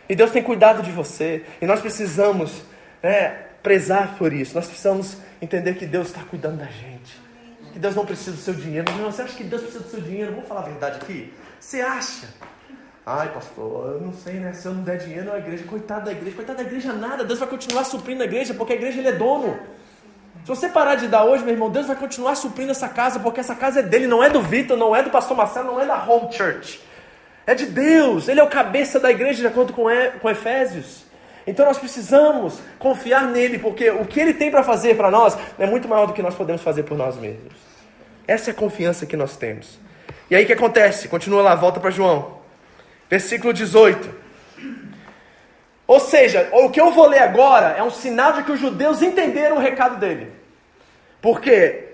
E 0.09 0.15
Deus 0.15 0.33
tem 0.33 0.43
cuidado 0.43 0.83
de 0.83 0.91
você. 0.91 1.45
E 1.61 1.67
nós 1.67 1.81
precisamos 1.81 2.63
né, 3.03 3.37
prezar 3.63 4.17
por 4.19 4.33
isso. 4.33 4.55
Nós 4.55 4.67
precisamos 4.67 5.17
entender 5.41 5.75
que 5.75 5.87
Deus 5.87 6.09
está 6.09 6.23
cuidando 6.25 6.59
da 6.59 6.67
gente. 6.67 7.22
Que 7.73 7.79
Deus 7.79 7.95
não 7.95 8.05
precisa 8.05 8.33
do 8.33 8.43
seu 8.43 8.55
dinheiro. 8.55 8.93
Não, 8.93 9.11
você 9.11 9.23
acha 9.23 9.35
que 9.35 9.45
Deus 9.45 9.63
precisa 9.63 9.85
do 9.85 9.91
seu 9.91 10.01
dinheiro? 10.01 10.33
Vamos 10.33 10.49
falar 10.49 10.61
a 10.61 10.65
verdade 10.65 10.99
aqui? 11.03 11.33
Você 11.59 11.81
acha? 11.81 12.29
Ai, 13.05 13.33
pastor, 13.33 13.95
eu 13.95 14.01
não 14.01 14.13
sei, 14.13 14.35
né? 14.35 14.53
Se 14.53 14.67
eu 14.67 14.75
não 14.75 14.83
der 14.83 14.99
dinheiro 14.99 15.33
à 15.33 15.39
igreja, 15.39 15.65
coitado 15.65 16.05
da 16.05 16.13
igreja, 16.13 16.37
coitado 16.37 16.59
da 16.59 16.65
igreja 16.65 16.93
nada. 16.93 17.25
Deus 17.25 17.39
vai 17.39 17.49
continuar 17.49 17.85
suprindo 17.85 18.23
a 18.23 18.27
igreja, 18.27 18.55
porque 18.55 18.75
a 18.75 18.77
igreja 18.77 18.99
ele 18.99 19.09
é 19.09 19.13
dono. 19.13 19.59
Se 20.43 20.49
você 20.49 20.69
parar 20.69 20.97
de 20.97 21.09
dar 21.09 21.25
hoje, 21.25 21.45
meu 21.45 21.55
irmão, 21.55 21.71
Deus 21.71 21.87
vai 21.87 21.97
continuar 21.97 22.35
suprindo 22.35 22.71
essa 22.73 22.89
casa, 22.89 23.19
porque 23.19 23.41
essa 23.41 23.55
casa 23.55 23.81
é 23.81 23.83
dele, 23.83 24.07
não 24.07 24.23
é 24.23 24.29
do 24.29 24.43
Vitor, 24.43 24.77
não 24.77 24.95
é 24.95 25.03
do 25.03 25.11
pastor 25.11 25.37
Marcelo, 25.37 25.73
não 25.73 25.81
é 25.81 25.87
da 25.87 26.05
Home 26.05 26.33
Church. 26.33 26.81
É 27.47 27.55
de 27.55 27.67
Deus, 27.67 28.29
ele 28.29 28.41
é 28.41 28.43
o 28.43 28.49
cabeça 28.49 29.01
da 29.01 29.11
igreja, 29.11 29.41
de 29.41 29.47
acordo 29.47 29.73
com, 29.73 29.85
com 30.21 30.31
Efésios. 30.31 31.05
Então 31.47 31.67
nós 31.67 31.79
precisamos 31.79 32.61
confiar 32.79 33.27
nele, 33.27 33.59
porque 33.59 33.91
o 33.91 34.05
que 34.05 34.21
ele 34.21 34.35
tem 34.35 34.51
para 34.51 34.63
fazer 34.63 34.97
para 34.97 35.11
nós 35.11 35.37
é 35.59 35.67
muito 35.67 35.89
maior 35.89 36.07
do 36.07 36.13
que 36.13 36.23
nós 36.23 36.35
podemos 36.35 36.63
fazer 36.63 36.85
por 36.85 36.97
nós 36.97 37.17
mesmos. 37.17 37.53
Essa 38.27 38.51
é 38.51 38.53
a 38.53 38.55
confiança 38.55 39.07
que 39.07 39.17
nós 39.17 39.37
temos. 39.37 39.79
E 40.31 40.37
aí 40.37 40.45
o 40.45 40.47
que 40.47 40.53
acontece? 40.53 41.09
Continua 41.09 41.43
lá, 41.43 41.55
volta 41.55 41.81
para 41.81 41.91
João. 41.91 42.39
Versículo 43.11 43.53
18. 43.53 44.23
Ou 45.87 46.01
seja, 46.01 46.49
o 46.53 46.71
que 46.71 46.81
eu 46.81 46.91
vou 46.93 47.07
ler 47.07 47.19
agora 47.19 47.75
é 47.77 47.83
um 47.83 47.91
sinal 47.91 48.33
de 48.33 48.45
que 48.45 48.53
os 48.53 48.61
judeus 48.61 49.03
entenderam 49.03 49.57
o 49.57 49.61
recado 49.61 49.99
dele. 49.99 50.33
Porque 51.21 51.92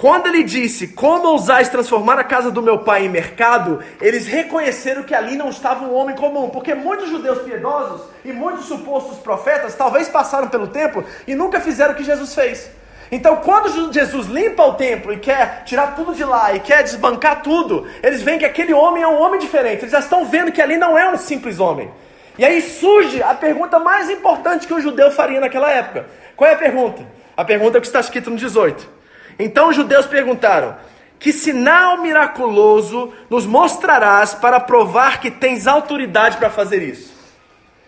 quando 0.00 0.28
ele 0.28 0.42
disse, 0.42 0.88
como 0.88 1.28
ousais 1.28 1.68
transformar 1.68 2.18
a 2.18 2.24
casa 2.24 2.50
do 2.50 2.62
meu 2.62 2.78
pai 2.78 3.04
em 3.04 3.08
mercado, 3.10 3.80
eles 4.00 4.26
reconheceram 4.26 5.02
que 5.02 5.14
ali 5.14 5.36
não 5.36 5.50
estava 5.50 5.84
um 5.84 5.94
homem 5.94 6.16
comum. 6.16 6.48
Porque 6.48 6.74
muitos 6.74 7.10
judeus 7.10 7.40
piedosos 7.40 8.08
e 8.24 8.32
muitos 8.32 8.64
supostos 8.64 9.18
profetas 9.18 9.74
talvez 9.74 10.08
passaram 10.08 10.48
pelo 10.48 10.68
templo 10.68 11.04
e 11.26 11.34
nunca 11.34 11.60
fizeram 11.60 11.92
o 11.92 11.94
que 11.94 12.02
Jesus 12.02 12.34
fez. 12.34 12.70
Então, 13.12 13.36
quando 13.36 13.92
Jesus 13.92 14.26
limpa 14.26 14.62
o 14.62 14.72
templo 14.72 15.12
e 15.12 15.18
quer 15.18 15.64
tirar 15.64 15.94
tudo 15.94 16.14
de 16.14 16.24
lá 16.24 16.54
e 16.54 16.60
quer 16.60 16.82
desbancar 16.82 17.42
tudo, 17.42 17.86
eles 18.02 18.22
veem 18.22 18.38
que 18.38 18.46
aquele 18.46 18.72
homem 18.72 19.02
é 19.02 19.06
um 19.06 19.20
homem 19.20 19.38
diferente. 19.38 19.82
Eles 19.82 19.92
já 19.92 19.98
estão 19.98 20.24
vendo 20.24 20.50
que 20.50 20.62
ali 20.62 20.78
não 20.78 20.96
é 20.96 21.12
um 21.12 21.18
simples 21.18 21.60
homem. 21.60 21.90
E 22.38 22.44
aí 22.46 22.62
surge 22.62 23.22
a 23.22 23.34
pergunta 23.34 23.78
mais 23.78 24.08
importante 24.08 24.66
que 24.66 24.72
um 24.72 24.80
judeu 24.80 25.10
faria 25.10 25.40
naquela 25.40 25.70
época. 25.70 26.06
Qual 26.34 26.48
é 26.48 26.54
a 26.54 26.56
pergunta? 26.58 27.06
A 27.36 27.44
pergunta 27.44 27.76
é 27.76 27.80
que 27.82 27.86
está 27.86 28.00
escrita 28.00 28.30
no 28.30 28.36
18. 28.36 28.99
Então 29.40 29.68
os 29.68 29.76
judeus 29.76 30.06
perguntaram: 30.06 30.76
Que 31.18 31.32
sinal 31.32 31.98
miraculoso 31.98 33.12
nos 33.28 33.46
mostrarás 33.46 34.34
para 34.34 34.60
provar 34.60 35.20
que 35.20 35.30
tens 35.30 35.66
autoridade 35.66 36.36
para 36.36 36.50
fazer 36.50 36.82
isso? 36.82 37.18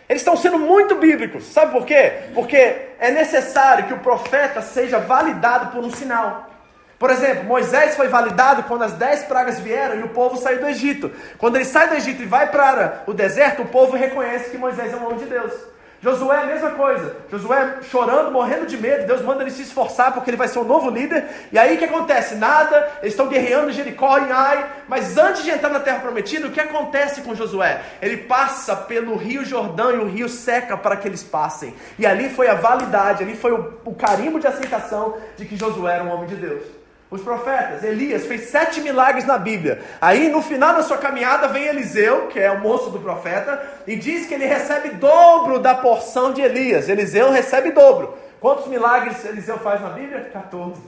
Eles 0.08 0.22
estão 0.22 0.36
sendo 0.36 0.58
muito 0.58 0.96
bíblicos. 0.96 1.44
Sabe 1.44 1.72
por 1.72 1.86
quê? 1.86 2.12
Porque 2.34 2.56
é 2.98 3.10
necessário 3.10 3.86
que 3.86 3.94
o 3.94 4.00
profeta 4.00 4.60
seja 4.60 4.98
validado 4.98 5.72
por 5.72 5.82
um 5.84 5.90
sinal. 5.90 6.50
Por 6.98 7.10
exemplo, 7.10 7.44
Moisés 7.44 7.96
foi 7.96 8.08
validado 8.08 8.62
quando 8.64 8.82
as 8.82 8.92
dez 8.92 9.22
pragas 9.22 9.58
vieram 9.58 9.96
e 9.96 10.02
o 10.04 10.10
povo 10.10 10.36
saiu 10.36 10.60
do 10.60 10.68
Egito. 10.68 11.10
Quando 11.36 11.56
ele 11.56 11.64
sai 11.64 11.88
do 11.88 11.96
Egito 11.96 12.22
e 12.22 12.26
vai 12.26 12.50
para 12.50 13.02
o 13.06 13.12
deserto, 13.12 13.62
o 13.62 13.66
povo 13.66 13.96
reconhece 13.96 14.50
que 14.50 14.58
Moisés 14.58 14.92
é 14.92 14.96
um 14.96 15.06
homem 15.06 15.18
de 15.18 15.24
Deus. 15.24 15.52
Josué 16.02 16.36
é 16.36 16.42
a 16.42 16.46
mesma 16.46 16.70
coisa. 16.72 17.16
Josué 17.30 17.78
chorando, 17.88 18.32
morrendo 18.32 18.66
de 18.66 18.76
medo. 18.76 19.06
Deus 19.06 19.22
manda 19.22 19.42
ele 19.42 19.52
se 19.52 19.62
esforçar 19.62 20.12
porque 20.12 20.30
ele 20.30 20.36
vai 20.36 20.48
ser 20.48 20.58
o 20.58 20.64
novo 20.64 20.90
líder. 20.90 21.24
E 21.52 21.58
aí 21.58 21.76
o 21.76 21.78
que 21.78 21.84
acontece? 21.84 22.34
Nada. 22.34 22.90
Eles 23.00 23.12
estão 23.12 23.28
guerreando 23.28 23.70
em 23.70 23.72
Jericó, 23.72 24.18
em 24.18 24.32
Ai. 24.32 24.68
Mas 24.88 25.16
antes 25.16 25.44
de 25.44 25.50
entrar 25.50 25.70
na 25.70 25.78
terra 25.78 26.00
prometida, 26.00 26.48
o 26.48 26.50
que 26.50 26.60
acontece 26.60 27.20
com 27.20 27.36
Josué? 27.36 27.80
Ele 28.02 28.16
passa 28.16 28.74
pelo 28.74 29.14
rio 29.14 29.44
Jordão 29.44 29.92
e 29.92 29.98
o 29.98 30.08
rio 30.08 30.28
seca 30.28 30.76
para 30.76 30.96
que 30.96 31.06
eles 31.06 31.22
passem. 31.22 31.72
E 31.96 32.04
ali 32.04 32.28
foi 32.28 32.48
a 32.48 32.54
validade, 32.54 33.22
ali 33.22 33.36
foi 33.36 33.52
o, 33.52 33.74
o 33.84 33.94
carimbo 33.94 34.40
de 34.40 34.48
aceitação 34.48 35.16
de 35.36 35.44
que 35.44 35.56
Josué 35.56 35.94
era 35.94 36.04
um 36.04 36.10
homem 36.10 36.26
de 36.26 36.34
Deus 36.34 36.81
os 37.12 37.20
profetas. 37.20 37.84
Elias 37.84 38.24
fez 38.24 38.48
sete 38.48 38.80
milagres 38.80 39.26
na 39.26 39.36
Bíblia. 39.36 39.82
Aí, 40.00 40.30
no 40.30 40.40
final 40.40 40.74
da 40.74 40.82
sua 40.82 40.96
caminhada, 40.96 41.46
vem 41.46 41.66
Eliseu, 41.66 42.28
que 42.28 42.40
é 42.40 42.50
o 42.50 42.60
moço 42.60 42.88
do 42.88 42.98
profeta, 42.98 43.62
e 43.86 43.94
diz 43.96 44.26
que 44.26 44.32
ele 44.32 44.46
recebe 44.46 44.88
dobro 44.94 45.58
da 45.58 45.74
porção 45.74 46.32
de 46.32 46.40
Elias. 46.40 46.88
Eliseu 46.88 47.30
recebe 47.30 47.70
dobro. 47.70 48.16
Quantos 48.40 48.66
milagres 48.66 49.22
Eliseu 49.26 49.58
faz 49.58 49.82
na 49.82 49.90
Bíblia? 49.90 50.30
14. 50.32 50.80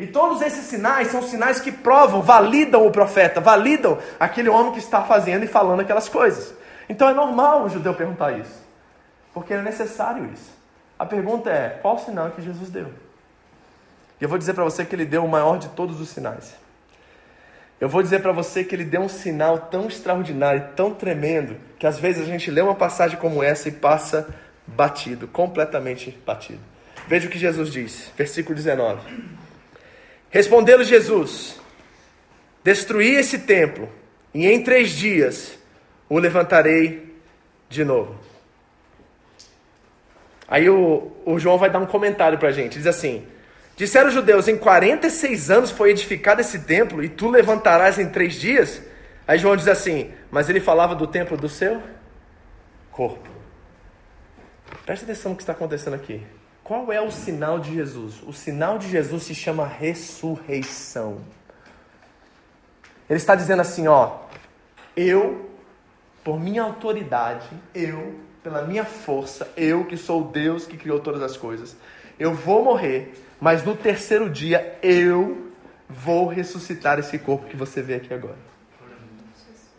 E 0.00 0.08
todos 0.08 0.42
esses 0.42 0.64
sinais 0.64 1.08
são 1.08 1.22
sinais 1.22 1.60
que 1.60 1.70
provam, 1.70 2.20
validam 2.20 2.84
o 2.84 2.90
profeta, 2.90 3.40
validam 3.40 3.96
aquele 4.18 4.48
homem 4.48 4.72
que 4.72 4.78
está 4.80 5.02
fazendo 5.02 5.44
e 5.44 5.48
falando 5.48 5.80
aquelas 5.80 6.08
coisas. 6.08 6.52
Então 6.88 7.08
é 7.08 7.14
normal 7.14 7.62
o 7.62 7.68
judeu 7.68 7.94
perguntar 7.94 8.32
isso, 8.32 8.60
porque 9.32 9.54
é 9.54 9.62
necessário 9.62 10.28
isso. 10.32 10.50
A 10.98 11.06
pergunta 11.06 11.48
é: 11.48 11.78
qual 11.80 11.94
o 11.94 11.98
sinal 11.98 12.30
que 12.30 12.42
Jesus 12.42 12.70
deu? 12.70 12.88
E 14.20 14.24
eu 14.24 14.28
vou 14.28 14.38
dizer 14.38 14.54
para 14.54 14.64
você 14.64 14.84
que 14.84 14.94
ele 14.94 15.04
deu 15.04 15.24
o 15.24 15.28
maior 15.28 15.58
de 15.58 15.68
todos 15.68 16.00
os 16.00 16.08
sinais. 16.08 16.54
Eu 17.80 17.88
vou 17.88 18.02
dizer 18.02 18.20
para 18.20 18.32
você 18.32 18.64
que 18.64 18.74
ele 18.74 18.84
deu 18.84 19.02
um 19.02 19.08
sinal 19.08 19.58
tão 19.58 19.86
extraordinário, 19.86 20.70
tão 20.74 20.92
tremendo, 20.92 21.56
que 21.78 21.86
às 21.86 21.98
vezes 21.98 22.22
a 22.22 22.26
gente 22.26 22.50
lê 22.50 22.60
uma 22.60 22.74
passagem 22.74 23.16
como 23.18 23.42
essa 23.42 23.68
e 23.68 23.72
passa 23.72 24.28
batido, 24.66 25.28
completamente 25.28 26.10
batido. 26.26 26.60
Veja 27.06 27.28
o 27.28 27.30
que 27.30 27.38
Jesus 27.38 27.70
diz, 27.70 28.10
versículo 28.16 28.56
19. 28.56 29.00
Respondeu 30.28 30.82
Jesus: 30.82 31.60
Destruí 32.64 33.14
esse 33.14 33.38
templo, 33.40 33.88
e 34.34 34.46
em 34.46 34.62
três 34.62 34.90
dias 34.90 35.56
o 36.08 36.18
levantarei 36.18 37.16
de 37.68 37.84
novo. 37.84 38.16
Aí 40.48 40.68
o, 40.68 41.12
o 41.24 41.38
João 41.38 41.58
vai 41.58 41.70
dar 41.70 41.78
um 41.78 41.86
comentário 41.86 42.38
para 42.38 42.48
a 42.48 42.52
gente, 42.52 42.78
diz 42.78 42.86
assim. 42.86 43.24
Disseram 43.78 44.08
os 44.08 44.14
judeus: 44.14 44.48
Em 44.48 44.58
46 44.58 45.50
anos 45.52 45.70
foi 45.70 45.90
edificado 45.90 46.40
esse 46.40 46.58
templo 46.58 47.02
e 47.02 47.08
tu 47.08 47.30
levantarás 47.30 47.96
em 47.96 48.08
três 48.08 48.34
dias? 48.34 48.82
Aí 49.24 49.38
João 49.38 49.54
diz 49.54 49.68
assim: 49.68 50.12
Mas 50.32 50.50
ele 50.50 50.58
falava 50.58 50.96
do 50.96 51.06
templo 51.06 51.36
do 51.36 51.48
seu 51.48 51.80
corpo. 52.90 53.28
Presta 54.84 55.04
atenção 55.04 55.30
no 55.30 55.36
que 55.36 55.44
está 55.44 55.52
acontecendo 55.52 55.94
aqui. 55.94 56.26
Qual 56.64 56.92
é 56.92 57.00
o 57.00 57.12
sinal 57.12 57.60
de 57.60 57.72
Jesus? 57.72 58.20
O 58.26 58.32
sinal 58.32 58.80
de 58.80 58.90
Jesus 58.90 59.22
se 59.22 59.34
chama 59.34 59.64
ressurreição. 59.64 61.20
Ele 63.08 63.16
está 63.16 63.36
dizendo 63.36 63.60
assim: 63.62 63.86
Ó, 63.86 64.22
eu, 64.96 65.52
por 66.24 66.40
minha 66.40 66.64
autoridade, 66.64 67.48
eu, 67.72 68.18
pela 68.42 68.62
minha 68.62 68.84
força, 68.84 69.48
eu 69.56 69.84
que 69.84 69.96
sou 69.96 70.22
o 70.22 70.32
Deus 70.32 70.66
que 70.66 70.76
criou 70.76 70.98
todas 70.98 71.22
as 71.22 71.36
coisas, 71.36 71.76
eu 72.18 72.34
vou 72.34 72.64
morrer 72.64 73.27
mas 73.40 73.64
no 73.64 73.76
terceiro 73.76 74.28
dia 74.28 74.78
eu 74.82 75.52
vou 75.88 76.26
ressuscitar 76.26 76.98
esse 76.98 77.18
corpo 77.18 77.46
que 77.46 77.56
você 77.56 77.80
vê 77.80 77.94
aqui 77.94 78.12
agora. 78.12 78.48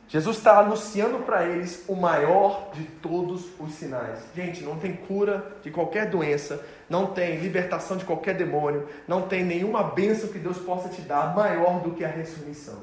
Jesus 0.10 0.38
está 0.38 0.58
anunciando 0.58 1.20
para 1.20 1.46
eles 1.46 1.84
o 1.88 1.96
maior 1.96 2.72
de 2.74 2.84
todos 2.84 3.46
os 3.60 3.74
sinais. 3.76 4.20
Gente, 4.36 4.64
não 4.64 4.76
tem 4.80 4.96
cura 4.96 5.56
de 5.62 5.70
qualquer 5.70 6.10
doença, 6.10 6.66
não 6.90 7.06
tem 7.06 7.38
libertação 7.38 7.96
de 7.96 8.06
qualquer 8.06 8.36
demônio, 8.36 8.88
não 9.08 9.22
tem 9.22 9.46
nenhuma 9.46 9.84
bênção 9.84 10.30
que 10.30 10.40
Deus 10.40 10.58
possa 10.58 10.90
te 10.90 11.02
dar 11.02 11.36
maior 11.36 11.82
do 11.82 11.92
que 11.92 12.04
a 12.04 12.08
ressurreição. 12.08 12.80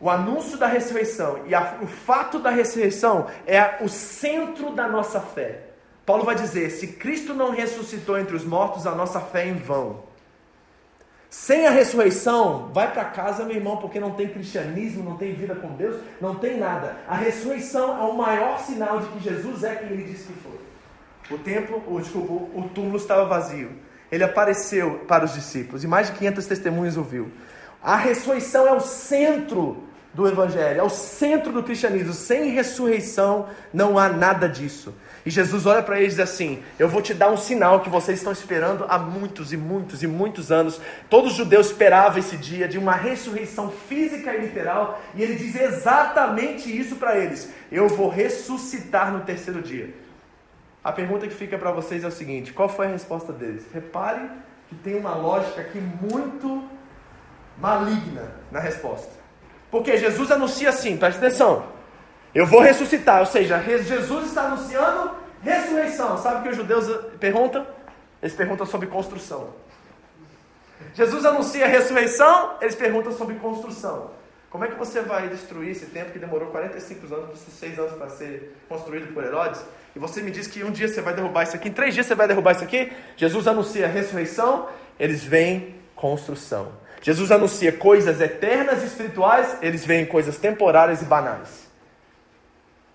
O 0.00 0.10
anúncio 0.10 0.58
da 0.58 0.66
ressurreição 0.66 1.46
e 1.46 1.54
a, 1.54 1.78
o 1.80 1.86
fato 1.86 2.40
da 2.40 2.50
ressurreição 2.50 3.28
é 3.46 3.76
o 3.80 3.88
centro 3.88 4.74
da 4.74 4.88
nossa 4.88 5.20
fé. 5.20 5.65
Paulo 6.06 6.24
vai 6.24 6.36
dizer: 6.36 6.70
se 6.70 6.86
Cristo 6.86 7.34
não 7.34 7.50
ressuscitou 7.50 8.16
entre 8.16 8.36
os 8.36 8.44
mortos, 8.44 8.86
a 8.86 8.94
nossa 8.94 9.20
fé 9.20 9.42
é 9.42 9.48
em 9.48 9.56
vão. 9.56 10.04
Sem 11.28 11.66
a 11.66 11.70
ressurreição, 11.70 12.70
vai 12.72 12.90
para 12.92 13.04
casa, 13.04 13.44
meu 13.44 13.56
irmão, 13.56 13.76
porque 13.78 13.98
não 13.98 14.12
tem 14.12 14.28
cristianismo, 14.28 15.02
não 15.02 15.16
tem 15.16 15.34
vida 15.34 15.56
com 15.56 15.74
Deus, 15.74 16.00
não 16.20 16.36
tem 16.36 16.56
nada. 16.56 16.96
A 17.08 17.16
ressurreição 17.16 18.00
é 18.00 18.04
o 18.04 18.16
maior 18.16 18.60
sinal 18.60 19.00
de 19.00 19.08
que 19.08 19.20
Jesus 19.20 19.64
é 19.64 19.74
quem 19.74 19.88
ele 19.88 20.04
disse 20.04 20.32
que 20.32 20.32
foi. 20.34 21.36
O 21.36 21.38
templo, 21.38 21.82
o, 21.88 22.00
desculpa, 22.00 22.32
o 22.32 22.70
túmulo 22.72 22.96
estava 22.96 23.24
vazio. 23.24 23.72
Ele 24.10 24.22
apareceu 24.22 25.00
para 25.08 25.24
os 25.24 25.34
discípulos 25.34 25.82
e 25.82 25.88
mais 25.88 26.06
de 26.06 26.16
500 26.16 26.46
testemunhas 26.46 26.96
ouviu. 26.96 27.32
A 27.82 27.96
ressurreição 27.96 28.66
é 28.66 28.72
o 28.72 28.80
centro 28.80 29.82
do 30.16 30.26
Evangelho, 30.26 30.80
é 30.80 30.82
o 30.82 30.88
centro 30.88 31.52
do 31.52 31.62
cristianismo. 31.62 32.14
Sem 32.14 32.50
ressurreição 32.50 33.48
não 33.72 33.98
há 33.98 34.08
nada 34.08 34.48
disso. 34.48 34.94
E 35.26 35.30
Jesus 35.30 35.66
olha 35.66 35.82
para 35.82 36.00
eles 36.00 36.14
e 36.14 36.16
diz 36.16 36.20
assim: 36.20 36.62
Eu 36.78 36.88
vou 36.88 37.02
te 37.02 37.12
dar 37.12 37.30
um 37.30 37.36
sinal 37.36 37.80
que 37.80 37.90
vocês 37.90 38.18
estão 38.18 38.32
esperando 38.32 38.86
há 38.88 38.98
muitos 38.98 39.52
e 39.52 39.56
muitos 39.58 40.02
e 40.02 40.06
muitos 40.06 40.50
anos. 40.50 40.80
Todos 41.10 41.32
os 41.32 41.36
judeus 41.36 41.66
esperavam 41.66 42.18
esse 42.18 42.36
dia 42.38 42.66
de 42.66 42.78
uma 42.78 42.94
ressurreição 42.94 43.70
física 43.70 44.34
e 44.34 44.40
literal, 44.40 45.02
e 45.14 45.22
ele 45.22 45.34
diz 45.34 45.54
exatamente 45.54 46.74
isso 46.74 46.96
para 46.96 47.18
eles: 47.18 47.52
Eu 47.70 47.86
vou 47.88 48.08
ressuscitar 48.08 49.12
no 49.12 49.20
terceiro 49.20 49.60
dia. 49.60 49.92
A 50.82 50.92
pergunta 50.92 51.26
que 51.26 51.34
fica 51.34 51.58
para 51.58 51.72
vocês 51.72 52.04
é 52.04 52.06
o 52.06 52.12
seguinte: 52.12 52.54
qual 52.54 52.70
foi 52.70 52.86
a 52.86 52.90
resposta 52.90 53.34
deles? 53.34 53.66
Repare 53.74 54.30
que 54.68 54.74
tem 54.76 54.96
uma 54.96 55.14
lógica 55.14 55.60
aqui 55.60 55.78
muito 55.78 56.64
maligna 57.58 58.32
na 58.50 58.60
resposta. 58.60 59.25
Porque 59.70 59.96
Jesus 59.96 60.30
anuncia 60.30 60.68
assim, 60.68 60.96
preste 60.96 61.18
atenção. 61.18 61.66
Eu 62.34 62.46
vou 62.46 62.60
ressuscitar, 62.60 63.20
ou 63.20 63.26
seja, 63.26 63.58
Jesus 63.60 64.26
está 64.26 64.42
anunciando 64.42 65.12
ressurreição. 65.42 66.18
Sabe 66.18 66.40
o 66.40 66.42
que 66.42 66.48
os 66.50 66.56
judeus 66.56 66.86
perguntam? 67.18 67.66
Eles 68.22 68.34
perguntam 68.34 68.66
sobre 68.66 68.88
construção. 68.88 69.50
Jesus 70.94 71.24
anuncia 71.24 71.66
ressurreição, 71.66 72.56
eles 72.60 72.74
perguntam 72.74 73.12
sobre 73.12 73.36
construção. 73.36 74.10
Como 74.50 74.64
é 74.64 74.68
que 74.68 74.74
você 74.74 75.00
vai 75.02 75.28
destruir 75.28 75.70
esse 75.70 75.86
templo 75.86 76.12
que 76.12 76.18
demorou 76.18 76.48
45 76.48 77.14
anos, 77.14 77.38
6 77.38 77.78
anos 77.78 77.92
para 77.92 78.08
ser 78.08 78.56
construído 78.68 79.12
por 79.12 79.24
Herodes? 79.24 79.62
E 79.94 79.98
você 79.98 80.22
me 80.22 80.30
diz 80.30 80.46
que 80.46 80.62
um 80.62 80.70
dia 80.70 80.88
você 80.88 81.00
vai 81.00 81.14
derrubar 81.14 81.42
isso 81.42 81.56
aqui, 81.56 81.68
em 81.68 81.72
três 81.72 81.94
dias 81.94 82.06
você 82.06 82.14
vai 82.14 82.28
derrubar 82.28 82.52
isso 82.52 82.64
aqui? 82.64 82.92
Jesus 83.16 83.46
anuncia 83.46 83.86
ressurreição, 83.86 84.68
eles 84.98 85.24
veem 85.24 85.74
construção. 85.94 86.72
Jesus 87.00 87.30
anuncia 87.30 87.72
coisas 87.72 88.20
eternas 88.20 88.82
e 88.82 88.86
espirituais, 88.86 89.56
eles 89.62 89.84
veem 89.84 90.06
coisas 90.06 90.36
temporárias 90.36 91.02
e 91.02 91.04
banais. 91.04 91.66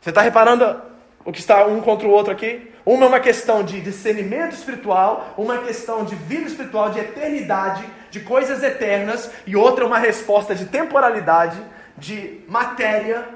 Você 0.01 0.09
está 0.09 0.21
reparando 0.21 0.81
o 1.23 1.31
que 1.31 1.39
está 1.39 1.65
um 1.65 1.81
contra 1.81 2.07
o 2.07 2.11
outro 2.11 2.31
aqui? 2.31 2.71
Uma 2.85 3.05
é 3.05 3.07
uma 3.07 3.19
questão 3.19 3.63
de 3.63 3.79
discernimento 3.79 4.53
espiritual, 4.53 5.33
uma 5.37 5.59
questão 5.59 6.03
de 6.03 6.15
vida 6.15 6.47
espiritual, 6.47 6.89
de 6.89 6.99
eternidade, 6.99 7.83
de 8.09 8.19
coisas 8.21 8.63
eternas, 8.63 9.29
e 9.45 9.55
outra 9.55 9.83
é 9.83 9.87
uma 9.87 9.99
resposta 9.99 10.55
de 10.55 10.65
temporalidade, 10.65 11.61
de 11.95 12.41
matéria 12.47 13.27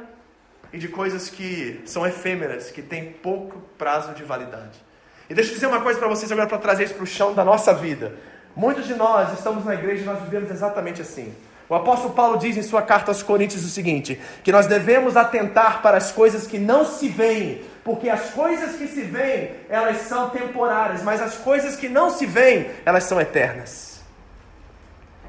e 0.73 0.79
de 0.79 0.87
coisas 0.87 1.29
que 1.29 1.81
são 1.85 2.05
efêmeras, 2.05 2.71
que 2.71 2.81
têm 2.81 3.11
pouco 3.11 3.61
prazo 3.77 4.13
de 4.13 4.23
validade. 4.23 4.83
E 5.29 5.33
deixa 5.33 5.51
eu 5.51 5.55
dizer 5.55 5.67
uma 5.67 5.81
coisa 5.81 5.99
para 5.99 6.07
vocês 6.07 6.31
agora 6.31 6.47
para 6.47 6.57
trazer 6.57 6.85
isso 6.85 6.95
para 6.95 7.03
o 7.03 7.07
chão 7.07 7.33
da 7.33 7.45
nossa 7.45 7.73
vida. 7.73 8.15
Muitos 8.55 8.87
de 8.87 8.95
nós 8.95 9.33
estamos 9.33 9.65
na 9.65 9.73
igreja 9.73 10.03
e 10.03 10.05
nós 10.05 10.21
vivemos 10.21 10.49
exatamente 10.49 11.01
assim. 11.01 11.33
O 11.67 11.73
apóstolo 11.73 12.13
Paulo 12.13 12.37
diz 12.37 12.55
em 12.55 12.61
sua 12.61 12.81
carta 12.81 13.11
aos 13.11 13.23
Coríntios 13.23 13.65
o 13.65 13.69
seguinte: 13.69 14.21
que 14.43 14.51
nós 14.51 14.67
devemos 14.67 15.17
atentar 15.17 15.81
para 15.81 15.97
as 15.97 16.11
coisas 16.11 16.45
que 16.47 16.59
não 16.59 16.85
se 16.85 17.09
veem, 17.09 17.63
porque 17.83 18.07
as 18.09 18.29
coisas 18.29 18.75
que 18.75 18.87
se 18.87 19.01
veem, 19.01 19.51
elas 19.67 19.97
são 20.01 20.29
temporárias, 20.29 21.03
mas 21.03 21.21
as 21.21 21.35
coisas 21.35 21.75
que 21.75 21.89
não 21.89 22.09
se 22.09 22.25
veem, 22.25 22.69
elas 22.85 23.03
são 23.03 23.19
eternas. 23.19 23.99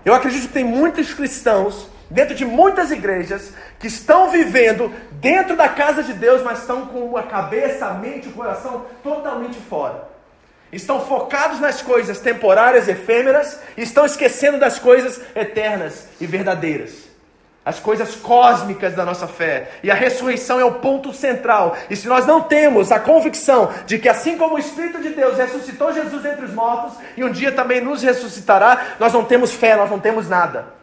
Eu 0.05 0.15
acredito 0.15 0.47
que 0.47 0.53
tem 0.53 0.65
muitos 0.65 1.13
cristãos 1.13 1.89
dentro 2.09 2.35
de 2.35 2.45
muitas 2.45 2.93
igrejas 2.93 3.53
que 3.79 3.89
estão 3.89 4.31
vivendo 4.31 4.93
dentro 5.13 5.57
da 5.57 5.69
casa 5.69 6.03
de 6.03 6.13
Deus, 6.13 6.43
mas 6.43 6.61
estão 6.61 6.87
com 6.87 7.17
a 7.17 7.25
cabeça, 7.25 7.87
a 7.87 7.95
mente, 7.95 8.29
o 8.29 8.33
coração 8.33 8.85
totalmente 9.03 9.59
fora. 9.59 10.16
Estão 10.73 11.01
focados 11.01 11.61
nas 11.61 11.81
coisas 11.81 12.19
temporárias, 12.19 12.89
efêmeras, 12.89 13.61
e 13.77 13.83
estão 13.83 14.05
esquecendo 14.05 14.59
das 14.59 14.79
coisas 14.79 15.21
eternas 15.35 16.09
e 16.21 16.27
verdadeiras. 16.27 17.07
As 17.65 17.81
coisas 17.81 18.15
cósmicas 18.15 18.95
da 18.95 19.05
nossa 19.05 19.27
fé. 19.27 19.71
E 19.83 19.91
a 19.91 19.95
ressurreição 19.95 20.61
é 20.61 20.65
o 20.65 20.75
ponto 20.75 21.13
central. 21.13 21.77
E 21.91 21.97
se 21.97 22.07
nós 22.07 22.25
não 22.25 22.41
temos 22.41 22.93
a 22.93 23.01
convicção 23.01 23.73
de 23.87 23.99
que, 23.99 24.09
assim 24.09 24.37
como 24.37 24.55
o 24.55 24.59
Espírito 24.59 25.03
de 25.03 25.11
Deus 25.11 25.37
ressuscitou 25.37 25.93
Jesus 25.93 26.25
entre 26.25 26.45
os 26.45 26.53
mortos, 26.53 26.97
e 27.17 27.25
um 27.25 27.31
dia 27.31 27.51
também 27.51 27.81
nos 27.81 28.03
ressuscitará, 28.03 28.95
nós 29.01 29.13
não 29.13 29.25
temos 29.25 29.53
fé, 29.53 29.75
nós 29.77 29.91
não 29.91 29.99
temos 29.99 30.29
nada. 30.29 30.77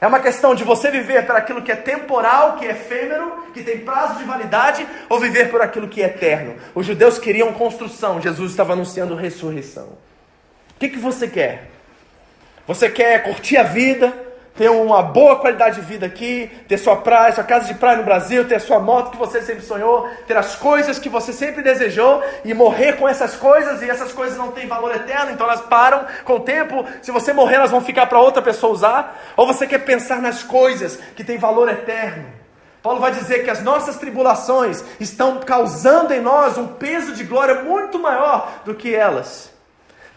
É 0.00 0.06
uma 0.06 0.20
questão 0.20 0.54
de 0.54 0.62
você 0.62 0.90
viver 0.90 1.26
por 1.26 1.34
aquilo 1.34 1.62
que 1.62 1.72
é 1.72 1.76
temporal, 1.76 2.56
que 2.56 2.66
é 2.66 2.70
efêmero, 2.70 3.44
que 3.52 3.62
tem 3.62 3.78
prazo 3.78 4.18
de 4.18 4.24
validade, 4.24 4.86
ou 5.08 5.18
viver 5.18 5.50
por 5.50 5.60
aquilo 5.60 5.88
que 5.88 6.02
é 6.02 6.06
eterno. 6.06 6.54
Os 6.74 6.86
judeus 6.86 7.18
queriam 7.18 7.52
construção, 7.52 8.20
Jesus 8.20 8.52
estava 8.52 8.74
anunciando 8.74 9.16
ressurreição. 9.16 9.86
O 9.86 10.78
que, 10.78 10.88
que 10.88 10.98
você 10.98 11.26
quer? 11.26 11.70
Você 12.66 12.88
quer 12.88 13.24
curtir 13.24 13.56
a 13.56 13.64
vida, 13.64 14.14
ter 14.58 14.68
uma 14.68 15.00
boa 15.00 15.36
qualidade 15.36 15.76
de 15.76 15.86
vida 15.86 16.04
aqui, 16.04 16.50
ter 16.66 16.76
sua 16.78 16.96
praia, 16.96 17.32
sua 17.32 17.44
casa 17.44 17.66
de 17.66 17.74
praia 17.74 17.98
no 17.98 18.02
Brasil, 18.02 18.44
ter 18.48 18.56
a 18.56 18.60
sua 18.60 18.80
moto 18.80 19.12
que 19.12 19.16
você 19.16 19.40
sempre 19.40 19.62
sonhou, 19.62 20.10
ter 20.26 20.36
as 20.36 20.56
coisas 20.56 20.98
que 20.98 21.08
você 21.08 21.32
sempre 21.32 21.62
desejou 21.62 22.20
e 22.44 22.52
morrer 22.52 22.94
com 22.94 23.08
essas 23.08 23.36
coisas 23.36 23.80
e 23.82 23.88
essas 23.88 24.12
coisas 24.12 24.36
não 24.36 24.50
têm 24.50 24.66
valor 24.66 24.92
eterno, 24.92 25.30
então 25.30 25.46
elas 25.46 25.60
param 25.60 26.04
com 26.24 26.34
o 26.34 26.40
tempo. 26.40 26.84
Se 27.00 27.12
você 27.12 27.32
morrer, 27.32 27.54
elas 27.54 27.70
vão 27.70 27.80
ficar 27.80 28.06
para 28.06 28.18
outra 28.18 28.42
pessoa 28.42 28.72
usar. 28.72 29.16
Ou 29.36 29.46
você 29.46 29.64
quer 29.64 29.78
pensar 29.84 30.20
nas 30.20 30.42
coisas 30.42 30.98
que 31.14 31.22
têm 31.22 31.38
valor 31.38 31.68
eterno? 31.68 32.26
Paulo 32.82 32.98
vai 32.98 33.12
dizer 33.12 33.44
que 33.44 33.50
as 33.50 33.62
nossas 33.62 33.96
tribulações 33.96 34.82
estão 34.98 35.38
causando 35.38 36.12
em 36.12 36.20
nós 36.20 36.58
um 36.58 36.66
peso 36.66 37.14
de 37.14 37.22
glória 37.22 37.62
muito 37.62 37.96
maior 37.96 38.62
do 38.64 38.74
que 38.74 38.92
elas. 38.92 39.52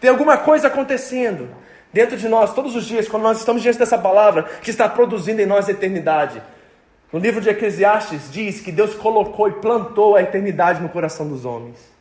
Tem 0.00 0.10
alguma 0.10 0.36
coisa 0.36 0.66
acontecendo 0.66 1.61
dentro 1.92 2.16
de 2.16 2.28
nós, 2.28 2.54
todos 2.54 2.74
os 2.74 2.86
dias, 2.86 3.08
quando 3.08 3.24
nós 3.24 3.38
estamos 3.38 3.62
diante 3.62 3.78
dessa 3.78 3.98
palavra 3.98 4.44
que 4.62 4.70
está 4.70 4.88
produzindo 4.88 5.40
em 5.40 5.46
nós 5.46 5.68
a 5.68 5.72
eternidade. 5.72 6.42
No 7.12 7.18
livro 7.18 7.40
de 7.40 7.50
Eclesiastes 7.50 8.32
diz 8.32 8.60
que 8.60 8.72
Deus 8.72 8.94
colocou 8.94 9.48
e 9.48 9.52
plantou 9.52 10.16
a 10.16 10.22
eternidade 10.22 10.80
no 10.80 10.88
coração 10.88 11.28
dos 11.28 11.44
homens. 11.44 11.92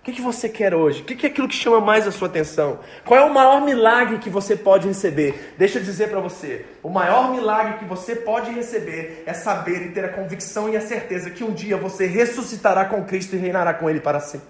O 0.00 0.02
que, 0.02 0.12
que 0.12 0.22
você 0.22 0.48
quer 0.48 0.74
hoje? 0.74 1.02
O 1.02 1.04
que, 1.04 1.14
que 1.14 1.26
é 1.26 1.28
aquilo 1.28 1.46
que 1.46 1.54
chama 1.54 1.78
mais 1.78 2.06
a 2.06 2.12
sua 2.12 2.26
atenção? 2.26 2.78
Qual 3.04 3.20
é 3.20 3.22
o 3.22 3.32
maior 3.32 3.60
milagre 3.60 4.18
que 4.18 4.30
você 4.30 4.56
pode 4.56 4.88
receber? 4.88 5.54
Deixa 5.58 5.78
eu 5.78 5.82
dizer 5.82 6.08
para 6.08 6.20
você: 6.20 6.64
o 6.82 6.88
maior 6.88 7.30
milagre 7.30 7.78
que 7.78 7.84
você 7.84 8.16
pode 8.16 8.50
receber 8.50 9.22
é 9.26 9.34
saber 9.34 9.86
e 9.86 9.90
ter 9.90 10.06
a 10.06 10.08
convicção 10.08 10.70
e 10.70 10.76
a 10.76 10.80
certeza 10.80 11.28
que 11.28 11.44
um 11.44 11.52
dia 11.52 11.76
você 11.76 12.06
ressuscitará 12.06 12.86
com 12.86 13.04
Cristo 13.04 13.36
e 13.36 13.38
reinará 13.38 13.74
com 13.74 13.90
Ele 13.90 14.00
para 14.00 14.20
sempre. 14.20 14.48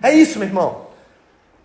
É 0.00 0.12
isso, 0.12 0.38
meu 0.38 0.46
irmão. 0.46 0.89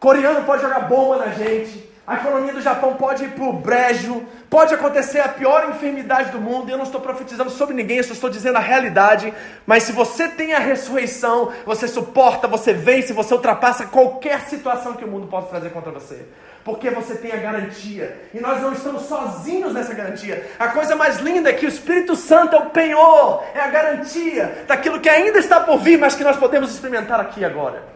Coreano 0.05 0.43
pode 0.43 0.61
jogar 0.61 0.81
bomba 0.81 1.17
na 1.17 1.29
gente. 1.29 1.83
A 2.05 2.13
economia 2.13 2.53
do 2.53 2.61
Japão 2.61 2.93
pode 2.93 3.23
ir 3.23 3.29
para 3.29 3.43
o 3.43 3.53
brejo. 3.53 4.23
Pode 4.51 4.71
acontecer 4.71 5.19
a 5.19 5.27
pior 5.27 5.67
enfermidade 5.67 6.29
do 6.29 6.39
mundo. 6.39 6.69
Eu 6.69 6.77
não 6.77 6.83
estou 6.83 7.01
profetizando 7.01 7.49
sobre 7.49 7.73
ninguém, 7.73 7.97
eu 7.97 8.03
só 8.03 8.13
estou 8.13 8.29
dizendo 8.29 8.57
a 8.57 8.59
realidade. 8.59 9.33
Mas 9.65 9.81
se 9.81 9.91
você 9.91 10.27
tem 10.27 10.53
a 10.53 10.59
ressurreição, 10.59 11.51
você 11.65 11.87
suporta, 11.87 12.47
você 12.47 12.71
vence, 12.71 13.13
você 13.13 13.33
ultrapassa 13.33 13.87
qualquer 13.87 14.41
situação 14.41 14.93
que 14.93 15.03
o 15.03 15.07
mundo 15.07 15.25
possa 15.25 15.47
trazer 15.47 15.71
contra 15.71 15.91
você. 15.91 16.27
Porque 16.63 16.91
você 16.91 17.15
tem 17.15 17.31
a 17.31 17.37
garantia. 17.37 18.29
E 18.31 18.39
nós 18.39 18.61
não 18.61 18.73
estamos 18.73 19.07
sozinhos 19.07 19.73
nessa 19.73 19.95
garantia. 19.95 20.51
A 20.59 20.67
coisa 20.67 20.95
mais 20.95 21.17
linda 21.17 21.49
é 21.49 21.53
que 21.53 21.65
o 21.65 21.69
Espírito 21.69 22.15
Santo 22.15 22.55
é 22.55 22.59
o 22.59 22.69
penhor, 22.69 23.43
é 23.55 23.59
a 23.59 23.69
garantia 23.69 24.65
daquilo 24.67 24.99
que 24.99 25.09
ainda 25.09 25.39
está 25.39 25.61
por 25.61 25.79
vir, 25.79 25.97
mas 25.97 26.13
que 26.13 26.23
nós 26.23 26.37
podemos 26.37 26.69
experimentar 26.69 27.19
aqui 27.19 27.43
agora. 27.43 27.94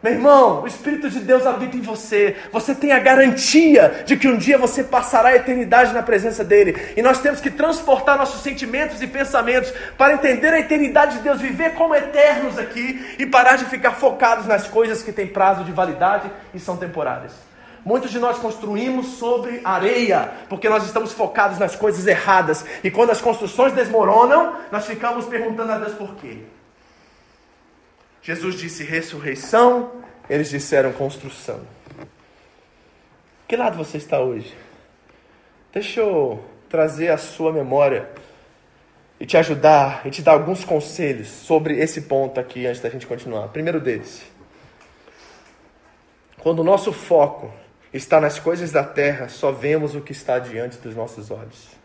Meu 0.00 0.12
irmão, 0.12 0.62
o 0.62 0.66
Espírito 0.68 1.10
de 1.10 1.18
Deus 1.18 1.44
habita 1.44 1.76
em 1.76 1.80
você. 1.80 2.36
Você 2.52 2.72
tem 2.72 2.92
a 2.92 3.00
garantia 3.00 4.04
de 4.06 4.16
que 4.16 4.28
um 4.28 4.36
dia 4.36 4.56
você 4.56 4.84
passará 4.84 5.30
a 5.30 5.34
eternidade 5.34 5.92
na 5.92 6.04
presença 6.04 6.44
dele. 6.44 6.92
E 6.96 7.02
nós 7.02 7.20
temos 7.20 7.40
que 7.40 7.50
transportar 7.50 8.16
nossos 8.16 8.40
sentimentos 8.40 9.02
e 9.02 9.08
pensamentos 9.08 9.72
para 9.96 10.14
entender 10.14 10.52
a 10.52 10.60
eternidade 10.60 11.16
de 11.16 11.24
Deus, 11.24 11.40
viver 11.40 11.74
como 11.74 11.96
eternos 11.96 12.60
aqui 12.60 13.16
e 13.18 13.26
parar 13.26 13.56
de 13.56 13.64
ficar 13.64 13.90
focados 13.90 14.46
nas 14.46 14.68
coisas 14.68 15.02
que 15.02 15.10
têm 15.10 15.26
prazo 15.26 15.64
de 15.64 15.72
validade 15.72 16.30
e 16.54 16.60
são 16.60 16.76
temporárias. 16.76 17.32
Muitos 17.84 18.12
de 18.12 18.20
nós 18.20 18.38
construímos 18.38 19.18
sobre 19.18 19.60
areia, 19.64 20.30
porque 20.48 20.68
nós 20.68 20.84
estamos 20.84 21.12
focados 21.12 21.58
nas 21.58 21.74
coisas 21.74 22.06
erradas. 22.06 22.64
E 22.84 22.90
quando 22.90 23.10
as 23.10 23.20
construções 23.20 23.72
desmoronam, 23.72 24.52
nós 24.70 24.86
ficamos 24.86 25.24
perguntando 25.24 25.72
a 25.72 25.78
Deus 25.78 25.94
por 25.94 26.14
quê. 26.16 26.38
Jesus 28.28 28.56
disse 28.56 28.84
ressurreição, 28.84 29.90
eles 30.28 30.50
disseram 30.50 30.92
construção. 30.92 31.62
Que 33.48 33.56
lado 33.56 33.78
você 33.78 33.96
está 33.96 34.20
hoje? 34.20 34.54
Deixa 35.72 36.00
eu 36.00 36.44
trazer 36.68 37.08
a 37.08 37.16
sua 37.16 37.50
memória 37.50 38.06
e 39.18 39.24
te 39.24 39.38
ajudar 39.38 40.06
e 40.06 40.10
te 40.10 40.20
dar 40.20 40.32
alguns 40.32 40.62
conselhos 40.62 41.26
sobre 41.26 41.78
esse 41.80 42.02
ponto 42.02 42.38
aqui 42.38 42.66
antes 42.66 42.82
da 42.82 42.90
gente 42.90 43.06
continuar. 43.06 43.48
Primeiro 43.48 43.80
deles, 43.80 44.22
quando 46.38 46.58
o 46.58 46.64
nosso 46.64 46.92
foco 46.92 47.50
está 47.94 48.20
nas 48.20 48.38
coisas 48.38 48.70
da 48.70 48.84
terra, 48.84 49.30
só 49.30 49.52
vemos 49.52 49.94
o 49.94 50.02
que 50.02 50.12
está 50.12 50.38
diante 50.38 50.76
dos 50.76 50.94
nossos 50.94 51.30
olhos. 51.30 51.77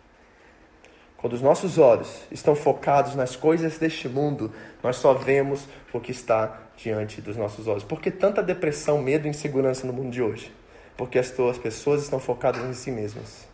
Quando 1.24 1.36
os 1.36 1.42
nossos 1.42 1.78
olhos 1.78 2.26
estão 2.30 2.54
focados 2.54 3.16
nas 3.16 3.34
coisas 3.34 3.78
deste 3.78 4.10
mundo, 4.10 4.52
nós 4.84 4.98
só 4.98 5.14
vemos 5.14 5.66
o 5.94 6.00
que 6.02 6.12
está 6.12 6.60
diante 6.76 7.22
dos 7.22 7.38
nossos 7.38 7.66
olhos. 7.66 7.82
Por 7.82 8.02
que 8.02 8.12
tanta 8.12 8.44
depressão, 8.44 9.02
medo 9.02 9.26
e 9.26 9.30
insegurança 9.30 9.88
no 9.88 9.94
mundo 9.94 10.12
de 10.12 10.22
hoje? 10.22 10.54
Porque 10.98 11.18
as 11.18 11.32
pessoas 11.32 12.04
estão 12.04 12.20
focadas 12.20 12.62
em 12.66 12.74
si 12.74 12.92
mesmas. 12.92 13.48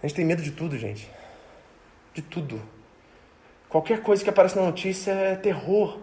A 0.00 0.06
gente 0.06 0.14
tem 0.14 0.24
medo 0.24 0.42
de 0.42 0.52
tudo, 0.52 0.78
gente. 0.78 1.10
De 2.14 2.22
tudo. 2.22 2.62
Qualquer 3.68 4.02
coisa 4.02 4.22
que 4.22 4.30
aparece 4.30 4.54
na 4.54 4.62
notícia 4.62 5.10
é 5.10 5.34
terror. 5.34 5.98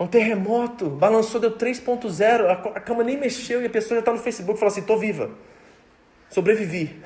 Um 0.00 0.08
terremoto, 0.08 0.90
balançou, 0.90 1.40
deu 1.40 1.56
3.0, 1.56 2.72
a 2.74 2.80
cama 2.80 3.04
nem 3.04 3.16
mexeu 3.16 3.62
e 3.62 3.66
a 3.66 3.70
pessoa 3.70 3.98
já 3.98 4.00
está 4.00 4.10
no 4.10 4.18
Facebook 4.18 4.56
e 4.56 4.58
fala 4.58 4.72
assim: 4.72 4.80
estou 4.80 4.98
viva, 4.98 5.30
sobrevivi. 6.28 7.00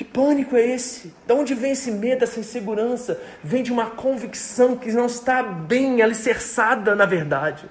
Que 0.00 0.04
pânico 0.04 0.56
é 0.56 0.66
esse? 0.66 1.12
De 1.26 1.34
onde 1.34 1.54
vem 1.54 1.72
esse 1.72 1.90
medo, 1.90 2.24
essa 2.24 2.40
insegurança? 2.40 3.20
Vem 3.44 3.62
de 3.62 3.70
uma 3.70 3.90
convicção 3.90 4.74
que 4.74 4.90
não 4.92 5.04
está 5.04 5.42
bem 5.42 6.00
alicerçada 6.00 6.94
na 6.94 7.04
verdade. 7.04 7.68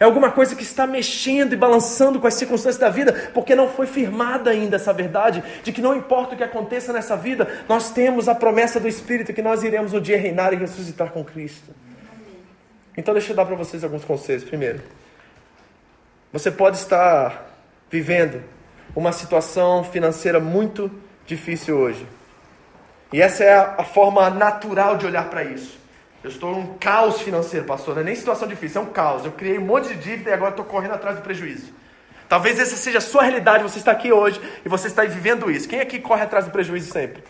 É 0.00 0.04
alguma 0.06 0.30
coisa 0.30 0.56
que 0.56 0.62
está 0.62 0.86
mexendo 0.86 1.52
e 1.52 1.56
balançando 1.56 2.18
com 2.18 2.26
as 2.26 2.32
circunstâncias 2.32 2.78
da 2.78 2.88
vida, 2.88 3.30
porque 3.34 3.54
não 3.54 3.68
foi 3.68 3.86
firmada 3.86 4.48
ainda 4.48 4.76
essa 4.76 4.90
verdade 4.90 5.44
de 5.62 5.70
que 5.70 5.82
não 5.82 5.94
importa 5.94 6.32
o 6.32 6.38
que 6.38 6.42
aconteça 6.42 6.94
nessa 6.94 7.14
vida, 7.14 7.46
nós 7.68 7.90
temos 7.90 8.26
a 8.26 8.34
promessa 8.34 8.80
do 8.80 8.88
Espírito 8.88 9.34
que 9.34 9.42
nós 9.42 9.62
iremos 9.62 9.92
um 9.92 10.00
dia 10.00 10.16
reinar 10.16 10.54
e 10.54 10.56
ressuscitar 10.56 11.10
com 11.10 11.22
Cristo. 11.22 11.74
Então, 12.96 13.12
deixa 13.12 13.32
eu 13.32 13.36
dar 13.36 13.44
para 13.44 13.54
vocês 13.54 13.84
alguns 13.84 14.02
conselhos. 14.02 14.44
Primeiro, 14.44 14.80
você 16.32 16.50
pode 16.50 16.78
estar 16.78 17.54
vivendo 17.90 18.42
uma 18.94 19.12
situação 19.12 19.84
financeira 19.84 20.40
muito 20.40 21.04
difícil 21.26 21.76
hoje. 21.76 22.06
E 23.12 23.20
essa 23.20 23.44
é 23.44 23.54
a, 23.54 23.84
forma 23.84 24.28
natural 24.30 24.96
de 24.96 25.06
olhar 25.06 25.28
para 25.28 25.44
isso. 25.44 25.78
Eu 26.22 26.30
estou 26.30 26.52
num 26.52 26.78
caos 26.78 27.20
financeiro, 27.20 27.66
pastor. 27.66 27.94
Não 27.94 28.02
é 28.02 28.04
nem 28.04 28.14
situação 28.14 28.48
difícil, 28.48 28.80
é 28.80 28.84
um 28.84 28.88
caos. 28.88 29.24
Eu 29.24 29.32
criei 29.32 29.58
um 29.58 29.64
monte 29.64 29.88
de 29.88 29.96
dívida 29.96 30.30
e 30.30 30.32
agora 30.32 30.50
estou 30.50 30.64
correndo 30.64 30.94
atrás 30.94 31.16
do 31.16 31.22
prejuízo. 31.22 31.72
Talvez 32.28 32.58
essa 32.58 32.76
seja 32.76 32.98
a 32.98 33.00
sua 33.00 33.22
realidade, 33.22 33.62
você 33.62 33.78
está 33.78 33.92
aqui 33.92 34.12
hoje 34.12 34.40
e 34.64 34.68
você 34.68 34.88
está 34.88 35.04
vivendo 35.04 35.50
isso. 35.50 35.68
Quem 35.68 35.80
aqui 35.80 36.00
corre 36.00 36.22
atrás 36.22 36.44
do 36.44 36.50
prejuízo 36.50 36.92
sempre? 36.92 37.22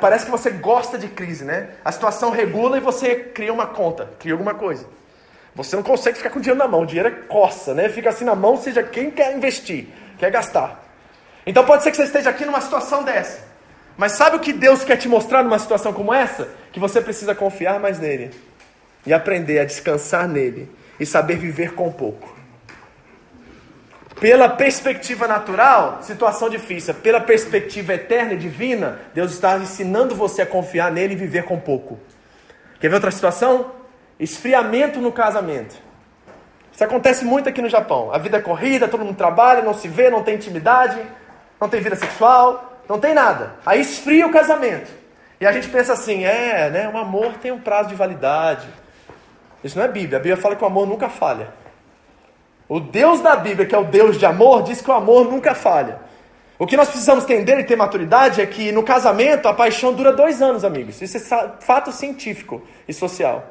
Parece 0.00 0.24
que 0.24 0.30
você 0.30 0.50
gosta 0.50 0.98
de 0.98 1.06
crise, 1.06 1.44
né? 1.44 1.70
A 1.84 1.92
situação 1.92 2.30
regula 2.30 2.78
e 2.78 2.80
você 2.80 3.14
cria 3.14 3.52
uma 3.52 3.66
conta, 3.66 4.10
cria 4.18 4.32
alguma 4.32 4.54
coisa. 4.54 4.86
Você 5.54 5.76
não 5.76 5.84
consegue 5.84 6.16
ficar 6.16 6.30
com 6.30 6.40
o 6.40 6.42
dinheiro 6.42 6.58
na 6.58 6.66
mão, 6.66 6.82
o 6.82 6.86
dinheiro 6.86 7.08
é 7.08 7.12
coça, 7.12 7.72
né? 7.72 7.88
Fica 7.88 8.08
assim 8.08 8.24
na 8.24 8.34
mão, 8.34 8.56
seja 8.56 8.82
quem 8.82 9.10
quer 9.10 9.36
investir, 9.36 9.86
quer 10.22 10.30
gastar. 10.30 10.80
Então 11.44 11.64
pode 11.64 11.82
ser 11.82 11.90
que 11.90 11.96
você 11.96 12.04
esteja 12.04 12.30
aqui 12.30 12.44
numa 12.44 12.60
situação 12.60 13.02
dessa. 13.02 13.40
Mas 13.96 14.12
sabe 14.12 14.36
o 14.36 14.40
que 14.40 14.52
Deus 14.52 14.84
quer 14.84 14.96
te 14.96 15.08
mostrar 15.08 15.42
numa 15.42 15.58
situação 15.58 15.92
como 15.92 16.14
essa? 16.14 16.48
Que 16.70 16.78
você 16.78 17.00
precisa 17.00 17.34
confiar 17.34 17.80
mais 17.80 17.98
nele 17.98 18.30
e 19.04 19.12
aprender 19.12 19.58
a 19.58 19.64
descansar 19.64 20.28
nele 20.28 20.70
e 21.00 21.04
saber 21.04 21.38
viver 21.38 21.74
com 21.74 21.90
pouco. 21.90 22.32
Pela 24.20 24.48
perspectiva 24.48 25.26
natural, 25.26 25.98
situação 26.02 26.48
difícil. 26.48 26.94
Pela 26.94 27.20
perspectiva 27.20 27.94
eterna 27.94 28.34
e 28.34 28.38
divina, 28.38 29.00
Deus 29.12 29.32
está 29.32 29.58
ensinando 29.58 30.14
você 30.14 30.42
a 30.42 30.46
confiar 30.46 30.92
nele 30.92 31.14
e 31.14 31.16
viver 31.16 31.42
com 31.42 31.58
pouco. 31.58 31.98
Quer 32.78 32.88
ver 32.88 32.94
outra 32.94 33.10
situação? 33.10 33.72
Esfriamento 34.20 35.00
no 35.00 35.10
casamento. 35.10 35.74
Isso 36.72 36.82
acontece 36.82 37.24
muito 37.24 37.48
aqui 37.48 37.60
no 37.60 37.68
Japão. 37.68 38.12
A 38.12 38.18
vida 38.18 38.38
é 38.38 38.40
corrida, 38.40 38.88
todo 38.88 39.04
mundo 39.04 39.16
trabalha, 39.16 39.62
não 39.62 39.74
se 39.74 39.88
vê, 39.88 40.08
não 40.08 40.22
tem 40.22 40.36
intimidade, 40.36 41.00
não 41.60 41.68
tem 41.68 41.80
vida 41.80 41.96
sexual, 41.96 42.80
não 42.88 42.98
tem 42.98 43.14
nada. 43.14 43.54
Aí 43.64 43.80
esfria 43.80 44.26
o 44.26 44.30
casamento. 44.30 44.90
E 45.40 45.46
a 45.46 45.52
gente 45.52 45.68
pensa 45.68 45.92
assim, 45.92 46.24
é, 46.24 46.70
né, 46.70 46.90
o 46.92 46.96
amor 46.96 47.34
tem 47.34 47.52
um 47.52 47.60
prazo 47.60 47.88
de 47.88 47.94
validade. 47.94 48.66
Isso 49.62 49.76
não 49.76 49.84
é 49.84 49.88
Bíblia. 49.88 50.18
A 50.18 50.20
Bíblia 50.20 50.36
fala 50.36 50.56
que 50.56 50.64
o 50.64 50.66
amor 50.66 50.86
nunca 50.86 51.08
falha. 51.08 51.48
O 52.68 52.80
Deus 52.80 53.20
da 53.20 53.36
Bíblia, 53.36 53.66
que 53.66 53.74
é 53.74 53.78
o 53.78 53.84
Deus 53.84 54.18
de 54.18 54.24
amor, 54.24 54.62
diz 54.62 54.80
que 54.80 54.90
o 54.90 54.94
amor 54.94 55.30
nunca 55.30 55.54
falha. 55.54 56.00
O 56.58 56.66
que 56.66 56.76
nós 56.76 56.88
precisamos 56.88 57.24
entender 57.24 57.58
e 57.58 57.64
ter 57.64 57.76
maturidade 57.76 58.40
é 58.40 58.46
que 58.46 58.70
no 58.72 58.82
casamento 58.82 59.46
a 59.46 59.52
paixão 59.52 59.92
dura 59.92 60.12
dois 60.12 60.40
anos, 60.40 60.64
amigos. 60.64 61.02
Isso 61.02 61.16
é 61.16 61.50
fato 61.60 61.92
científico 61.92 62.62
e 62.86 62.94
social. 62.94 63.44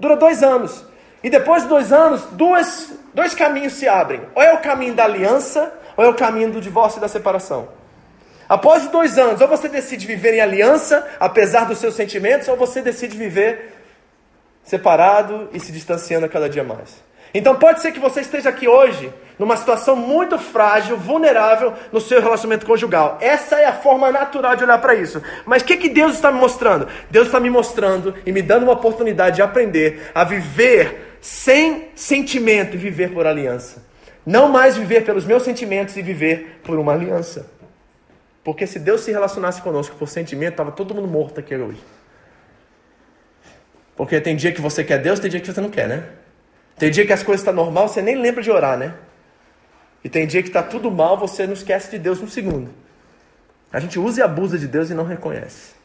Dura 0.00 0.16
dois 0.16 0.42
anos. 0.42 0.84
E 1.26 1.28
depois 1.28 1.64
de 1.64 1.68
dois 1.68 1.92
anos, 1.92 2.22
duas, 2.30 2.92
dois 3.12 3.34
caminhos 3.34 3.72
se 3.72 3.88
abrem. 3.88 4.20
Ou 4.32 4.40
é 4.40 4.52
o 4.52 4.58
caminho 4.58 4.94
da 4.94 5.02
aliança, 5.02 5.72
ou 5.96 6.04
é 6.04 6.08
o 6.08 6.14
caminho 6.14 6.52
do 6.52 6.60
divórcio 6.60 6.98
e 6.98 7.00
da 7.00 7.08
separação. 7.08 7.66
Após 8.48 8.86
dois 8.86 9.18
anos, 9.18 9.40
ou 9.40 9.48
você 9.48 9.68
decide 9.68 10.06
viver 10.06 10.34
em 10.34 10.40
aliança, 10.40 11.04
apesar 11.18 11.64
dos 11.64 11.78
seus 11.78 11.96
sentimentos, 11.96 12.46
ou 12.46 12.56
você 12.56 12.80
decide 12.80 13.18
viver 13.18 13.74
separado 14.62 15.48
e 15.52 15.58
se 15.58 15.72
distanciando 15.72 16.26
a 16.26 16.28
cada 16.28 16.48
dia 16.48 16.62
mais. 16.62 17.04
Então 17.34 17.56
pode 17.56 17.80
ser 17.80 17.90
que 17.90 17.98
você 17.98 18.20
esteja 18.20 18.50
aqui 18.50 18.68
hoje 18.68 19.12
numa 19.36 19.56
situação 19.56 19.96
muito 19.96 20.38
frágil, 20.38 20.96
vulnerável 20.96 21.74
no 21.92 22.00
seu 22.00 22.22
relacionamento 22.22 22.64
conjugal. 22.64 23.18
Essa 23.20 23.56
é 23.56 23.66
a 23.66 23.72
forma 23.72 24.12
natural 24.12 24.54
de 24.54 24.62
olhar 24.62 24.78
para 24.78 24.94
isso. 24.94 25.20
Mas 25.44 25.62
o 25.62 25.64
que, 25.64 25.76
que 25.76 25.88
Deus 25.88 26.14
está 26.14 26.30
me 26.30 26.38
mostrando? 26.38 26.86
Deus 27.10 27.26
está 27.26 27.40
me 27.40 27.50
mostrando 27.50 28.14
e 28.24 28.30
me 28.30 28.42
dando 28.42 28.62
uma 28.62 28.72
oportunidade 28.72 29.36
de 29.36 29.42
aprender 29.42 30.10
a 30.14 30.22
viver 30.22 31.05
sem 31.26 31.88
sentimento 31.96 32.76
e 32.76 32.78
viver 32.78 33.12
por 33.12 33.26
aliança. 33.26 33.84
Não 34.24 34.48
mais 34.48 34.76
viver 34.76 35.04
pelos 35.04 35.24
meus 35.24 35.42
sentimentos 35.42 35.96
e 35.96 36.00
viver 36.02 36.60
por 36.62 36.78
uma 36.78 36.92
aliança. 36.92 37.50
Porque 38.44 38.64
se 38.64 38.78
Deus 38.78 39.00
se 39.00 39.10
relacionasse 39.10 39.60
conosco 39.60 39.96
por 39.96 40.08
sentimento, 40.08 40.52
estava 40.52 40.70
todo 40.70 40.94
mundo 40.94 41.08
morto 41.08 41.40
aqui 41.40 41.52
hoje. 41.56 41.82
Porque 43.96 44.20
tem 44.20 44.36
dia 44.36 44.52
que 44.52 44.60
você 44.60 44.84
quer 44.84 44.98
Deus, 44.98 45.18
tem 45.18 45.28
dia 45.28 45.40
que 45.40 45.52
você 45.52 45.60
não 45.60 45.68
quer, 45.68 45.88
né? 45.88 46.04
Tem 46.78 46.92
dia 46.92 47.04
que 47.04 47.12
as 47.12 47.24
coisas 47.24 47.40
estão 47.40 47.52
tá 47.52 47.60
normal, 47.60 47.88
você 47.88 48.00
nem 48.00 48.14
lembra 48.14 48.40
de 48.40 48.50
orar, 48.52 48.78
né? 48.78 48.94
E 50.04 50.08
tem 50.08 50.28
dia 50.28 50.42
que 50.42 50.48
está 50.48 50.62
tudo 50.62 50.92
mal, 50.92 51.18
você 51.18 51.44
não 51.44 51.54
esquece 51.54 51.90
de 51.90 51.98
Deus 51.98 52.20
um 52.20 52.28
segundo. 52.28 52.70
A 53.72 53.80
gente 53.80 53.98
usa 53.98 54.20
e 54.20 54.22
abusa 54.22 54.56
de 54.56 54.68
Deus 54.68 54.90
e 54.90 54.94
não 54.94 55.04
reconhece. 55.04 55.75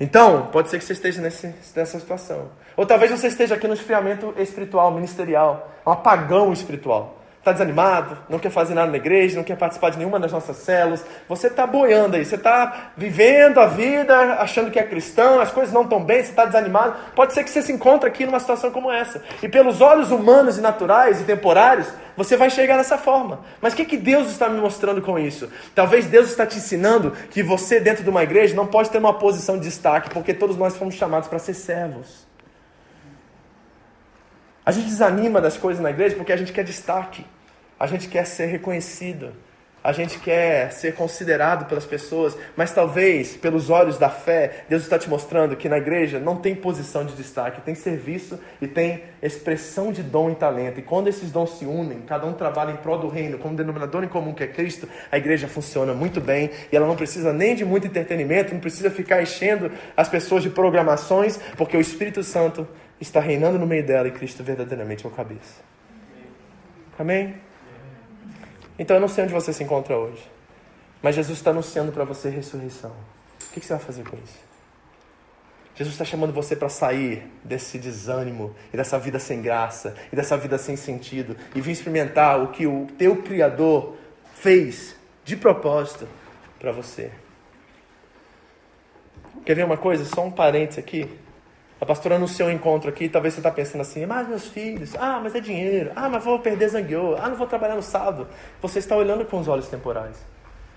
Então, 0.00 0.46
pode 0.52 0.70
ser 0.70 0.78
que 0.78 0.84
você 0.84 0.92
esteja 0.92 1.20
nesse, 1.20 1.52
nessa 1.74 1.98
situação. 1.98 2.50
Ou 2.76 2.86
talvez 2.86 3.10
você 3.10 3.26
esteja 3.26 3.56
aqui 3.56 3.66
no 3.66 3.74
esfriamento 3.74 4.32
espiritual, 4.38 4.92
ministerial, 4.92 5.72
um 5.84 5.90
apagão 5.90 6.52
espiritual 6.52 7.17
está 7.48 7.52
desanimado, 7.52 8.18
não 8.28 8.38
quer 8.38 8.50
fazer 8.50 8.74
nada 8.74 8.90
na 8.90 8.96
igreja, 8.96 9.36
não 9.36 9.44
quer 9.44 9.56
participar 9.56 9.90
de 9.90 9.98
nenhuma 9.98 10.20
das 10.20 10.32
nossas 10.32 10.56
células, 10.58 11.04
você 11.28 11.46
está 11.46 11.66
boiando 11.66 12.16
aí, 12.16 12.24
você 12.24 12.34
está 12.34 12.92
vivendo 12.96 13.58
a 13.58 13.66
vida 13.66 14.34
achando 14.34 14.70
que 14.70 14.78
é 14.78 14.82
cristão, 14.82 15.40
as 15.40 15.50
coisas 15.50 15.72
não 15.72 15.82
estão 15.82 16.02
bem, 16.02 16.22
você 16.22 16.30
está 16.30 16.44
desanimado. 16.44 16.94
Pode 17.14 17.32
ser 17.32 17.44
que 17.44 17.50
você 17.50 17.62
se 17.62 17.72
encontre 17.72 18.08
aqui 18.08 18.26
numa 18.26 18.40
situação 18.40 18.70
como 18.70 18.90
essa. 18.90 19.22
E 19.42 19.48
pelos 19.48 19.80
olhos 19.80 20.10
humanos 20.10 20.58
e 20.58 20.60
naturais 20.60 21.20
e 21.20 21.24
temporários, 21.24 21.88
você 22.16 22.36
vai 22.36 22.50
chegar 22.50 22.76
dessa 22.76 22.98
forma. 22.98 23.40
Mas 23.60 23.72
o 23.72 23.76
que, 23.76 23.84
que 23.84 23.96
Deus 23.96 24.28
está 24.30 24.48
me 24.48 24.60
mostrando 24.60 25.00
com 25.00 25.18
isso? 25.18 25.48
Talvez 25.74 26.06
Deus 26.06 26.28
está 26.28 26.44
te 26.44 26.58
ensinando 26.58 27.12
que 27.30 27.42
você, 27.42 27.80
dentro 27.80 28.02
de 28.02 28.10
uma 28.10 28.22
igreja, 28.22 28.54
não 28.54 28.66
pode 28.66 28.90
ter 28.90 28.98
uma 28.98 29.14
posição 29.14 29.56
de 29.56 29.64
destaque, 29.64 30.10
porque 30.10 30.34
todos 30.34 30.56
nós 30.56 30.76
fomos 30.76 30.94
chamados 30.94 31.28
para 31.28 31.38
ser 31.38 31.54
servos. 31.54 32.26
A 34.68 34.70
gente 34.70 34.88
desanima 34.88 35.40
das 35.40 35.56
coisas 35.56 35.82
na 35.82 35.88
igreja 35.88 36.14
porque 36.14 36.30
a 36.30 36.36
gente 36.36 36.52
quer 36.52 36.62
destaque. 36.62 37.24
A 37.78 37.86
gente 37.86 38.08
quer 38.08 38.24
ser 38.24 38.46
reconhecido. 38.46 39.32
A 39.82 39.92
gente 39.92 40.18
quer 40.18 40.72
ser 40.72 40.94
considerado 40.94 41.66
pelas 41.66 41.86
pessoas, 41.86 42.36
mas 42.56 42.72
talvez, 42.72 43.36
pelos 43.36 43.70
olhos 43.70 43.96
da 43.96 44.10
fé, 44.10 44.64
Deus 44.68 44.82
está 44.82 44.98
te 44.98 45.08
mostrando 45.08 45.56
que 45.56 45.68
na 45.68 45.78
igreja 45.78 46.18
não 46.18 46.36
tem 46.36 46.54
posição 46.54 47.06
de 47.06 47.14
destaque, 47.14 47.60
tem 47.60 47.76
serviço 47.76 48.40
e 48.60 48.66
tem 48.66 49.04
expressão 49.22 49.92
de 49.92 50.02
dom 50.02 50.30
e 50.30 50.34
talento. 50.34 50.80
E 50.80 50.82
quando 50.82 51.06
esses 51.06 51.30
dons 51.30 51.58
se 51.58 51.64
unem, 51.64 52.00
cada 52.00 52.26
um 52.26 52.32
trabalha 52.32 52.72
em 52.72 52.76
prol 52.76 52.98
do 52.98 53.08
reino, 53.08 53.38
como 53.38 53.56
denominador 53.56 54.02
em 54.02 54.08
comum 54.08 54.34
que 54.34 54.42
é 54.42 54.48
Cristo, 54.48 54.88
a 55.12 55.16
igreja 55.16 55.46
funciona 55.46 55.94
muito 55.94 56.20
bem 56.20 56.50
e 56.72 56.76
ela 56.76 56.86
não 56.86 56.96
precisa 56.96 57.32
nem 57.32 57.54
de 57.54 57.64
muito 57.64 57.86
entretenimento, 57.86 58.52
não 58.52 58.60
precisa 58.60 58.90
ficar 58.90 59.22
enchendo 59.22 59.70
as 59.96 60.08
pessoas 60.08 60.42
de 60.42 60.50
programações, 60.50 61.38
porque 61.56 61.76
o 61.76 61.80
Espírito 61.80 62.24
Santo 62.24 62.66
está 63.00 63.20
reinando 63.20 63.60
no 63.60 63.66
meio 63.66 63.86
dela 63.86 64.08
e 64.08 64.10
Cristo 64.10 64.42
verdadeiramente 64.42 65.06
é 65.06 65.08
o 65.08 65.12
cabeça. 65.12 65.62
Amém? 66.98 67.47
Então 68.78 68.96
eu 68.96 69.00
não 69.00 69.08
sei 69.08 69.24
onde 69.24 69.32
você 69.32 69.52
se 69.52 69.64
encontra 69.64 69.96
hoje. 69.96 70.30
Mas 71.02 71.14
Jesus 71.14 71.38
está 71.38 71.50
anunciando 71.50 71.92
para 71.92 72.04
você 72.04 72.28
ressurreição. 72.28 72.92
O 73.50 73.52
que 73.52 73.60
você 73.60 73.74
vai 73.74 73.82
fazer 73.82 74.04
com 74.04 74.16
isso? 74.16 74.48
Jesus 75.74 75.94
está 75.94 76.04
chamando 76.04 76.32
você 76.32 76.56
para 76.56 76.68
sair 76.68 77.24
desse 77.44 77.78
desânimo 77.78 78.54
e 78.72 78.76
dessa 78.76 78.98
vida 78.98 79.20
sem 79.20 79.40
graça 79.40 79.94
e 80.12 80.16
dessa 80.16 80.36
vida 80.36 80.58
sem 80.58 80.76
sentido 80.76 81.36
e 81.54 81.60
vir 81.60 81.70
experimentar 81.70 82.42
o 82.42 82.48
que 82.48 82.66
o 82.66 82.88
teu 82.98 83.22
Criador 83.22 83.94
fez 84.34 84.96
de 85.24 85.36
propósito 85.36 86.08
para 86.58 86.72
você. 86.72 87.12
Quer 89.44 89.54
ver 89.54 89.64
uma 89.64 89.76
coisa? 89.76 90.04
Só 90.04 90.24
um 90.24 90.32
parênteses 90.32 90.80
aqui. 90.80 91.08
A 91.80 91.86
pastora 91.86 92.16
anunciou 92.16 92.48
um 92.48 92.52
encontro 92.52 92.90
aqui, 92.90 93.08
talvez 93.08 93.34
você 93.34 93.40
está 93.40 93.50
pensando 93.52 93.82
assim, 93.82 94.04
mas 94.04 94.28
meus 94.28 94.48
filhos, 94.48 94.96
ah, 94.96 95.20
mas 95.22 95.34
é 95.34 95.40
dinheiro, 95.40 95.92
ah, 95.94 96.08
mas 96.08 96.24
vou 96.24 96.38
perder 96.40 96.68
zangueô, 96.68 97.14
ah, 97.16 97.28
não 97.28 97.36
vou 97.36 97.46
trabalhar 97.46 97.76
no 97.76 97.82
sábado. 97.82 98.26
Você 98.60 98.80
está 98.80 98.96
olhando 98.96 99.24
com 99.24 99.38
os 99.38 99.46
olhos 99.46 99.68
temporais. 99.68 100.16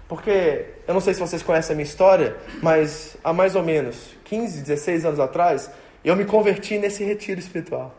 Porque, 0.08 0.66
eu 0.88 0.93
não 0.93 1.02
sei 1.02 1.14
se 1.14 1.20
vocês 1.20 1.41
conhecem 1.41 1.74
a 1.74 1.76
minha 1.76 1.86
história, 1.86 2.36
mas 2.62 3.18
há 3.24 3.34
mais 3.34 3.56
ou 3.56 3.64
menos 3.64 4.16
15, 4.26 4.62
16 4.62 5.06
anos 5.06 5.20
atrás, 5.20 5.72
eu 6.04 6.16
me 6.16 6.26
converti 6.26 6.78
nesse 6.78 7.04
retiro 7.04 7.39
espiritual. 7.39 7.95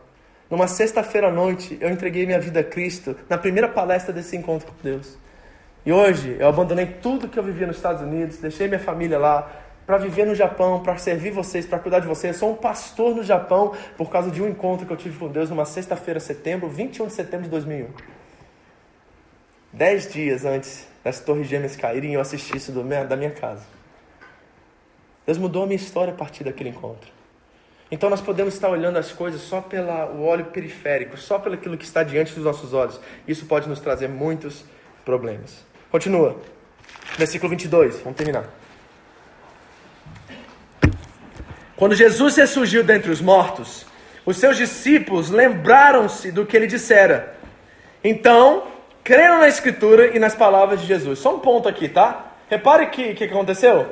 Numa 0.49 0.67
sexta-feira 0.67 1.27
à 1.27 1.31
noite, 1.31 1.77
eu 1.81 1.89
entreguei 1.89 2.25
minha 2.25 2.39
vida 2.39 2.59
a 2.59 2.63
Cristo, 2.63 3.17
na 3.27 3.37
primeira 3.37 3.67
palestra 3.67 4.13
desse 4.13 4.37
encontro 4.37 4.67
com 4.67 4.75
Deus. 4.83 5.17
E 5.85 5.91
hoje 5.91 6.37
eu 6.39 6.47
abandonei 6.47 6.85
tudo 6.85 7.27
que 7.27 7.37
eu 7.37 7.43
vivia 7.43 7.67
nos 7.67 7.77
Estados 7.77 8.01
Unidos, 8.01 8.37
deixei 8.37 8.67
minha 8.67 8.79
família 8.79 9.17
lá 9.17 9.51
para 9.85 9.97
viver 9.97 10.25
no 10.25 10.33
Japão, 10.33 10.81
para 10.81 10.97
servir 10.97 11.31
vocês, 11.31 11.65
para 11.65 11.79
cuidar 11.79 11.99
de 11.99 12.07
vocês. 12.07 12.35
Eu 12.35 12.39
sou 12.39 12.51
um 12.51 12.55
pastor 12.55 13.15
no 13.15 13.23
Japão 13.23 13.73
por 13.97 14.09
causa 14.09 14.31
de 14.31 14.41
um 14.41 14.47
encontro 14.47 14.85
que 14.85 14.93
eu 14.93 14.97
tive 14.97 15.17
com 15.17 15.27
Deus 15.27 15.49
numa 15.49 15.65
sexta-feira, 15.65 16.19
setembro, 16.19 16.69
21 16.69 17.07
de 17.07 17.13
setembro 17.13 17.43
de 17.43 17.49
2001. 17.49 17.87
Dez 19.71 20.11
dias 20.11 20.45
antes 20.45 20.87
das 21.03 21.19
torres 21.19 21.47
gêmeas 21.47 21.75
caírem, 21.75 22.13
eu 22.13 22.21
assisti 22.21 22.55
isso 22.55 22.71
da 22.71 23.15
minha 23.15 23.31
casa. 23.31 23.65
Deus 25.25 25.37
mudou 25.37 25.63
a 25.63 25.65
minha 25.65 25.75
história 25.75 26.13
a 26.13 26.15
partir 26.15 26.43
daquele 26.43 26.69
encontro. 26.69 27.11
Então 27.91 28.09
nós 28.09 28.21
podemos 28.21 28.53
estar 28.53 28.69
olhando 28.69 28.97
as 28.97 29.11
coisas 29.11 29.41
só 29.41 29.61
pelo 29.61 30.21
olho 30.21 30.45
periférico, 30.45 31.17
só 31.17 31.37
pelo 31.37 31.55
aquilo 31.55 31.77
que 31.77 31.85
está 31.85 32.03
diante 32.03 32.33
dos 32.33 32.43
nossos 32.43 32.73
olhos. 32.73 32.99
Isso 33.27 33.45
pode 33.45 33.67
nos 33.69 33.79
trazer 33.79 34.07
muitos 34.07 34.65
problemas. 35.05 35.63
Continua. 35.91 36.37
Versículo 37.17 37.49
22, 37.49 37.99
vamos 37.99 38.17
terminar. 38.17 38.62
Quando 41.75 41.95
Jesus 41.95 42.35
ressurgiu 42.35 42.83
dentre 42.83 43.11
os 43.11 43.21
mortos, 43.21 43.85
os 44.25 44.37
seus 44.37 44.57
discípulos 44.57 45.29
lembraram-se 45.29 46.31
do 46.31 46.45
que 46.45 46.55
ele 46.55 46.67
dissera. 46.67 47.35
Então, 48.03 48.63
creram 49.03 49.39
na 49.39 49.47
Escritura 49.47 50.15
e 50.15 50.19
nas 50.19 50.35
palavras 50.35 50.81
de 50.81 50.87
Jesus. 50.87 51.19
Só 51.19 51.35
um 51.35 51.39
ponto 51.39 51.67
aqui, 51.67 51.89
tá? 51.89 52.33
Repare 52.49 52.85
o 52.85 52.89
que, 52.89 53.13
que 53.15 53.23
aconteceu. 53.25 53.87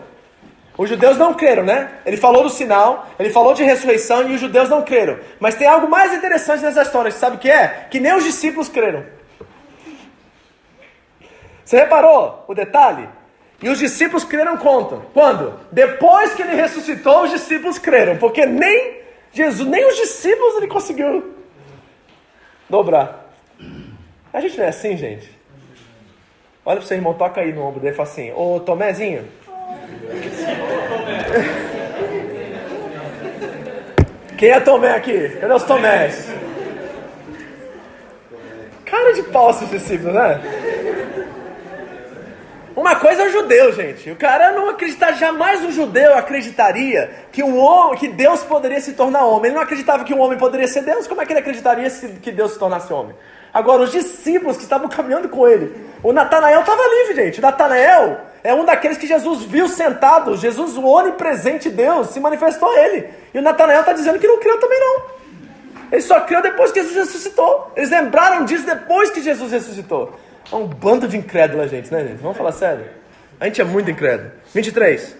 Os 0.78 0.90
judeus 0.90 1.18
não 1.18 1.34
creram, 1.34 1.64
né? 1.64 1.92
Ele 2.06 2.18
falou 2.18 2.44
do 2.44 2.50
sinal, 2.50 3.08
ele 3.20 3.30
falou 3.30 3.54
de 3.54 3.64
ressurreição 3.64 4.30
e 4.30 4.36
os 4.36 4.42
judeus 4.42 4.70
não 4.70 4.84
creram. 4.84 5.20
Mas 5.40 5.56
tem 5.56 5.68
algo 5.68 5.90
mais 5.90 6.14
interessante 6.14 6.64
nessa 6.64 6.84
história, 6.84 7.12
sabe 7.12 7.36
o 7.36 7.40
que 7.40 7.50
é? 7.50 7.88
Que 7.90 8.00
nem 8.00 8.16
os 8.16 8.24
discípulos 8.24 8.70
creram. 8.70 9.06
Você 11.66 11.78
reparou 11.78 12.46
o 12.48 12.54
detalhe? 12.54 13.08
E 13.62 13.70
os 13.70 13.78
discípulos 13.78 14.24
creram 14.24 14.58
quando? 14.58 15.04
Quando? 15.14 15.60
Depois 15.72 16.34
que 16.34 16.42
ele 16.42 16.56
ressuscitou, 16.56 17.24
os 17.24 17.32
discípulos 17.32 17.78
creram, 17.78 18.18
porque 18.18 18.46
nem 18.46 19.02
Jesus, 19.32 19.68
nem 19.68 19.88
os 19.88 19.96
discípulos 19.96 20.56
ele 20.58 20.68
conseguiu 20.68 21.36
dobrar. 22.70 23.32
A 24.34 24.42
gente 24.42 24.58
não 24.58 24.66
é 24.66 24.70
assim, 24.70 24.98
gente. 24.98 25.30
Olha 26.66 26.78
pro 26.78 26.88
seu 26.88 26.98
irmão, 26.98 27.14
toca 27.14 27.42
aí 27.42 27.54
no 27.54 27.62
ombro 27.64 27.80
dele 27.80 27.94
e 27.94 27.96
fala 27.96 28.10
assim: 28.10 28.32
Ô 28.34 28.60
Tomézinho. 28.60 29.28
Quem 34.38 34.50
é 34.50 34.60
Tomé 34.60 34.96
aqui? 34.96 35.30
Cadê 35.40 35.54
os 35.54 35.64
Tomés? 35.64 36.28
Cara 38.86 39.14
de 39.14 39.24
pau 39.24 39.52
esses 39.52 39.70
discípulos, 39.70 40.16
né? 40.16 40.42
Uma 42.82 42.96
coisa 42.96 43.22
é 43.22 43.28
o 43.28 43.32
judeu, 43.32 43.72
gente. 43.74 44.10
O 44.10 44.16
cara 44.16 44.54
não 44.54 44.70
acredita, 44.70 45.14
jamais 45.14 45.64
um 45.64 45.72
judeu 45.72 46.18
acreditaria 46.18 47.12
que 47.32 47.44
um 47.44 47.56
homem, 47.56 48.00
que 48.00 48.08
Deus 48.08 48.44
poderia 48.44 48.82
se 48.82 48.94
tornar 48.94 49.24
homem. 49.24 49.46
Ele 49.52 49.56
não 49.56 49.62
acreditava 49.62 50.04
que 50.04 50.12
um 50.12 50.20
homem 50.20 50.36
poderia 50.36 50.68
ser 50.68 50.82
Deus. 50.82 51.06
Como 51.06 51.22
é 51.22 51.26
que 51.28 51.32
ele 51.32 51.42
acreditaria 51.42 51.88
se, 51.92 52.08
que 52.08 52.32
Deus 52.32 52.54
se 52.54 52.60
tornasse 52.60 52.92
homem? 52.92 53.16
Agora, 53.54 53.84
os 53.84 53.92
discípulos 53.92 54.58
que 54.58 54.64
estavam 54.64 54.90
caminhando 54.90 55.30
com 55.30 55.48
ele, 55.48 55.80
o 56.02 56.12
Natanael 56.12 56.62
estava 56.62 56.82
livre, 56.82 57.24
gente. 57.24 57.38
O 57.38 57.42
Natanael 57.44 58.22
é 58.44 58.52
um 58.52 58.66
daqueles 58.66 58.98
que 58.98 59.06
Jesus 59.06 59.44
viu 59.44 59.68
sentado. 59.68 60.36
Jesus, 60.36 60.76
o 60.76 60.84
onipresente 60.84 61.70
Deus, 61.70 62.08
se 62.08 62.20
manifestou 62.20 62.68
a 62.68 62.80
ele. 62.80 63.10
E 63.32 63.38
o 63.38 63.44
Natanael 63.44 63.82
está 63.82 63.94
dizendo 63.94 64.18
que 64.18 64.28
não 64.28 64.40
creu 64.40 64.60
também 64.60 64.80
não. 64.80 65.04
Ele 65.92 66.02
só 66.02 66.20
creu 66.22 66.42
depois 66.42 66.72
que 66.72 66.82
Jesus 66.82 66.98
ressuscitou. 66.98 67.72
Eles 67.76 67.92
lembraram 67.92 68.44
disso 68.44 68.66
depois 68.66 69.12
que 69.12 69.22
Jesus 69.22 69.52
ressuscitou. 69.52 70.18
É 70.52 70.56
um 70.56 70.68
bando 70.68 71.08
de 71.08 71.18
incrédulos, 71.18 71.72
gente, 71.72 71.92
né, 71.92 72.06
gente? 72.06 72.22
Vamos 72.22 72.38
falar 72.38 72.52
sério? 72.52 72.86
A 73.40 73.46
gente 73.46 73.62
é 73.62 73.64
muito 73.64 73.90
incrédulo. 73.90 74.32
23. 74.54 75.16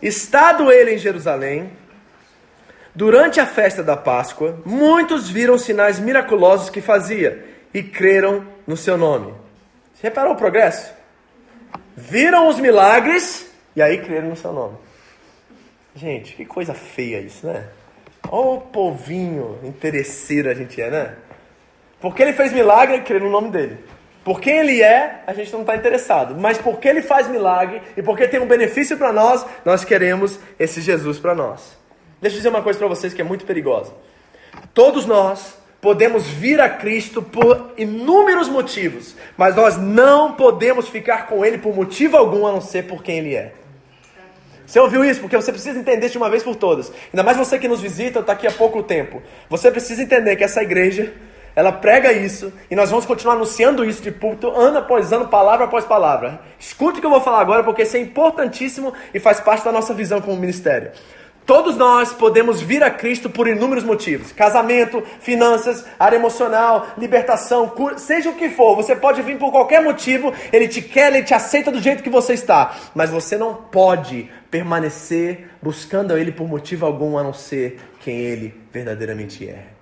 Estado 0.00 0.70
ele 0.70 0.94
em 0.94 0.98
Jerusalém, 0.98 1.70
durante 2.94 3.40
a 3.40 3.46
festa 3.46 3.82
da 3.82 3.96
Páscoa, 3.96 4.60
muitos 4.64 5.28
viram 5.28 5.58
sinais 5.58 5.98
miraculosos 5.98 6.70
que 6.70 6.80
fazia 6.80 7.44
e 7.74 7.82
creram 7.82 8.46
no 8.66 8.76
seu 8.76 8.96
nome. 8.96 9.34
Você 9.94 10.04
reparou 10.04 10.34
o 10.34 10.36
progresso? 10.36 10.94
Viram 11.96 12.48
os 12.48 12.60
milagres 12.60 13.50
e 13.74 13.82
aí 13.82 13.98
creram 13.98 14.28
no 14.28 14.36
seu 14.36 14.52
nome. 14.52 14.76
Gente, 15.94 16.34
que 16.34 16.44
coisa 16.44 16.74
feia 16.74 17.18
isso, 17.20 17.46
né? 17.46 17.64
Olha 18.28 18.58
o 18.58 18.60
povinho 18.60 19.58
interesseiro 19.64 20.50
a 20.50 20.54
gente 20.54 20.80
é, 20.80 20.90
né? 20.90 21.14
Porque 22.00 22.22
ele 22.22 22.32
fez 22.32 22.52
milagre, 22.52 23.00
crê 23.00 23.18
no 23.18 23.30
nome 23.30 23.50
dele. 23.50 23.78
Por 24.26 24.40
quem 24.40 24.58
ele 24.58 24.82
é, 24.82 25.22
a 25.24 25.32
gente 25.32 25.52
não 25.52 25.60
está 25.60 25.76
interessado. 25.76 26.34
Mas 26.36 26.58
porque 26.58 26.88
ele 26.88 27.00
faz 27.00 27.28
milagre 27.28 27.80
e 27.96 28.02
porque 28.02 28.26
tem 28.26 28.40
um 28.40 28.46
benefício 28.48 28.98
para 28.98 29.12
nós, 29.12 29.46
nós 29.64 29.84
queremos 29.84 30.40
esse 30.58 30.80
Jesus 30.80 31.20
para 31.20 31.32
nós. 31.32 31.78
Deixa 32.20 32.34
eu 32.34 32.38
dizer 32.38 32.48
uma 32.48 32.60
coisa 32.60 32.76
para 32.76 32.88
vocês 32.88 33.14
que 33.14 33.20
é 33.20 33.24
muito 33.24 33.46
perigosa. 33.46 33.92
Todos 34.74 35.06
nós 35.06 35.56
podemos 35.80 36.26
vir 36.26 36.60
a 36.60 36.68
Cristo 36.68 37.22
por 37.22 37.72
inúmeros 37.78 38.48
motivos, 38.48 39.14
mas 39.36 39.54
nós 39.54 39.76
não 39.76 40.32
podemos 40.32 40.88
ficar 40.88 41.28
com 41.28 41.44
Ele 41.44 41.58
por 41.58 41.72
motivo 41.72 42.16
algum 42.16 42.48
a 42.48 42.50
não 42.50 42.60
ser 42.60 42.88
por 42.88 43.04
quem 43.04 43.18
Ele 43.18 43.36
é. 43.36 43.52
Você 44.66 44.80
ouviu 44.80 45.04
isso? 45.04 45.20
Porque 45.20 45.36
você 45.36 45.52
precisa 45.52 45.78
entender 45.78 46.08
de 46.08 46.18
uma 46.18 46.28
vez 46.28 46.42
por 46.42 46.56
todas. 46.56 46.92
Ainda 47.12 47.22
mais 47.22 47.36
você 47.36 47.60
que 47.60 47.68
nos 47.68 47.80
visita, 47.80 48.18
está 48.18 48.32
aqui 48.32 48.48
há 48.48 48.52
pouco 48.52 48.82
tempo. 48.82 49.22
Você 49.48 49.70
precisa 49.70 50.02
entender 50.02 50.34
que 50.34 50.42
essa 50.42 50.64
igreja 50.64 51.14
ela 51.56 51.72
prega 51.72 52.12
isso 52.12 52.52
e 52.70 52.76
nós 52.76 52.90
vamos 52.90 53.06
continuar 53.06 53.32
anunciando 53.32 53.82
isso 53.82 54.02
de 54.02 54.10
púlpito 54.12 54.50
ano 54.50 54.76
após 54.76 55.10
ano, 55.10 55.26
palavra 55.28 55.64
após 55.64 55.86
palavra. 55.86 56.38
Escute 56.58 56.98
o 56.98 57.00
que 57.00 57.06
eu 57.06 57.10
vou 57.10 57.22
falar 57.22 57.40
agora 57.40 57.64
porque 57.64 57.82
isso 57.82 57.96
é 57.96 58.00
importantíssimo 58.00 58.92
e 59.14 59.18
faz 59.18 59.40
parte 59.40 59.64
da 59.64 59.72
nossa 59.72 59.94
visão 59.94 60.20
como 60.20 60.36
ministério. 60.36 60.92
Todos 61.46 61.76
nós 61.76 62.12
podemos 62.12 62.60
vir 62.60 62.82
a 62.82 62.90
Cristo 62.90 63.30
por 63.30 63.48
inúmeros 63.48 63.84
motivos: 63.84 64.32
casamento, 64.32 65.02
finanças, 65.20 65.86
área 65.98 66.16
emocional, 66.16 66.88
libertação, 66.98 67.68
cura, 67.68 67.96
seja 67.96 68.28
o 68.28 68.34
que 68.34 68.50
for. 68.50 68.76
Você 68.76 68.94
pode 68.94 69.22
vir 69.22 69.38
por 69.38 69.50
qualquer 69.50 69.80
motivo, 69.80 70.34
Ele 70.52 70.68
te 70.68 70.82
quer, 70.82 71.14
Ele 71.14 71.22
te 71.22 71.32
aceita 71.32 71.70
do 71.70 71.80
jeito 71.80 72.02
que 72.02 72.10
você 72.10 72.34
está. 72.34 72.76
Mas 72.94 73.08
você 73.08 73.38
não 73.38 73.54
pode 73.54 74.28
permanecer 74.50 75.48
buscando 75.62 76.18
Ele 76.18 76.32
por 76.32 76.46
motivo 76.46 76.84
algum 76.84 77.16
a 77.16 77.22
não 77.22 77.32
ser 77.32 77.78
quem 78.00 78.18
Ele 78.18 78.52
verdadeiramente 78.72 79.48
é. 79.48 79.75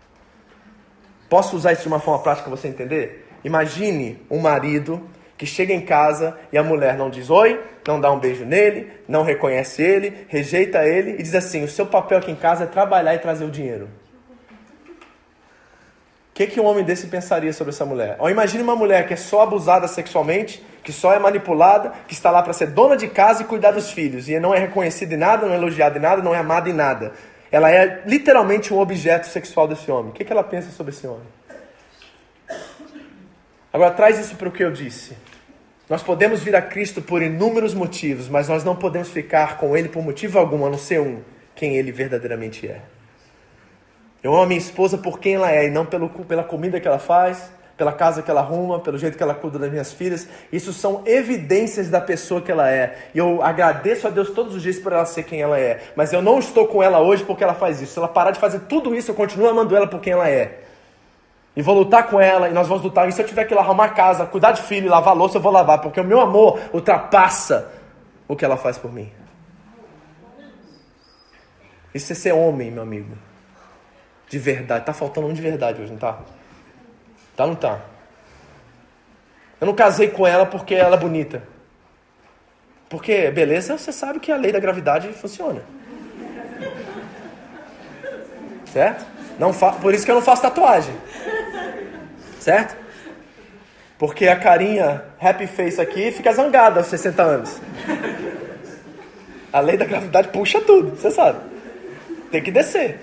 Posso 1.34 1.56
usar 1.56 1.72
isso 1.72 1.82
de 1.82 1.88
uma 1.88 1.98
forma 1.98 2.22
prática 2.22 2.48
para 2.48 2.56
você 2.56 2.68
entender? 2.68 3.26
Imagine 3.42 4.24
um 4.30 4.38
marido 4.38 5.02
que 5.36 5.44
chega 5.44 5.74
em 5.74 5.80
casa 5.80 6.38
e 6.52 6.56
a 6.56 6.62
mulher 6.62 6.96
não 6.96 7.10
diz 7.10 7.28
oi, 7.28 7.60
não 7.84 8.00
dá 8.00 8.08
um 8.12 8.20
beijo 8.20 8.44
nele, 8.44 8.88
não 9.08 9.24
reconhece 9.24 9.82
ele, 9.82 10.26
rejeita 10.28 10.86
ele 10.86 11.16
e 11.18 11.22
diz 11.24 11.34
assim: 11.34 11.64
o 11.64 11.68
seu 11.68 11.86
papel 11.86 12.18
aqui 12.18 12.30
em 12.30 12.36
casa 12.36 12.62
é 12.62 12.66
trabalhar 12.68 13.16
e 13.16 13.18
trazer 13.18 13.44
o 13.44 13.50
dinheiro. 13.50 13.88
O 16.30 16.34
que, 16.34 16.46
que 16.46 16.60
um 16.60 16.66
homem 16.66 16.84
desse 16.84 17.08
pensaria 17.08 17.52
sobre 17.52 17.72
essa 17.72 17.84
mulher? 17.84 18.14
Ou 18.20 18.30
imagine 18.30 18.62
uma 18.62 18.76
mulher 18.76 19.04
que 19.08 19.14
é 19.14 19.16
só 19.16 19.42
abusada 19.42 19.88
sexualmente, 19.88 20.64
que 20.84 20.92
só 20.92 21.12
é 21.12 21.18
manipulada, 21.18 21.94
que 22.06 22.14
está 22.14 22.30
lá 22.30 22.44
para 22.44 22.52
ser 22.52 22.68
dona 22.68 22.96
de 22.96 23.08
casa 23.08 23.42
e 23.42 23.44
cuidar 23.44 23.72
dos 23.72 23.90
filhos, 23.90 24.28
e 24.28 24.38
não 24.38 24.54
é 24.54 24.60
reconhecida 24.60 25.14
em 25.14 25.18
nada, 25.18 25.46
não 25.46 25.54
é 25.54 25.56
elogiada 25.56 25.98
em 25.98 26.00
nada, 26.00 26.22
não 26.22 26.32
é 26.32 26.38
amada 26.38 26.70
em 26.70 26.72
nada. 26.72 27.12
Ela 27.54 27.70
é 27.70 28.02
literalmente 28.04 28.74
um 28.74 28.80
objeto 28.80 29.28
sexual 29.28 29.68
desse 29.68 29.88
homem. 29.88 30.10
O 30.10 30.12
que, 30.12 30.24
que 30.24 30.32
ela 30.32 30.42
pensa 30.42 30.72
sobre 30.72 30.92
esse 30.92 31.06
homem? 31.06 31.22
Agora 33.72 33.92
traz 33.92 34.18
isso 34.18 34.34
para 34.34 34.48
o 34.48 34.50
que 34.50 34.64
eu 34.64 34.72
disse. 34.72 35.16
Nós 35.88 36.02
podemos 36.02 36.42
vir 36.42 36.56
a 36.56 36.60
Cristo 36.60 37.00
por 37.00 37.22
inúmeros 37.22 37.72
motivos, 37.72 38.28
mas 38.28 38.48
nós 38.48 38.64
não 38.64 38.74
podemos 38.74 39.08
ficar 39.08 39.56
com 39.56 39.76
Ele 39.76 39.88
por 39.88 40.02
motivo 40.02 40.36
algum, 40.36 40.66
a 40.66 40.70
não 40.70 40.76
ser 40.76 41.00
um, 41.00 41.22
quem 41.54 41.76
Ele 41.76 41.92
verdadeiramente 41.92 42.66
é. 42.66 42.80
Eu 44.20 44.32
amo 44.32 44.42
a 44.42 44.46
minha 44.46 44.58
esposa 44.58 44.98
por 44.98 45.20
quem 45.20 45.34
ela 45.34 45.52
é 45.52 45.68
e 45.68 45.70
não 45.70 45.86
pelo, 45.86 46.08
pela 46.08 46.42
comida 46.42 46.80
que 46.80 46.88
ela 46.88 46.98
faz, 46.98 47.52
pela 47.76 47.92
casa 47.92 48.22
que 48.22 48.30
ela 48.30 48.40
arruma, 48.40 48.78
pelo 48.78 48.96
jeito 48.96 49.16
que 49.16 49.22
ela 49.22 49.34
cuida 49.34 49.58
das 49.58 49.70
minhas 49.70 49.92
filhas. 49.92 50.28
Isso 50.52 50.72
são 50.72 51.02
evidências 51.04 51.90
da 51.90 52.00
pessoa 52.00 52.40
que 52.40 52.50
ela 52.50 52.70
é. 52.70 53.08
E 53.14 53.18
eu 53.18 53.42
agradeço 53.42 54.06
a 54.06 54.10
Deus 54.10 54.30
todos 54.30 54.54
os 54.54 54.62
dias 54.62 54.78
por 54.78 54.92
ela 54.92 55.04
ser 55.04 55.24
quem 55.24 55.42
ela 55.42 55.58
é. 55.58 55.82
Mas 55.96 56.12
eu 56.12 56.22
não 56.22 56.38
estou 56.38 56.68
com 56.68 56.82
ela 56.82 57.00
hoje 57.00 57.24
porque 57.24 57.42
ela 57.42 57.54
faz 57.54 57.82
isso. 57.82 57.94
Se 57.94 57.98
ela 57.98 58.08
parar 58.08 58.30
de 58.30 58.38
fazer 58.38 58.60
tudo 58.60 58.94
isso, 58.94 59.10
eu 59.10 59.14
continuo 59.14 59.48
amando 59.48 59.74
ela 59.74 59.86
por 59.86 60.00
quem 60.00 60.12
ela 60.12 60.28
é. 60.28 60.60
E 61.56 61.62
vou 61.62 61.74
lutar 61.76 62.08
com 62.08 62.20
ela, 62.20 62.48
e 62.48 62.52
nós 62.52 62.66
vamos 62.66 62.82
lutar. 62.82 63.08
E 63.08 63.12
se 63.12 63.22
eu 63.22 63.26
tiver 63.26 63.44
que 63.44 63.54
ir 63.54 63.56
lá 63.56 63.62
arrumar 63.62 63.90
casa, 63.90 64.26
cuidar 64.26 64.52
de 64.52 64.62
filho, 64.62 64.90
lavar 64.90 65.16
louça, 65.16 65.38
eu 65.38 65.42
vou 65.42 65.52
lavar, 65.52 65.80
porque 65.80 66.00
o 66.00 66.04
meu 66.04 66.20
amor 66.20 66.58
ultrapassa 66.72 67.72
o 68.26 68.34
que 68.34 68.44
ela 68.44 68.56
faz 68.56 68.76
por 68.76 68.92
mim. 68.92 69.10
Isso 71.94 72.12
é 72.12 72.16
ser 72.16 72.32
homem, 72.32 72.72
meu 72.72 72.82
amigo. 72.82 73.16
De 74.28 74.38
verdade. 74.38 74.84
Tá 74.84 74.92
faltando 74.92 75.28
um 75.28 75.32
de 75.32 75.40
verdade 75.40 75.80
hoje, 75.80 75.92
não 75.92 75.98
tá? 75.98 76.18
Tá 77.36 77.44
ou 77.44 77.50
não 77.50 77.56
tá? 77.56 77.80
Eu 79.60 79.66
não 79.66 79.74
casei 79.74 80.08
com 80.08 80.26
ela 80.26 80.46
porque 80.46 80.74
ela 80.74 80.96
é 80.96 80.98
bonita. 80.98 81.42
Porque 82.88 83.30
beleza, 83.30 83.76
você 83.78 83.92
sabe 83.92 84.20
que 84.20 84.30
a 84.30 84.36
lei 84.36 84.52
da 84.52 84.60
gravidade 84.60 85.08
funciona. 85.12 85.62
Certo? 88.66 89.06
Não 89.38 89.52
fa... 89.52 89.72
Por 89.72 89.94
isso 89.94 90.04
que 90.04 90.10
eu 90.10 90.16
não 90.16 90.22
faço 90.22 90.42
tatuagem. 90.42 90.94
Certo? 92.38 92.76
Porque 93.98 94.28
a 94.28 94.36
carinha 94.36 95.04
happy 95.20 95.46
face 95.46 95.80
aqui 95.80 96.10
fica 96.10 96.32
zangada 96.32 96.80
aos 96.80 96.88
60 96.88 97.22
anos. 97.22 97.60
A 99.52 99.60
lei 99.60 99.76
da 99.76 99.84
gravidade 99.84 100.28
puxa 100.28 100.60
tudo, 100.60 100.96
você 100.96 101.10
sabe. 101.10 101.38
Tem 102.30 102.42
que 102.42 102.50
descer. 102.50 103.00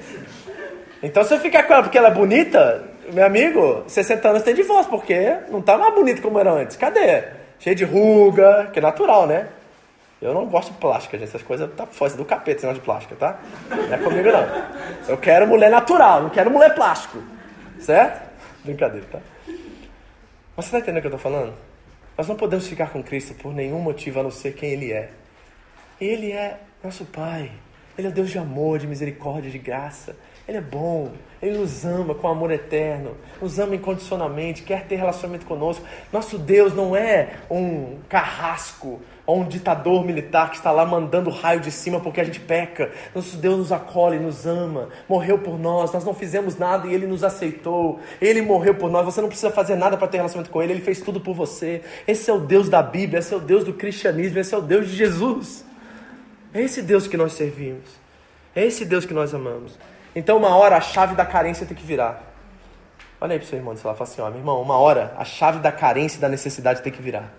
Então, 1.02 1.24
se 1.24 1.30
você 1.30 1.40
ficar 1.40 1.64
com 1.64 1.74
ela 1.74 1.84
porque 1.84 1.98
ela 1.98 2.10
é 2.10 2.14
bonita, 2.14 2.91
meu 3.14 3.26
amigo, 3.26 3.84
60 3.88 4.30
anos 4.30 4.44
tem 4.44 4.54
divórcio, 4.54 4.90
porque 4.90 5.38
não 5.50 5.62
tá 5.62 5.78
mais 5.78 5.94
bonito 5.94 6.22
como 6.22 6.40
era 6.40 6.52
antes. 6.52 6.78
Cadê? 6.78 7.24
Cheio 7.60 7.76
de 7.76 7.84
ruga, 7.84 8.70
que 8.72 8.80
é 8.80 8.82
natural, 8.82 9.28
né? 9.28 9.48
Eu 10.22 10.34
não 10.34 10.46
gosto 10.46 10.72
de 10.72 10.78
plástica, 10.78 11.18
gente. 11.18 11.30
Essas 11.30 11.42
coisas 11.42 11.70
tá 11.76 11.86
foda 11.86 12.16
do 12.16 12.24
capeta, 12.24 12.62
negócio 12.62 12.80
de 12.80 12.86
plástica, 12.86 13.16
tá? 13.16 13.40
Não 13.70 13.94
é 13.94 13.98
comigo, 13.98 14.32
não. 14.32 14.48
Eu 15.08 15.18
quero 15.18 15.48
mulher 15.48 15.72
natural, 15.72 16.24
não 16.24 16.30
quero 16.30 16.52
mulher 16.52 16.76
plástico. 16.76 17.22
Certo? 17.80 18.30
Brincadeira, 18.64 19.06
tá? 19.12 19.20
Mas 20.56 20.66
você 20.66 20.72
tá 20.72 20.78
entendendo 20.80 21.00
o 21.00 21.02
que 21.02 21.08
eu 21.08 21.12
tô 21.12 21.18
falando? 21.18 21.54
Nós 22.16 22.28
não 22.28 22.36
podemos 22.36 22.68
ficar 22.68 22.92
com 22.92 23.02
Cristo 23.02 23.34
por 23.34 23.52
nenhum 23.52 23.80
motivo 23.80 24.20
a 24.20 24.24
não 24.24 24.32
ser 24.32 24.54
quem 24.54 24.70
Ele 24.70 24.92
é. 24.92 25.10
Ele 26.00 26.32
é 26.32 26.60
nosso 26.84 27.06
Pai. 27.06 27.52
Ele 27.98 28.08
é 28.08 28.12
Deus 28.12 28.30
de 28.30 28.38
amor, 28.38 28.78
de 28.78 28.86
misericórdia, 28.86 29.50
de 29.50 29.58
graça. 29.58 30.16
Ele 30.48 30.58
é 30.58 30.62
bom. 30.62 31.12
Ele 31.42 31.58
nos 31.58 31.86
ama 31.86 32.14
com 32.14 32.28
amor 32.28 32.52
eterno. 32.52 33.18
Nos 33.42 33.58
ama 33.58 33.76
incondicionalmente. 33.76 34.64
Quer 34.64 34.86
ter 34.86 34.96
relacionamento 34.96 35.46
conosco. 35.46 35.84
Nosso 36.12 36.38
Deus 36.38 36.76
não 36.76 36.96
é 36.96 37.38
um 37.50 37.98
carrasco 38.08 39.02
ou 39.26 39.40
um 39.42 39.48
ditador 39.48 40.04
militar 40.06 40.50
que 40.50 40.58
está 40.58 40.72
lá 40.72 40.86
mandando 40.86 41.30
raio 41.30 41.60
de 41.60 41.72
cima 41.72 42.00
porque 42.00 42.22
a 42.22 42.24
gente 42.24 42.40
peca. 42.40 42.92
Nosso 43.16 43.38
Deus 43.38 43.58
nos 43.58 43.72
acolhe, 43.72 44.20
nos 44.20 44.46
ama, 44.46 44.90
morreu 45.08 45.40
por 45.40 45.58
nós. 45.58 45.92
Nós 45.92 46.04
não 46.04 46.14
fizemos 46.14 46.58
nada 46.58 46.88
e 46.88 46.94
Ele 46.94 47.08
nos 47.08 47.24
aceitou. 47.24 48.00
Ele 48.22 48.42
morreu 48.42 48.76
por 48.76 48.92
nós. 48.92 49.06
Você 49.06 49.22
não 49.22 49.30
precisa 49.30 49.52
fazer 49.52 49.76
nada 49.76 49.98
para 49.98 50.08
ter 50.08 50.18
relacionamento 50.18 50.52
com 50.52 50.62
Ele. 50.62 50.74
Ele 50.74 50.82
fez 50.82 51.02
tudo 51.02 51.20
por 51.20 51.34
você. 51.34 51.82
Esse 52.08 52.30
é 52.30 52.34
o 52.34 52.40
Deus 52.40 52.70
da 52.70 52.84
Bíblia. 52.84 53.20
Esse 53.20 53.34
é 53.34 53.38
o 53.38 53.42
Deus 53.42 53.64
do 53.64 53.74
cristianismo. 53.74 54.38
Esse 54.38 54.54
é 54.54 54.58
o 54.58 54.62
Deus 54.62 54.90
de 54.90 54.96
Jesus. 54.96 55.66
É 56.54 56.62
esse 56.62 56.82
Deus 56.82 57.08
que 57.08 57.18
nós 57.18 57.34
servimos. 57.34 57.90
É 58.56 58.66
esse 58.66 58.84
Deus 58.86 59.06
que 59.06 59.14
nós 59.14 59.34
amamos. 59.34 59.80
Então, 60.16 60.38
uma 60.38 60.56
hora 60.56 60.76
a 60.76 60.82
chave 60.82 61.16
da 61.16 61.26
carência 61.26 61.66
tem 61.66 61.76
que 61.76 61.86
virar. 61.86 62.22
Olha 63.20 63.34
aí 63.34 63.40
para 63.40 63.46
o 63.46 63.48
seu 63.48 63.58
irmão, 63.58 63.76
sei 63.76 63.88
lá, 63.88 63.96
fala 63.96 64.10
assim, 64.10 64.22
ó, 64.22 64.30
meu 64.30 64.40
irmão, 64.40 64.62
uma 64.62 64.78
hora 64.78 65.14
a 65.18 65.24
chave 65.24 65.60
da 65.60 65.72
carência 65.72 66.18
e 66.18 66.22
da 66.22 66.28
necessidade 66.28 66.82
tem 66.82 66.92
que 66.92 67.02
virar. 67.02 67.32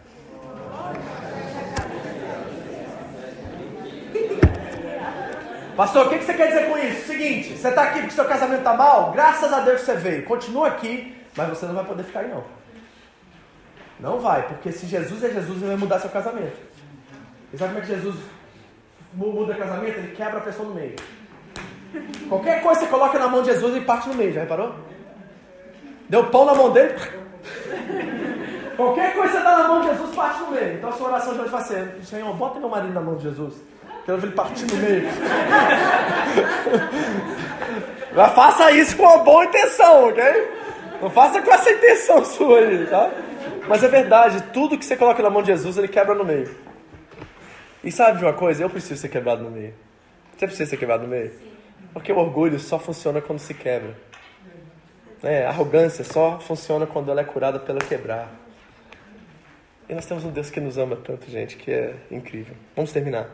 Pastor, 5.76 6.06
o 6.06 6.10
que 6.10 6.18
você 6.18 6.34
quer 6.34 6.48
dizer 6.48 6.68
com 6.68 6.78
isso? 6.78 7.06
Seguinte, 7.06 7.56
você 7.56 7.68
está 7.68 7.82
aqui 7.82 8.00
porque 8.00 8.14
seu 8.14 8.26
casamento 8.26 8.58
está 8.58 8.74
mal? 8.74 9.10
Graças 9.10 9.52
a 9.52 9.60
Deus 9.60 9.80
você 9.80 9.96
veio. 9.96 10.24
Continua 10.24 10.68
aqui, 10.68 11.16
mas 11.36 11.48
você 11.48 11.66
não 11.66 11.74
vai 11.74 11.84
poder 11.84 12.04
ficar 12.04 12.20
aí 12.20 12.28
não. 12.28 12.44
Não 13.98 14.20
vai, 14.20 14.46
porque 14.46 14.70
se 14.70 14.86
Jesus 14.86 15.22
é 15.24 15.30
Jesus, 15.30 15.58
ele 15.58 15.68
vai 15.68 15.76
mudar 15.76 15.98
seu 15.98 16.10
casamento. 16.10 16.56
E 17.52 17.58
sabe 17.58 17.72
como 17.72 17.82
é 17.82 17.86
que 17.86 17.94
Jesus 17.94 18.16
muda 19.14 19.54
casamento? 19.54 19.98
Ele 19.98 20.14
quebra 20.14 20.38
a 20.38 20.42
pessoa 20.42 20.68
no 20.68 20.74
meio. 20.74 20.96
Qualquer 22.28 22.62
coisa 22.62 22.80
você 22.80 22.86
coloca 22.86 23.18
na 23.18 23.28
mão 23.28 23.42
de 23.42 23.50
Jesus, 23.52 23.74
ele 23.74 23.84
parte 23.84 24.08
no 24.08 24.14
meio, 24.14 24.32
já 24.32 24.40
reparou? 24.40 24.74
Deu 26.08 26.24
pão 26.26 26.44
na 26.44 26.54
mão 26.54 26.70
dele. 26.70 26.94
Qualquer 28.76 29.14
coisa 29.14 29.32
você 29.32 29.44
dá 29.44 29.58
na 29.58 29.68
mão 29.68 29.80
de 29.82 29.88
Jesus, 29.88 30.14
parte 30.14 30.40
no 30.40 30.50
meio. 30.50 30.74
Então 30.74 30.90
a 30.90 30.92
sua 30.92 31.08
oração 31.08 31.34
de 31.34 31.40
hoje 31.40 31.50
vai 31.50 31.62
ser: 31.62 31.96
Senhor, 32.04 32.34
bota 32.34 32.58
meu 32.58 32.68
marido 32.68 32.92
na 32.92 33.00
mão 33.00 33.16
de 33.16 33.24
Jesus. 33.24 33.54
Quero 34.04 34.18
ver 34.18 34.28
ele 34.28 34.34
partir 34.34 34.66
no 34.66 34.76
meio. 34.76 35.08
Mas 38.14 38.32
faça 38.32 38.72
isso 38.72 38.96
com 38.96 39.04
uma 39.04 39.18
boa 39.18 39.44
intenção, 39.44 40.08
ok? 40.08 40.22
Não 41.00 41.10
faça 41.10 41.40
com 41.40 41.52
essa 41.52 41.70
intenção 41.70 42.24
sua 42.24 42.58
aí, 42.58 42.86
tá? 42.86 43.10
Mas 43.68 43.82
é 43.82 43.88
verdade, 43.88 44.42
tudo 44.52 44.76
que 44.76 44.84
você 44.84 44.96
coloca 44.96 45.22
na 45.22 45.30
mão 45.30 45.42
de 45.42 45.48
Jesus, 45.48 45.78
ele 45.78 45.88
quebra 45.88 46.14
no 46.14 46.24
meio. 46.24 46.54
E 47.82 47.90
sabe 47.90 48.18
de 48.18 48.24
uma 48.24 48.32
coisa? 48.32 48.62
Eu 48.62 48.70
preciso 48.70 49.00
ser 49.00 49.08
quebrado 49.08 49.42
no 49.42 49.50
meio. 49.50 49.74
Você 50.36 50.46
precisa 50.46 50.70
ser 50.70 50.76
quebrado 50.76 51.04
no 51.04 51.08
meio? 51.08 51.32
Porque 51.92 52.12
o 52.12 52.18
orgulho 52.18 52.58
só 52.58 52.78
funciona 52.78 53.20
quando 53.20 53.38
se 53.38 53.52
quebra. 53.54 53.94
É, 55.22 55.44
a 55.46 55.50
arrogância 55.50 56.04
só 56.04 56.40
funciona 56.40 56.86
quando 56.86 57.10
ela 57.10 57.20
é 57.20 57.24
curada 57.24 57.58
pelo 57.58 57.78
quebrar. 57.78 58.32
E 59.88 59.94
nós 59.94 60.06
temos 60.06 60.24
um 60.24 60.30
Deus 60.30 60.50
que 60.50 60.60
nos 60.60 60.78
ama 60.78 60.96
tanto, 60.96 61.30
gente, 61.30 61.56
que 61.56 61.70
é 61.70 61.94
incrível. 62.10 62.56
Vamos 62.74 62.92
terminar. 62.92 63.28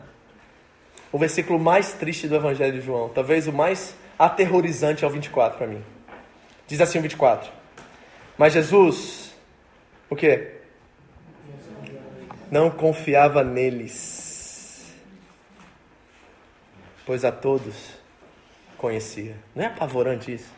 O 1.11 1.17
versículo 1.17 1.57
mais 1.57 1.93
triste 1.93 2.27
do 2.27 2.35
Evangelho 2.35 2.73
de 2.73 2.81
João, 2.81 3.09
talvez 3.09 3.47
o 3.47 3.53
mais 3.53 3.95
aterrorizante 4.17 5.03
é 5.03 5.07
o 5.07 5.09
24 5.09 5.57
para 5.57 5.67
mim. 5.67 5.83
Diz 6.67 6.79
assim 6.81 6.99
o 6.99 7.01
24. 7.01 7.51
Mas 8.37 8.53
Jesus, 8.53 9.33
o 10.09 10.15
quê? 10.15 10.55
Não 12.51 12.69
confiava 12.69 13.43
neles, 13.43 14.93
pois 17.05 17.23
a 17.25 17.31
todos 17.31 17.98
conhecia. 18.79 19.35
Não 19.53 19.63
é 19.63 19.67
apavorante 19.67 20.33
isso? 20.33 20.51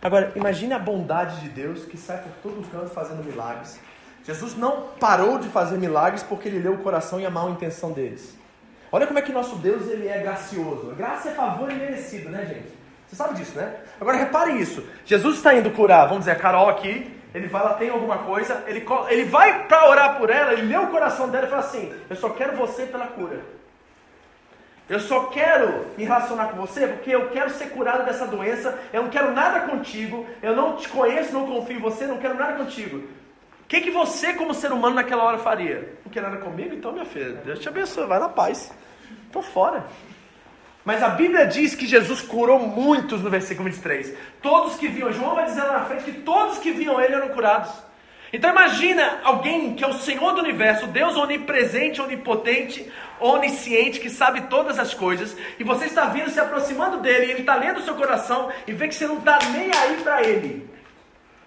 Agora, 0.00 0.32
imagine 0.36 0.72
a 0.72 0.78
bondade 0.78 1.40
de 1.40 1.48
Deus 1.48 1.84
que 1.84 1.96
sai 1.96 2.18
por 2.18 2.32
todo 2.42 2.66
canto 2.70 2.90
fazendo 2.90 3.24
milagres. 3.24 3.80
Jesus 4.24 4.54
não 4.54 4.88
parou 5.00 5.38
de 5.38 5.48
fazer 5.48 5.78
milagres 5.78 6.22
porque 6.22 6.48
ele 6.48 6.58
leu 6.58 6.74
o 6.74 6.78
coração 6.78 7.20
e 7.20 7.26
a 7.26 7.30
mal 7.30 7.50
intenção 7.50 7.92
deles. 7.92 8.38
Olha 8.92 9.06
como 9.06 9.18
é 9.18 9.22
que 9.22 9.32
nosso 9.32 9.56
Deus 9.56 9.88
ele 9.88 10.08
é 10.08 10.18
gracioso. 10.18 10.94
Graça 10.94 11.30
é 11.30 11.34
favor 11.34 11.70
imerecido, 11.70 12.28
né, 12.28 12.44
gente? 12.46 12.68
Você 13.06 13.16
sabe 13.16 13.34
disso, 13.34 13.56
né? 13.56 13.76
Agora 14.00 14.16
repare 14.16 14.60
isso. 14.60 14.86
Jesus 15.04 15.36
está 15.36 15.54
indo 15.54 15.70
curar, 15.70 16.04
vamos 16.04 16.20
dizer, 16.20 16.32
a 16.32 16.36
Carol 16.36 16.68
aqui. 16.68 17.16
Ele 17.32 17.46
vai 17.46 17.62
lá, 17.62 17.74
tem 17.74 17.88
alguma 17.88 18.18
coisa. 18.18 18.64
Ele, 18.66 18.84
ele 19.08 19.24
vai 19.24 19.66
para 19.66 19.88
orar 19.88 20.18
por 20.18 20.30
ela. 20.30 20.52
Ele 20.52 20.62
lê 20.62 20.76
o 20.76 20.88
coração 20.88 21.28
dela 21.28 21.46
e 21.46 21.50
fala 21.50 21.62
assim: 21.62 21.92
Eu 22.08 22.16
só 22.16 22.30
quero 22.30 22.56
você 22.56 22.86
pela 22.86 23.06
cura. 23.06 23.40
Eu 24.90 24.98
só 24.98 25.26
quero 25.26 25.86
me 25.96 26.02
relacionar 26.02 26.48
com 26.48 26.56
você 26.56 26.88
porque 26.88 27.12
eu 27.12 27.30
quero 27.30 27.48
ser 27.50 27.70
curada 27.70 28.02
dessa 28.02 28.26
doença. 28.26 28.76
Eu 28.92 29.04
não 29.04 29.08
quero 29.08 29.30
nada 29.30 29.60
contigo. 29.60 30.26
Eu 30.42 30.56
não 30.56 30.76
te 30.76 30.88
conheço, 30.88 31.32
não 31.32 31.46
confio 31.46 31.76
em 31.76 31.80
você. 31.80 32.08
Não 32.08 32.18
quero 32.18 32.34
nada 32.34 32.54
contigo. 32.54 32.96
O 32.96 33.66
que, 33.68 33.82
que 33.82 33.90
você, 33.92 34.32
como 34.32 34.52
ser 34.52 34.72
humano, 34.72 34.96
naquela 34.96 35.22
hora 35.22 35.38
faria? 35.38 35.96
Não 36.04 36.10
quer 36.10 36.24
nada 36.24 36.38
comigo? 36.38 36.74
Então, 36.74 36.90
minha 36.90 37.04
filha, 37.04 37.34
Deus 37.44 37.60
te 37.60 37.68
abençoe. 37.68 38.04
Vai 38.08 38.18
na 38.18 38.28
paz. 38.28 38.72
Estou 39.26 39.42
fora. 39.42 39.86
Mas 40.84 41.04
a 41.04 41.10
Bíblia 41.10 41.46
diz 41.46 41.72
que 41.76 41.86
Jesus 41.86 42.20
curou 42.20 42.58
muitos 42.58 43.22
no 43.22 43.30
versículo 43.30 43.68
23. 43.70 44.12
Todos 44.42 44.74
que 44.74 44.88
viam, 44.88 45.12
João 45.12 45.36
vai 45.36 45.44
dizer 45.44 45.62
lá 45.62 45.74
na 45.74 45.84
frente 45.84 46.02
que 46.02 46.20
todos 46.22 46.58
que 46.58 46.72
viam 46.72 47.00
ele 47.00 47.14
eram 47.14 47.28
curados. 47.28 47.70
Então 48.32 48.50
imagina 48.50 49.20
alguém 49.24 49.74
que 49.74 49.84
é 49.84 49.86
o 49.86 49.92
Senhor 49.92 50.32
do 50.32 50.40
universo, 50.40 50.86
Deus 50.86 51.16
onipresente, 51.16 52.00
onipotente, 52.00 52.90
onisciente, 53.20 54.00
que 54.00 54.10
sabe 54.10 54.42
todas 54.42 54.78
as 54.78 54.94
coisas, 54.94 55.36
e 55.58 55.64
você 55.64 55.86
está 55.86 56.06
vindo, 56.06 56.30
se 56.30 56.40
aproximando 56.40 56.98
dele, 56.98 57.26
e 57.26 57.30
ele 57.30 57.40
está 57.40 57.54
lendo 57.54 57.78
o 57.78 57.82
seu 57.82 57.94
coração 57.94 58.50
e 58.66 58.72
vê 58.72 58.88
que 58.88 58.94
você 58.94 59.06
não 59.06 59.18
está 59.18 59.38
nem 59.52 59.70
aí 59.72 59.96
para 60.02 60.22
ele. 60.22 60.68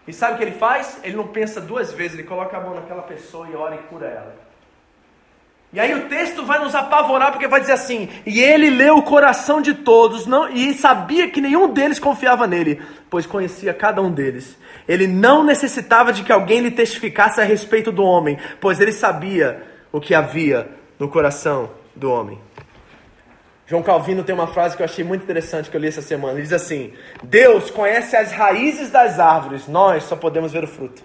E 0.08 0.14
sabe 0.14 0.34
o 0.34 0.38
que 0.38 0.44
ele 0.44 0.58
faz? 0.58 1.00
Ele 1.04 1.16
não 1.16 1.28
pensa 1.28 1.62
duas 1.62 1.92
vezes, 1.92 2.14
ele 2.14 2.28
coloca 2.28 2.58
a 2.58 2.62
mão 2.62 2.76
naquela 2.76 3.02
pessoa 3.02 3.48
e 3.50 3.56
ora 3.56 3.76
e 3.76 3.80
cura 3.90 4.08
ela. 4.08 4.36
E 5.72 5.80
aí 5.80 5.92
o 5.96 6.08
texto 6.08 6.46
vai 6.46 6.60
nos 6.60 6.76
apavorar 6.76 7.32
porque 7.32 7.48
vai 7.48 7.60
dizer 7.60 7.74
assim: 7.74 8.08
e 8.26 8.40
ele 8.40 8.70
leu 8.70 8.98
o 8.98 9.02
coração 9.02 9.60
de 9.60 9.74
todos, 9.74 10.28
não, 10.28 10.48
e 10.48 10.74
sabia 10.76 11.28
que 11.30 11.42
nenhum 11.42 11.68
deles 11.68 12.00
confiava 12.00 12.46
nele, 12.46 12.80
pois 13.10 13.26
conhecia 13.26 13.74
cada 13.74 14.00
um 14.00 14.12
deles. 14.12 14.56
Ele 14.88 15.08
não 15.08 15.44
necessitava 15.44 16.14
de 16.14 16.24
que 16.24 16.32
alguém 16.32 16.60
lhe 16.60 16.70
testificasse 16.70 17.42
a 17.42 17.44
respeito 17.44 17.92
do 17.92 18.04
homem, 18.04 18.38
pois 18.62 18.80
ele 18.80 18.92
sabia 18.92 19.64
o 19.92 20.00
que 20.00 20.14
havia 20.14 20.70
no 21.04 21.10
coração 21.10 21.70
do 21.94 22.10
homem. 22.10 22.40
João 23.68 23.84
Calvino 23.84 24.24
tem 24.24 24.34
uma 24.34 24.48
frase 24.48 24.78
que 24.78 24.82
eu 24.82 24.86
achei 24.86 25.04
muito 25.04 25.24
interessante 25.24 25.70
que 25.70 25.76
eu 25.76 25.82
li 25.82 25.90
essa 25.90 26.02
semana. 26.02 26.36
Ele 26.36 26.44
diz 26.44 26.54
assim: 26.54 26.94
Deus 27.22 27.70
conhece 27.70 28.16
as 28.16 28.32
raízes 28.32 28.90
das 28.90 29.20
árvores, 29.20 29.68
nós 29.68 30.04
só 30.04 30.16
podemos 30.16 30.54
ver 30.54 30.64
o 30.64 30.68
fruto. 30.68 31.04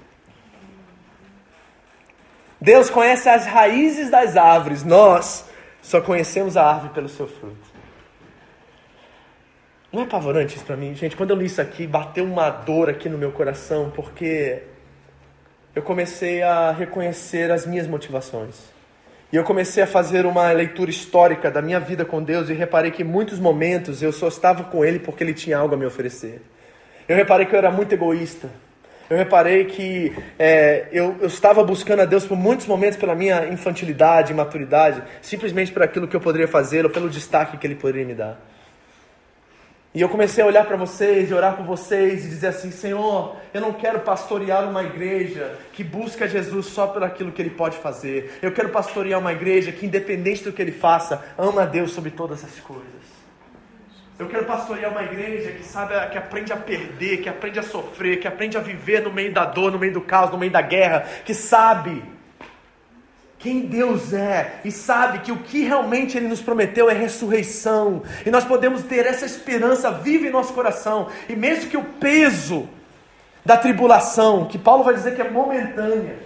Deus 2.61 2.89
conhece 2.89 3.29
as 3.29 3.45
raízes 3.45 4.09
das 4.09 4.37
árvores, 4.37 4.85
nós 4.85 5.49
só 5.83 6.01
conhecemos 6.01 6.57
a 6.57 6.65
árvore 6.65 6.95
pelo 6.95 7.09
seu 7.09 7.27
fruto. 7.27 7.69
Não 9.93 10.03
é 10.03 10.05
apavorante 10.05 10.55
isso 10.55 10.65
para 10.65 10.77
mim? 10.77 10.95
Gente, 10.95 11.17
quando 11.17 11.31
eu 11.31 11.37
li 11.37 11.47
isso 11.47 11.61
aqui, 11.61 11.89
bateu 11.89 12.25
uma 12.25 12.51
dor 12.51 12.89
aqui 12.89 13.09
no 13.09 13.19
meu 13.19 13.33
coração, 13.33 13.91
porque 13.91 14.63
eu 15.75 15.83
comecei 15.83 16.41
a 16.41 16.71
reconhecer 16.71 17.51
as 17.51 17.67
minhas 17.67 17.89
motivações. 17.89 18.78
E 19.31 19.37
eu 19.37 19.45
comecei 19.45 19.83
a 19.83 19.87
fazer 19.87 20.25
uma 20.25 20.51
leitura 20.53 20.91
histórica 20.91 21.51
da 21.51 21.61
minha 21.61 21.79
vida 21.79 22.03
com 22.05 22.23
Deus 22.23 22.49
e 22.49 22.55
reparei 22.55 22.91
que 22.91 23.03
em 23.03 23.07
muitos 23.07 23.39
momentos 23.39 24.03
eu 24.03 24.11
só 24.11 24.29
estava 24.29 24.65
com 24.65 24.83
Ele 24.83 24.99
porque 24.99 25.23
Ele 25.23 25.35
tinha 25.35 25.59
algo 25.59 25.75
a 25.75 25.79
me 25.79 25.85
oferecer. 25.85 26.41
Eu 27.07 27.15
reparei 27.15 27.45
que 27.45 27.55
eu 27.55 27.59
era 27.59 27.71
muito 27.71 27.93
egoísta. 27.93 28.49
Eu 29.11 29.17
reparei 29.17 29.65
que 29.67 30.15
é, 30.39 30.87
eu, 30.93 31.17
eu, 31.21 31.29
estava 31.29 31.63
buscando 31.63 32.01
a 32.01 32.05
Deus 32.05 32.27
por 32.27 32.37
muitos 32.37 32.67
momentos 32.67 32.99
pela 32.99 33.15
minha 33.15 33.47
infantilidade, 33.49 34.33
imaturidade, 34.33 35.03
simplesmente 35.23 35.73
por 35.73 35.83
aquilo 35.83 36.07
que 36.07 36.17
eu 36.17 36.21
poderia 36.21 36.49
fazer 36.49 36.85
ou 36.85 36.91
pelo 36.91 37.09
destaque 37.09 37.57
que 37.57 37.67
Ele 37.67 37.75
poderia 37.75 38.07
me 38.07 38.15
dar. 38.15 38.39
E 39.95 40.03
eu 40.03 40.09
comecei 40.09 40.45
a 40.45 40.47
olhar 40.47 40.67
para 40.67 40.77
vocês 40.77 41.31
e 41.31 41.35
orar 41.35 41.57
por 41.57 41.65
vocês 41.65 42.25
e 42.25 42.29
dizer 42.29 42.49
assim: 42.49 42.71
Senhor, 42.71 43.37
eu 43.55 43.61
não 43.61 43.73
quero 43.73 44.01
pastorear 44.01 44.69
uma 44.69 44.83
igreja 44.83 45.59
que 45.73 45.83
busca 45.83 46.29
Jesus 46.29 46.67
só 46.67 46.87
por 46.87 47.03
aquilo 47.03 47.33
que 47.33 47.41
ele 47.41 47.51
pode 47.51 47.79
fazer. 47.79 48.39
Eu 48.43 48.53
quero 48.53 48.69
pastorear 48.69 49.19
uma 49.19 49.33
igreja 49.33 49.73
que, 49.73 49.87
independente 49.87 50.45
do 50.45 50.53
que 50.53 50.61
ele 50.61 50.73
faça, 50.73 51.25
ama 51.39 51.63
a 51.63 51.67
Deus 51.67 51.93
sobre 51.93 52.11
todas 52.11 52.45
as 52.45 52.61
coisas. 52.61 53.19
Eu 54.19 54.29
quero 54.29 54.45
pastorear 54.45 54.91
uma 54.91 55.05
igreja 55.05 55.53
que 55.53 55.65
sabe, 55.65 55.95
que 56.11 56.19
aprende 56.19 56.53
a 56.53 56.57
perder, 56.57 57.19
que 57.19 57.29
aprende 57.29 57.59
a 57.61 57.63
sofrer, 57.63 58.19
que 58.19 58.29
aprende 58.29 58.59
a 58.59 58.61
viver 58.61 59.01
no 59.01 59.13
meio 59.13 59.33
da 59.33 59.45
dor, 59.45 59.71
no 59.71 59.79
meio 59.79 59.93
do 59.93 60.01
caos, 60.01 60.31
no 60.31 60.37
meio 60.37 60.51
da 60.51 60.61
guerra, 60.61 61.07
que 61.25 61.33
sabe 61.33 62.03
quem 63.39 63.61
Deus 63.61 64.13
é 64.13 64.61
e 64.65 64.73
sabe 64.73 65.21
que 65.21 65.31
o 65.31 65.39
que 65.39 65.63
realmente 65.63 66.17
Ele 66.17 66.27
nos 66.29 66.41
prometeu 66.41 66.91
é 66.91 66.95
ressurreição, 66.95 68.03
e 68.27 68.31
nós 68.31 68.45
podemos 68.45 68.83
ter 68.83 69.07
essa 69.07 69.25
esperança 69.25 69.91
viva 69.91 70.27
em 70.27 70.31
nosso 70.31 70.53
coração, 70.53 71.09
e 71.29 71.37
mesmo 71.37 71.71
que 71.71 71.77
o 71.77 71.85
peso 71.85 72.69
da 73.45 73.57
tribulação, 73.57 74.47
que 74.47 74.59
Paulo 74.59 74.85
vai 74.85 74.95
dizer 74.95 75.15
que 75.15 75.23
é 75.23 75.31
momentânea, 75.31 76.19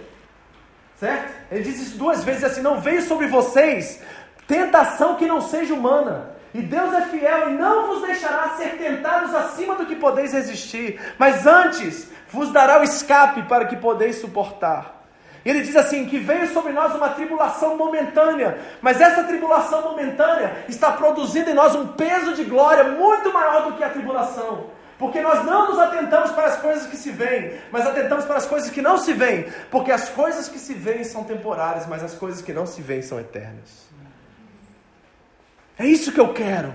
certo? 0.99 1.31
Ele 1.51 1.63
diz 1.63 1.79
isso 1.79 1.97
duas 1.97 2.23
vezes 2.23 2.43
assim: 2.43 2.61
não 2.61 2.81
veio 2.81 3.01
sobre 3.03 3.27
vocês 3.27 4.01
tentação 4.47 5.15
que 5.15 5.25
não 5.25 5.39
seja 5.39 5.73
humana. 5.73 6.33
E 6.53 6.61
Deus 6.61 6.93
é 6.93 7.01
fiel 7.07 7.49
e 7.49 7.53
não 7.53 7.87
vos 7.87 8.05
deixará 8.05 8.49
ser 8.57 8.77
tentados 8.77 9.33
acima 9.33 9.75
do 9.75 9.87
que 9.87 9.95
podeis 9.95 10.33
resistir, 10.33 10.99
mas 11.17 11.47
antes 11.47 12.11
vos 12.29 12.51
dará 12.51 12.79
o 12.79 12.83
escape 12.83 13.43
para 13.43 13.65
que 13.65 13.75
podeis 13.75 14.17
suportar. 14.17 15.02
E 15.45 15.49
ele 15.49 15.61
diz 15.61 15.75
assim: 15.75 16.05
que 16.05 16.17
veio 16.17 16.47
sobre 16.53 16.71
nós 16.71 16.95
uma 16.95 17.09
tribulação 17.09 17.77
momentânea, 17.77 18.57
mas 18.81 19.01
essa 19.01 19.23
tribulação 19.23 19.81
momentânea 19.81 20.65
está 20.69 20.91
produzindo 20.91 21.49
em 21.49 21.53
nós 21.53 21.75
um 21.75 21.87
peso 21.87 22.33
de 22.33 22.43
glória 22.43 22.83
muito 22.85 23.31
maior 23.33 23.63
do 23.69 23.77
que 23.77 23.83
a 23.83 23.89
tribulação. 23.89 24.67
Porque 24.97 25.21
nós 25.21 25.43
não 25.43 25.69
nos 25.69 25.79
atentamos 25.79 26.31
para 26.31 26.47
as 26.47 26.57
coisas 26.57 26.87
que 26.87 26.95
se 26.95 27.11
veem, 27.11 27.59
mas 27.71 27.85
atentamos 27.85 28.25
para 28.25 28.37
as 28.37 28.45
coisas 28.45 28.69
que 28.69 28.81
não 28.81 28.97
se 28.97 29.11
veem. 29.11 29.51
Porque 29.69 29.91
as 29.91 30.07
coisas 30.07 30.47
que 30.47 30.59
se 30.59 30.73
veem 30.73 31.03
são 31.03 31.23
temporárias, 31.23 31.85
mas 31.87 32.03
as 32.03 32.13
coisas 32.13 32.41
que 32.41 32.53
não 32.53 32.65
se 32.65 32.81
veem 32.81 33.01
são 33.01 33.19
eternas. 33.19 33.89
É 35.77 35.85
isso 35.85 36.11
que 36.11 36.19
eu 36.19 36.31
quero. 36.31 36.73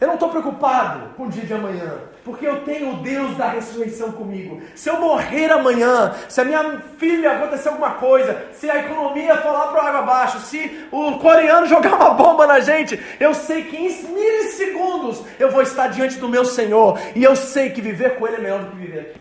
Eu 0.00 0.08
não 0.08 0.14
estou 0.14 0.28
preocupado 0.28 1.10
com 1.16 1.26
o 1.26 1.30
dia 1.30 1.44
de 1.44 1.54
amanhã, 1.54 1.98
porque 2.24 2.46
eu 2.46 2.62
tenho 2.62 2.94
o 2.94 2.96
Deus 2.96 3.36
da 3.36 3.48
ressurreição 3.48 4.10
comigo. 4.12 4.60
Se 4.74 4.90
eu 4.90 5.00
morrer 5.00 5.52
amanhã, 5.52 6.12
se 6.28 6.40
a 6.40 6.44
minha 6.44 6.80
filha 6.98 7.32
acontecer 7.32 7.68
alguma 7.68 7.92
coisa, 7.92 8.44
se 8.52 8.68
a 8.68 8.80
economia 8.80 9.36
falar 9.36 9.68
para 9.68 9.88
água 9.88 10.00
abaixo, 10.00 10.40
se 10.40 10.86
o 10.90 11.18
coreano 11.18 11.66
jogar 11.66 11.94
uma 11.94 12.10
bomba 12.10 12.46
na 12.46 12.58
gente, 12.58 13.00
eu 13.20 13.32
sei 13.32 13.64
que 13.64 13.76
em 13.76 14.04
milissegundos 14.12 15.22
eu 15.38 15.50
vou 15.50 15.62
estar 15.62 15.86
diante 15.88 16.18
do 16.18 16.28
meu 16.28 16.44
Senhor 16.44 16.98
e 17.14 17.22
eu 17.22 17.36
sei 17.36 17.70
que 17.70 17.80
viver 17.80 18.16
com 18.16 18.26
Ele 18.26 18.36
é 18.36 18.40
melhor 18.40 18.60
do 18.64 18.70
que 18.72 18.76
viver 18.76 19.00
aqui. 19.00 19.20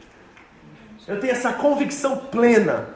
Eu 1.07 1.19
tenho 1.19 1.33
essa 1.33 1.53
convicção 1.53 2.17
plena. 2.17 2.87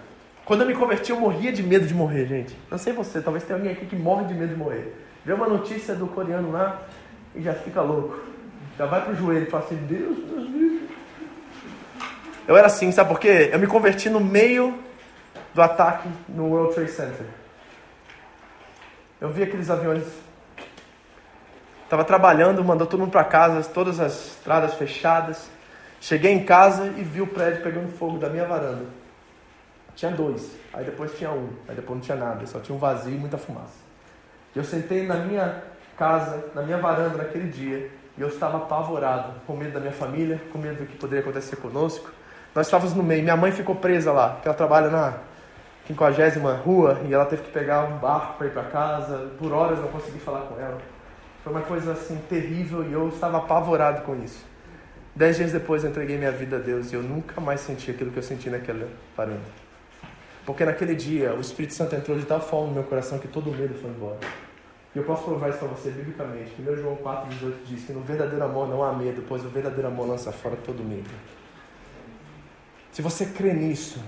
Quando 0.45 0.61
eu 0.61 0.67
me 0.67 0.73
converti, 0.73 1.11
eu 1.11 1.19
morria 1.19 1.51
de 1.51 1.61
medo 1.61 1.85
de 1.85 1.93
morrer, 1.93 2.25
gente. 2.25 2.57
Não 2.71 2.77
sei 2.77 2.93
você, 2.93 3.21
talvez 3.21 3.43
tenha 3.43 3.59
alguém 3.59 3.73
aqui 3.73 3.85
que 3.85 3.95
morre 3.97 4.25
de 4.25 4.33
medo 4.33 4.53
de 4.53 4.55
morrer. 4.55 4.95
Vê 5.25 5.33
uma 5.33 5.45
notícia 5.45 5.93
do 5.93 6.07
coreano 6.07 6.53
lá, 6.53 6.83
e 7.37 7.43
já 7.43 7.53
fica 7.53 7.81
louco. 7.81 8.19
Já 8.77 8.85
vai 8.85 9.03
pro 9.03 9.15
joelho 9.15 9.47
e 9.47 9.49
fala 9.49 9.63
assim, 9.63 9.75
Deus, 9.75 10.17
Deus, 10.17 10.49
Deus. 10.49 10.81
Eu 12.47 12.57
era 12.57 12.67
assim, 12.67 12.91
sabe 12.91 13.09
por 13.09 13.19
quê? 13.19 13.49
Eu 13.51 13.59
me 13.59 13.67
converti 13.67 14.09
no 14.09 14.19
meio 14.19 14.77
do 15.53 15.61
ataque 15.61 16.09
no 16.27 16.47
World 16.47 16.73
Trade 16.73 16.91
Center. 16.91 17.25
Eu 19.21 19.29
vi 19.29 19.43
aqueles 19.43 19.69
aviões. 19.69 20.03
Estava 21.83 22.03
trabalhando, 22.03 22.63
mandou 22.63 22.85
todo 22.85 22.99
mundo 22.99 23.11
para 23.11 23.23
casa, 23.23 23.67
todas 23.69 23.99
as 23.99 24.33
estradas 24.33 24.73
fechadas. 24.73 25.49
Cheguei 25.99 26.31
em 26.31 26.43
casa 26.43 26.93
e 26.97 27.03
vi 27.03 27.21
o 27.21 27.27
prédio 27.27 27.63
pegando 27.63 27.91
fogo 27.97 28.17
da 28.17 28.29
minha 28.29 28.45
varanda. 28.45 28.85
Tinha 29.95 30.11
dois, 30.11 30.51
aí 30.73 30.85
depois 30.85 31.17
tinha 31.17 31.31
um, 31.31 31.49
aí 31.67 31.75
depois 31.75 31.97
não 31.97 32.05
tinha 32.05 32.17
nada, 32.17 32.45
só 32.45 32.59
tinha 32.59 32.75
um 32.75 32.77
vazio 32.77 33.15
e 33.15 33.17
muita 33.17 33.37
fumaça. 33.37 33.73
Eu 34.55 34.63
sentei 34.63 35.07
na 35.07 35.15
minha 35.15 35.63
casa, 35.97 36.45
na 36.53 36.61
minha 36.61 36.77
varanda 36.77 37.17
naquele 37.17 37.49
dia, 37.49 37.89
e 38.17 38.21
eu 38.21 38.27
estava 38.27 38.57
apavorado, 38.57 39.33
com 39.45 39.55
medo 39.55 39.73
da 39.73 39.79
minha 39.79 39.91
família, 39.91 40.41
com 40.51 40.57
medo 40.57 40.77
do 40.77 40.85
que 40.85 40.95
poderia 40.97 41.21
acontecer 41.21 41.55
conosco. 41.57 42.09
Nós 42.55 42.67
estávamos 42.67 42.93
no 42.93 43.03
meio, 43.03 43.21
minha 43.21 43.37
mãe 43.37 43.51
ficou 43.51 43.75
presa 43.75 44.11
lá, 44.11 44.29
porque 44.29 44.47
ela 44.47 44.57
trabalha 44.57 44.89
na 44.89 45.13
50 45.87 46.53
rua, 46.63 47.01
e 47.05 47.13
ela 47.13 47.25
teve 47.25 47.43
que 47.43 47.51
pegar 47.51 47.83
um 47.85 47.97
barco 47.97 48.37
para 48.37 48.47
ir 48.47 48.51
para 48.51 48.63
casa, 48.63 49.31
por 49.37 49.51
horas 49.51 49.79
não 49.79 49.87
consegui 49.87 50.19
falar 50.19 50.41
com 50.41 50.59
ela. 50.59 50.77
Foi 51.43 51.53
uma 51.53 51.61
coisa 51.61 51.93
assim 51.93 52.17
terrível 52.29 52.83
e 52.83 52.91
eu 52.91 53.07
estava 53.07 53.37
apavorado 53.37 54.01
com 54.01 54.15
isso. 54.21 54.45
Dez 55.15 55.37
dias 55.37 55.51
depois 55.51 55.83
eu 55.83 55.89
entreguei 55.89 56.17
minha 56.17 56.31
vida 56.31 56.57
a 56.57 56.59
Deus 56.59 56.91
e 56.91 56.95
eu 56.95 57.01
nunca 57.01 57.39
mais 57.39 57.61
senti 57.61 57.89
aquilo 57.89 58.11
que 58.11 58.17
eu 58.17 58.23
senti 58.23 58.49
naquela 58.49 58.87
varanda. 59.15 59.39
Porque 60.45 60.65
naquele 60.65 60.93
dia 60.93 61.33
o 61.33 61.39
Espírito 61.39 61.73
Santo 61.73 61.95
entrou 61.95 62.17
de 62.17 62.25
tal 62.25 62.41
forma 62.41 62.67
no 62.67 62.73
meu 62.73 62.83
coração 62.83 63.17
que 63.17 63.27
todo 63.27 63.49
o 63.49 63.53
medo 63.53 63.73
foi 63.75 63.89
embora. 63.89 64.17
E 64.95 64.97
eu 64.97 65.03
posso 65.03 65.23
provar 65.23 65.49
isso 65.49 65.59
para 65.59 65.67
você 65.67 65.91
biblicamente. 65.91 66.53
1 66.59 66.75
João 66.77 66.95
4,18 66.97 67.53
diz 67.65 67.83
que 67.85 67.93
no 67.93 68.01
verdadeiro 68.01 68.43
amor 68.43 68.67
não 68.67 68.83
há 68.83 68.93
medo, 68.93 69.23
pois 69.27 69.45
o 69.45 69.49
verdadeiro 69.49 69.87
amor 69.87 70.07
lança 70.07 70.31
fora 70.31 70.55
todo 70.55 70.83
medo. 70.83 71.09
Se 72.91 73.01
você 73.01 73.25
crê 73.27 73.53
nisso, 73.53 74.01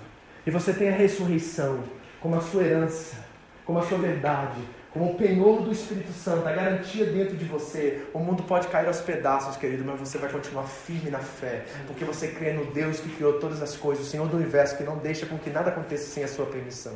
e 0.45 0.51
você 0.51 0.73
tem 0.73 0.89
a 0.89 0.93
ressurreição 0.93 1.83
como 2.19 2.35
a 2.35 2.41
sua 2.41 2.63
herança, 2.63 3.17
como 3.65 3.77
a 3.77 3.83
sua 3.83 3.99
verdade, 3.99 4.59
como 4.91 5.11
o 5.11 5.15
penhor 5.15 5.61
do 5.61 5.71
Espírito 5.71 6.11
Santo, 6.11 6.47
a 6.47 6.51
garantia 6.51 7.05
dentro 7.05 7.37
de 7.37 7.45
você, 7.45 8.07
o 8.11 8.19
mundo 8.19 8.41
pode 8.41 8.67
cair 8.67 8.87
aos 8.87 8.99
pedaços, 8.99 9.55
querido, 9.57 9.83
mas 9.85 9.99
você 9.99 10.17
vai 10.17 10.31
continuar 10.31 10.63
firme 10.63 11.11
na 11.11 11.19
fé, 11.19 11.65
porque 11.85 12.03
você 12.03 12.29
crê 12.29 12.53
no 12.53 12.65
Deus 12.65 12.99
que 12.99 13.09
criou 13.09 13.33
todas 13.33 13.61
as 13.61 13.75
coisas, 13.75 14.07
o 14.07 14.09
Senhor 14.09 14.27
do 14.27 14.37
universo, 14.37 14.75
que 14.75 14.83
não 14.83 14.97
deixa 14.97 15.27
com 15.27 15.37
que 15.37 15.51
nada 15.51 15.69
aconteça 15.69 16.07
sem 16.07 16.23
a 16.23 16.27
sua 16.27 16.47
permissão. 16.47 16.93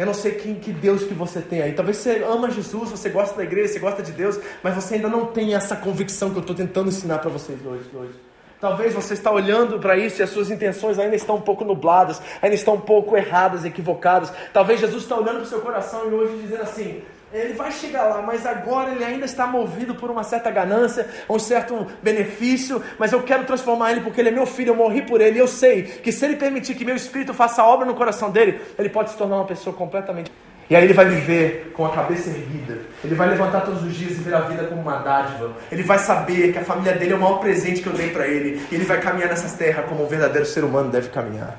Eu 0.00 0.06
não 0.06 0.14
sei 0.14 0.32
quem, 0.32 0.54
que 0.54 0.72
Deus 0.72 1.02
que 1.02 1.12
você 1.12 1.42
tem 1.42 1.60
aí. 1.60 1.74
Talvez 1.74 1.98
você 1.98 2.24
ama 2.24 2.50
Jesus, 2.50 2.88
você 2.88 3.10
gosta 3.10 3.36
da 3.36 3.42
igreja, 3.42 3.74
você 3.74 3.78
gosta 3.78 4.02
de 4.02 4.12
Deus, 4.12 4.40
mas 4.62 4.74
você 4.74 4.94
ainda 4.94 5.10
não 5.10 5.26
tem 5.26 5.54
essa 5.54 5.76
convicção 5.76 6.30
que 6.30 6.36
eu 6.36 6.40
estou 6.40 6.56
tentando 6.56 6.88
ensinar 6.88 7.18
para 7.18 7.28
vocês 7.28 7.58
hoje, 7.62 7.84
hoje. 7.92 8.14
Talvez 8.58 8.94
você 8.94 9.12
está 9.12 9.30
olhando 9.30 9.78
para 9.78 9.98
isso 9.98 10.18
e 10.18 10.22
as 10.22 10.30
suas 10.30 10.50
intenções 10.50 10.98
ainda 10.98 11.14
estão 11.16 11.36
um 11.36 11.40
pouco 11.42 11.66
nubladas, 11.66 12.18
ainda 12.40 12.54
estão 12.54 12.76
um 12.76 12.80
pouco 12.80 13.14
erradas, 13.14 13.66
equivocadas. 13.66 14.32
Talvez 14.54 14.80
Jesus 14.80 15.02
está 15.02 15.16
olhando 15.16 15.36
para 15.36 15.42
o 15.42 15.46
seu 15.46 15.60
coração 15.60 16.10
e 16.10 16.14
hoje 16.14 16.38
dizendo 16.40 16.62
assim: 16.62 17.02
ele 17.32 17.54
vai 17.54 17.70
chegar 17.70 18.04
lá, 18.04 18.22
mas 18.22 18.44
agora 18.44 18.90
ele 18.90 19.04
ainda 19.04 19.24
está 19.24 19.46
movido 19.46 19.94
por 19.94 20.10
uma 20.10 20.24
certa 20.24 20.50
ganância, 20.50 21.06
um 21.28 21.38
certo 21.38 21.86
benefício, 22.02 22.82
mas 22.98 23.12
eu 23.12 23.22
quero 23.22 23.44
transformar 23.44 23.92
ele 23.92 24.00
porque 24.00 24.20
ele 24.20 24.30
é 24.30 24.32
meu 24.32 24.46
filho, 24.46 24.70
eu 24.70 24.76
morri 24.76 25.02
por 25.02 25.20
ele, 25.20 25.36
e 25.36 25.40
eu 25.40 25.46
sei 25.46 25.82
que 25.82 26.10
se 26.10 26.24
ele 26.24 26.36
permitir 26.36 26.74
que 26.74 26.84
meu 26.84 26.96
espírito 26.96 27.32
faça 27.32 27.62
obra 27.64 27.86
no 27.86 27.94
coração 27.94 28.30
dele, 28.30 28.60
ele 28.78 28.88
pode 28.88 29.10
se 29.10 29.16
tornar 29.16 29.36
uma 29.36 29.46
pessoa 29.46 29.74
completamente. 29.74 30.30
E 30.68 30.76
aí 30.76 30.84
ele 30.84 30.92
vai 30.92 31.04
viver 31.04 31.72
com 31.74 31.84
a 31.84 31.90
cabeça 31.90 32.30
erguida. 32.30 32.78
Ele 33.02 33.16
vai 33.16 33.28
levantar 33.28 33.62
todos 33.62 33.82
os 33.82 33.92
dias 33.92 34.12
e 34.12 34.22
ver 34.22 34.34
a 34.34 34.40
vida 34.42 34.62
como 34.64 34.80
uma 34.80 34.98
dádiva. 34.98 35.50
Ele 35.70 35.82
vai 35.82 35.98
saber 35.98 36.52
que 36.52 36.58
a 36.60 36.64
família 36.64 36.92
dele 36.92 37.12
é 37.12 37.16
o 37.16 37.20
maior 37.20 37.38
presente 37.38 37.82
que 37.82 37.88
eu 37.88 37.92
dei 37.92 38.10
para 38.10 38.28
ele. 38.28 38.62
E 38.70 38.76
ele 38.76 38.84
vai 38.84 39.00
caminhar 39.00 39.28
nessas 39.28 39.54
terras 39.54 39.86
como 39.86 40.04
um 40.04 40.06
verdadeiro 40.06 40.46
ser 40.46 40.62
humano 40.62 40.88
deve 40.88 41.08
caminhar. 41.08 41.58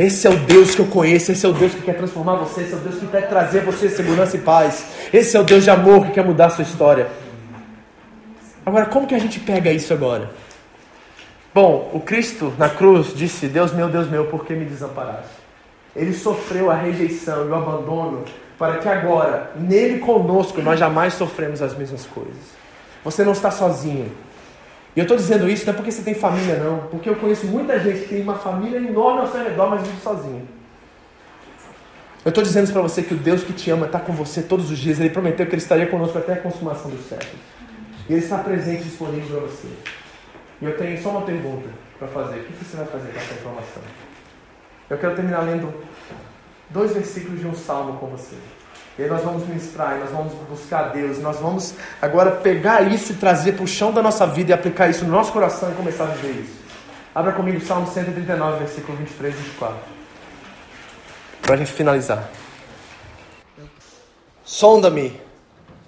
Esse 0.00 0.26
é 0.26 0.30
o 0.30 0.36
Deus 0.38 0.74
que 0.74 0.80
eu 0.80 0.86
conheço, 0.86 1.30
esse 1.30 1.44
é 1.44 1.48
o 1.50 1.52
Deus 1.52 1.74
que 1.74 1.82
quer 1.82 1.94
transformar 1.94 2.36
você, 2.36 2.62
esse 2.62 2.72
é 2.72 2.76
o 2.76 2.80
Deus 2.80 2.94
que 2.94 3.06
quer 3.08 3.28
trazer 3.28 3.60
você 3.60 3.90
segurança 3.90 4.34
e 4.34 4.40
paz. 4.40 4.86
Esse 5.12 5.36
é 5.36 5.40
o 5.40 5.44
Deus 5.44 5.62
de 5.62 5.68
amor 5.68 6.06
que 6.06 6.12
quer 6.12 6.24
mudar 6.24 6.46
a 6.46 6.50
sua 6.50 6.62
história. 6.62 7.08
Agora, 8.64 8.86
como 8.86 9.06
que 9.06 9.14
a 9.14 9.18
gente 9.18 9.38
pega 9.38 9.70
isso 9.70 9.92
agora? 9.92 10.30
Bom, 11.52 11.90
o 11.92 12.00
Cristo 12.00 12.50
na 12.56 12.70
cruz 12.70 13.12
disse: 13.14 13.46
Deus 13.46 13.74
meu, 13.74 13.90
Deus 13.90 14.08
meu, 14.08 14.24
por 14.24 14.46
que 14.46 14.54
me 14.54 14.64
desamparaste? 14.64 15.34
Ele 15.94 16.14
sofreu 16.14 16.70
a 16.70 16.74
rejeição 16.74 17.46
e 17.46 17.50
o 17.50 17.54
abandono 17.54 18.24
para 18.58 18.78
que 18.78 18.88
agora, 18.88 19.50
nele 19.54 19.98
conosco, 19.98 20.62
nós 20.62 20.80
jamais 20.80 21.12
sofremos 21.12 21.60
as 21.60 21.76
mesmas 21.76 22.06
coisas. 22.06 22.54
Você 23.04 23.22
não 23.22 23.32
está 23.32 23.50
sozinho. 23.50 24.10
E 24.94 24.98
eu 25.00 25.02
estou 25.02 25.16
dizendo 25.16 25.48
isso 25.48 25.64
não 25.66 25.72
é 25.72 25.76
porque 25.76 25.92
você 25.92 26.02
tem 26.02 26.14
família, 26.14 26.56
não. 26.56 26.88
Porque 26.88 27.08
eu 27.08 27.16
conheço 27.16 27.46
muita 27.46 27.78
gente 27.78 28.00
que 28.00 28.08
tem 28.08 28.22
uma 28.22 28.34
família 28.34 28.78
enorme 28.78 29.20
ao 29.20 29.28
seu 29.28 29.42
redor, 29.42 29.70
mas 29.70 29.82
vive 29.82 30.00
sozinho. 30.00 30.48
Eu 32.24 32.30
estou 32.30 32.44
dizendo 32.44 32.64
isso 32.64 32.72
para 32.72 32.82
você 32.82 33.02
que 33.02 33.14
o 33.14 33.16
Deus 33.16 33.42
que 33.42 33.52
te 33.52 33.70
ama 33.70 33.86
está 33.86 33.98
com 33.98 34.12
você 34.12 34.42
todos 34.42 34.70
os 34.70 34.78
dias. 34.78 34.98
Ele 34.98 35.10
prometeu 35.10 35.46
que 35.46 35.52
Ele 35.52 35.62
estaria 35.62 35.86
conosco 35.86 36.18
até 36.18 36.34
a 36.34 36.36
consumação 36.36 36.90
dos 36.90 37.06
séculos. 37.06 37.40
E 38.08 38.12
Ele 38.12 38.22
está 38.22 38.38
presente 38.38 38.82
e 38.82 38.84
disponível 38.84 39.38
para 39.38 39.48
você. 39.48 39.68
E 40.60 40.64
eu 40.64 40.76
tenho 40.76 41.00
só 41.00 41.10
uma 41.10 41.22
pergunta 41.22 41.68
para 41.98 42.08
fazer. 42.08 42.40
O 42.40 42.44
que 42.44 42.64
você 42.64 42.76
vai 42.76 42.86
fazer 42.86 43.12
com 43.12 43.18
essa 43.18 43.34
informação? 43.34 43.82
Eu 44.90 44.98
quero 44.98 45.14
terminar 45.14 45.40
lendo 45.42 45.72
dois 46.68 46.92
versículos 46.92 47.40
de 47.40 47.46
um 47.46 47.54
salmo 47.54 47.98
com 47.98 48.06
você. 48.08 48.36
E 49.00 49.04
aí 49.04 49.08
nós 49.08 49.22
vamos 49.22 49.48
ministrar, 49.48 49.98
nós 49.98 50.10
vamos 50.10 50.34
buscar 50.46 50.92
Deus, 50.92 51.18
nós 51.20 51.38
vamos 51.38 51.72
agora 52.02 52.32
pegar 52.32 52.82
isso 52.82 53.12
e 53.12 53.14
trazer 53.14 53.52
para 53.52 53.64
o 53.64 53.66
chão 53.66 53.90
da 53.94 54.02
nossa 54.02 54.26
vida 54.26 54.50
e 54.50 54.52
aplicar 54.52 54.90
isso 54.90 55.06
no 55.06 55.10
nosso 55.10 55.32
coração 55.32 55.72
e 55.72 55.74
começar 55.74 56.04
a 56.04 56.08
viver 56.08 56.42
isso. 56.42 56.52
Abra 57.14 57.32
comigo 57.32 57.56
o 57.56 57.60
Salmo 57.62 57.90
139, 57.90 58.58
versículo 58.58 58.98
23 58.98 59.34
e 59.34 59.38
24. 59.38 59.78
Para 61.40 61.54
a 61.54 61.56
gente 61.56 61.72
finalizar. 61.72 62.28
Sonda-me, 64.44 65.18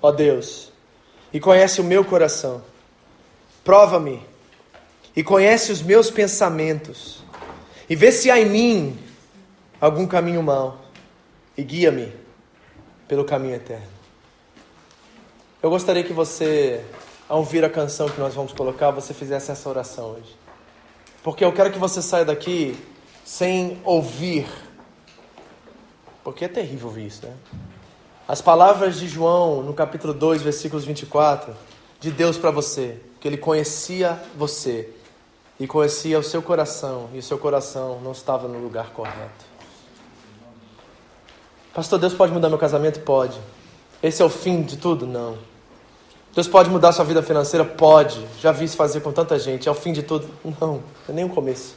ó 0.01 0.11
Deus, 0.11 0.73
e 1.35 1.39
conhece 1.39 1.83
o 1.83 1.85
meu 1.85 2.07
coração. 2.07 2.63
Prova-me 3.63 4.27
e 5.15 5.23
conhece 5.23 5.71
os 5.71 5.83
meus 5.83 6.11
pensamentos, 6.11 7.23
e 7.91 7.95
vê 7.95 8.11
se 8.11 8.31
há 8.31 8.41
em 8.41 8.47
mim 8.47 8.99
algum 9.79 10.07
caminho 10.07 10.43
mau, 10.43 10.81
e 11.59 11.63
guia-me 11.63 12.22
pelo 13.13 13.27
caminho 13.27 13.57
eterno. 13.57 13.85
Eu 15.63 15.69
gostaria 15.69 16.03
que 16.03 16.15
você, 16.15 16.83
ao 17.29 17.41
ouvir 17.41 17.63
a 17.63 17.69
canção 17.69 18.09
que 18.09 18.19
nós 18.19 18.33
vamos 18.35 18.55
colocar, 18.55 18.91
você 18.91 19.13
fizesse 19.13 19.51
essa 19.51 19.69
oração 19.69 20.13
hoje. 20.13 20.35
Porque 21.23 21.45
eu 21.45 21.53
quero 21.53 21.71
que 21.71 21.79
você 21.79 22.01
saia 22.01 22.25
daqui 22.25 22.75
sem 23.23 23.79
ouvir. 23.85 24.49
Porque 26.25 26.47
é 26.47 26.49
terrível 26.49 26.89
ouvir 26.89 27.09
isso, 27.09 27.27
né? 27.27 27.35
As 28.27 28.41
palavras 28.41 28.99
de 28.99 29.07
João, 29.07 29.63
no 29.63 29.75
capítulo 29.75 30.15
2, 30.15 30.41
versículos 30.41 30.87
24, 30.87 31.55
de 32.01 32.11
Deus 32.11 32.39
para 32.39 32.51
você, 32.51 32.99
que 33.21 33.29
ele 33.29 33.37
conhecia 33.37 34.19
você 34.35 34.89
e 35.61 35.67
conhecia 35.67 36.19
o 36.19 36.23
seu 36.23 36.41
coração, 36.41 37.11
e 37.13 37.19
o 37.19 37.23
seu 37.23 37.37
coração 37.37 38.01
não 38.01 38.13
estava 38.13 38.49
no 38.49 38.59
lugar 38.59 38.89
correto. 38.95 39.52
Pastor, 41.75 41.99
Deus 41.99 42.13
pode 42.13 42.33
mudar 42.33 42.49
meu 42.49 42.59
casamento? 42.59 43.01
Pode. 43.01 43.41
Esse 44.03 44.21
é 44.21 44.25
o 44.25 44.29
fim 44.29 44.63
de 44.63 44.77
tudo? 44.77 45.07
Não. 45.07 45.39
Deus 46.35 46.49
pode 46.49 46.69
mudar 46.69 46.93
sua 46.93 47.05
vida 47.05 47.23
financeira? 47.23 47.65
Pode. 47.65 48.27
Já 48.41 48.53
vi 48.53 48.65
isso 48.65 48.77
fazer 48.77 49.01
com 49.01 49.13
tanta 49.13 49.39
gente. 49.39 49.69
É 49.69 49.73
o 49.73 49.75
fim 49.75 49.93
de 49.93 50.03
tudo? 50.03 50.29
Não, 50.61 50.83
é 51.09 51.13
nem 51.13 51.25
o 51.25 51.29
começo. 51.29 51.75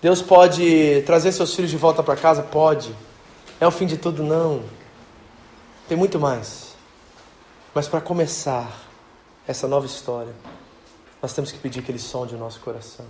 Deus 0.00 0.20
pode 0.20 1.02
trazer 1.06 1.32
seus 1.32 1.54
filhos 1.54 1.70
de 1.70 1.76
volta 1.76 2.02
para 2.02 2.16
casa? 2.16 2.42
Pode. 2.42 2.94
É 3.60 3.66
o 3.66 3.70
fim 3.70 3.86
de 3.86 3.96
tudo? 3.96 4.22
Não. 4.22 4.62
Tem 5.88 5.96
muito 5.96 6.18
mais. 6.18 6.74
Mas 7.74 7.88
para 7.88 8.00
começar 8.00 8.70
essa 9.48 9.66
nova 9.66 9.86
história, 9.86 10.32
nós 11.20 11.32
temos 11.32 11.50
que 11.50 11.58
pedir 11.58 11.82
que 11.82 11.90
Ele 11.90 11.98
sonde 11.98 12.34
o 12.34 12.38
nosso 12.38 12.60
coração 12.60 13.06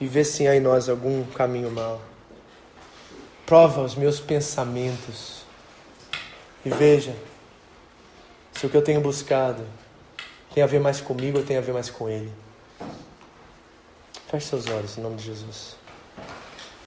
e 0.00 0.06
ver 0.06 0.24
se 0.24 0.46
há 0.48 0.56
em 0.56 0.60
nós 0.60 0.88
algum 0.88 1.24
caminho 1.24 1.70
mau. 1.70 2.00
Prova 3.50 3.80
os 3.80 3.96
meus 3.96 4.20
pensamentos 4.20 5.42
e 6.64 6.70
veja 6.70 7.16
se 8.52 8.64
o 8.64 8.70
que 8.70 8.76
eu 8.76 8.84
tenho 8.84 9.00
buscado 9.00 9.66
tem 10.54 10.62
a 10.62 10.68
ver 10.68 10.78
mais 10.78 11.00
comigo 11.00 11.38
ou 11.38 11.44
tem 11.44 11.56
a 11.56 11.60
ver 11.60 11.72
mais 11.72 11.90
com 11.90 12.08
Ele. 12.08 12.32
Feche 14.28 14.46
seus 14.46 14.68
olhos 14.68 14.96
em 14.96 15.00
nome 15.00 15.16
de 15.16 15.24
Jesus. 15.24 15.74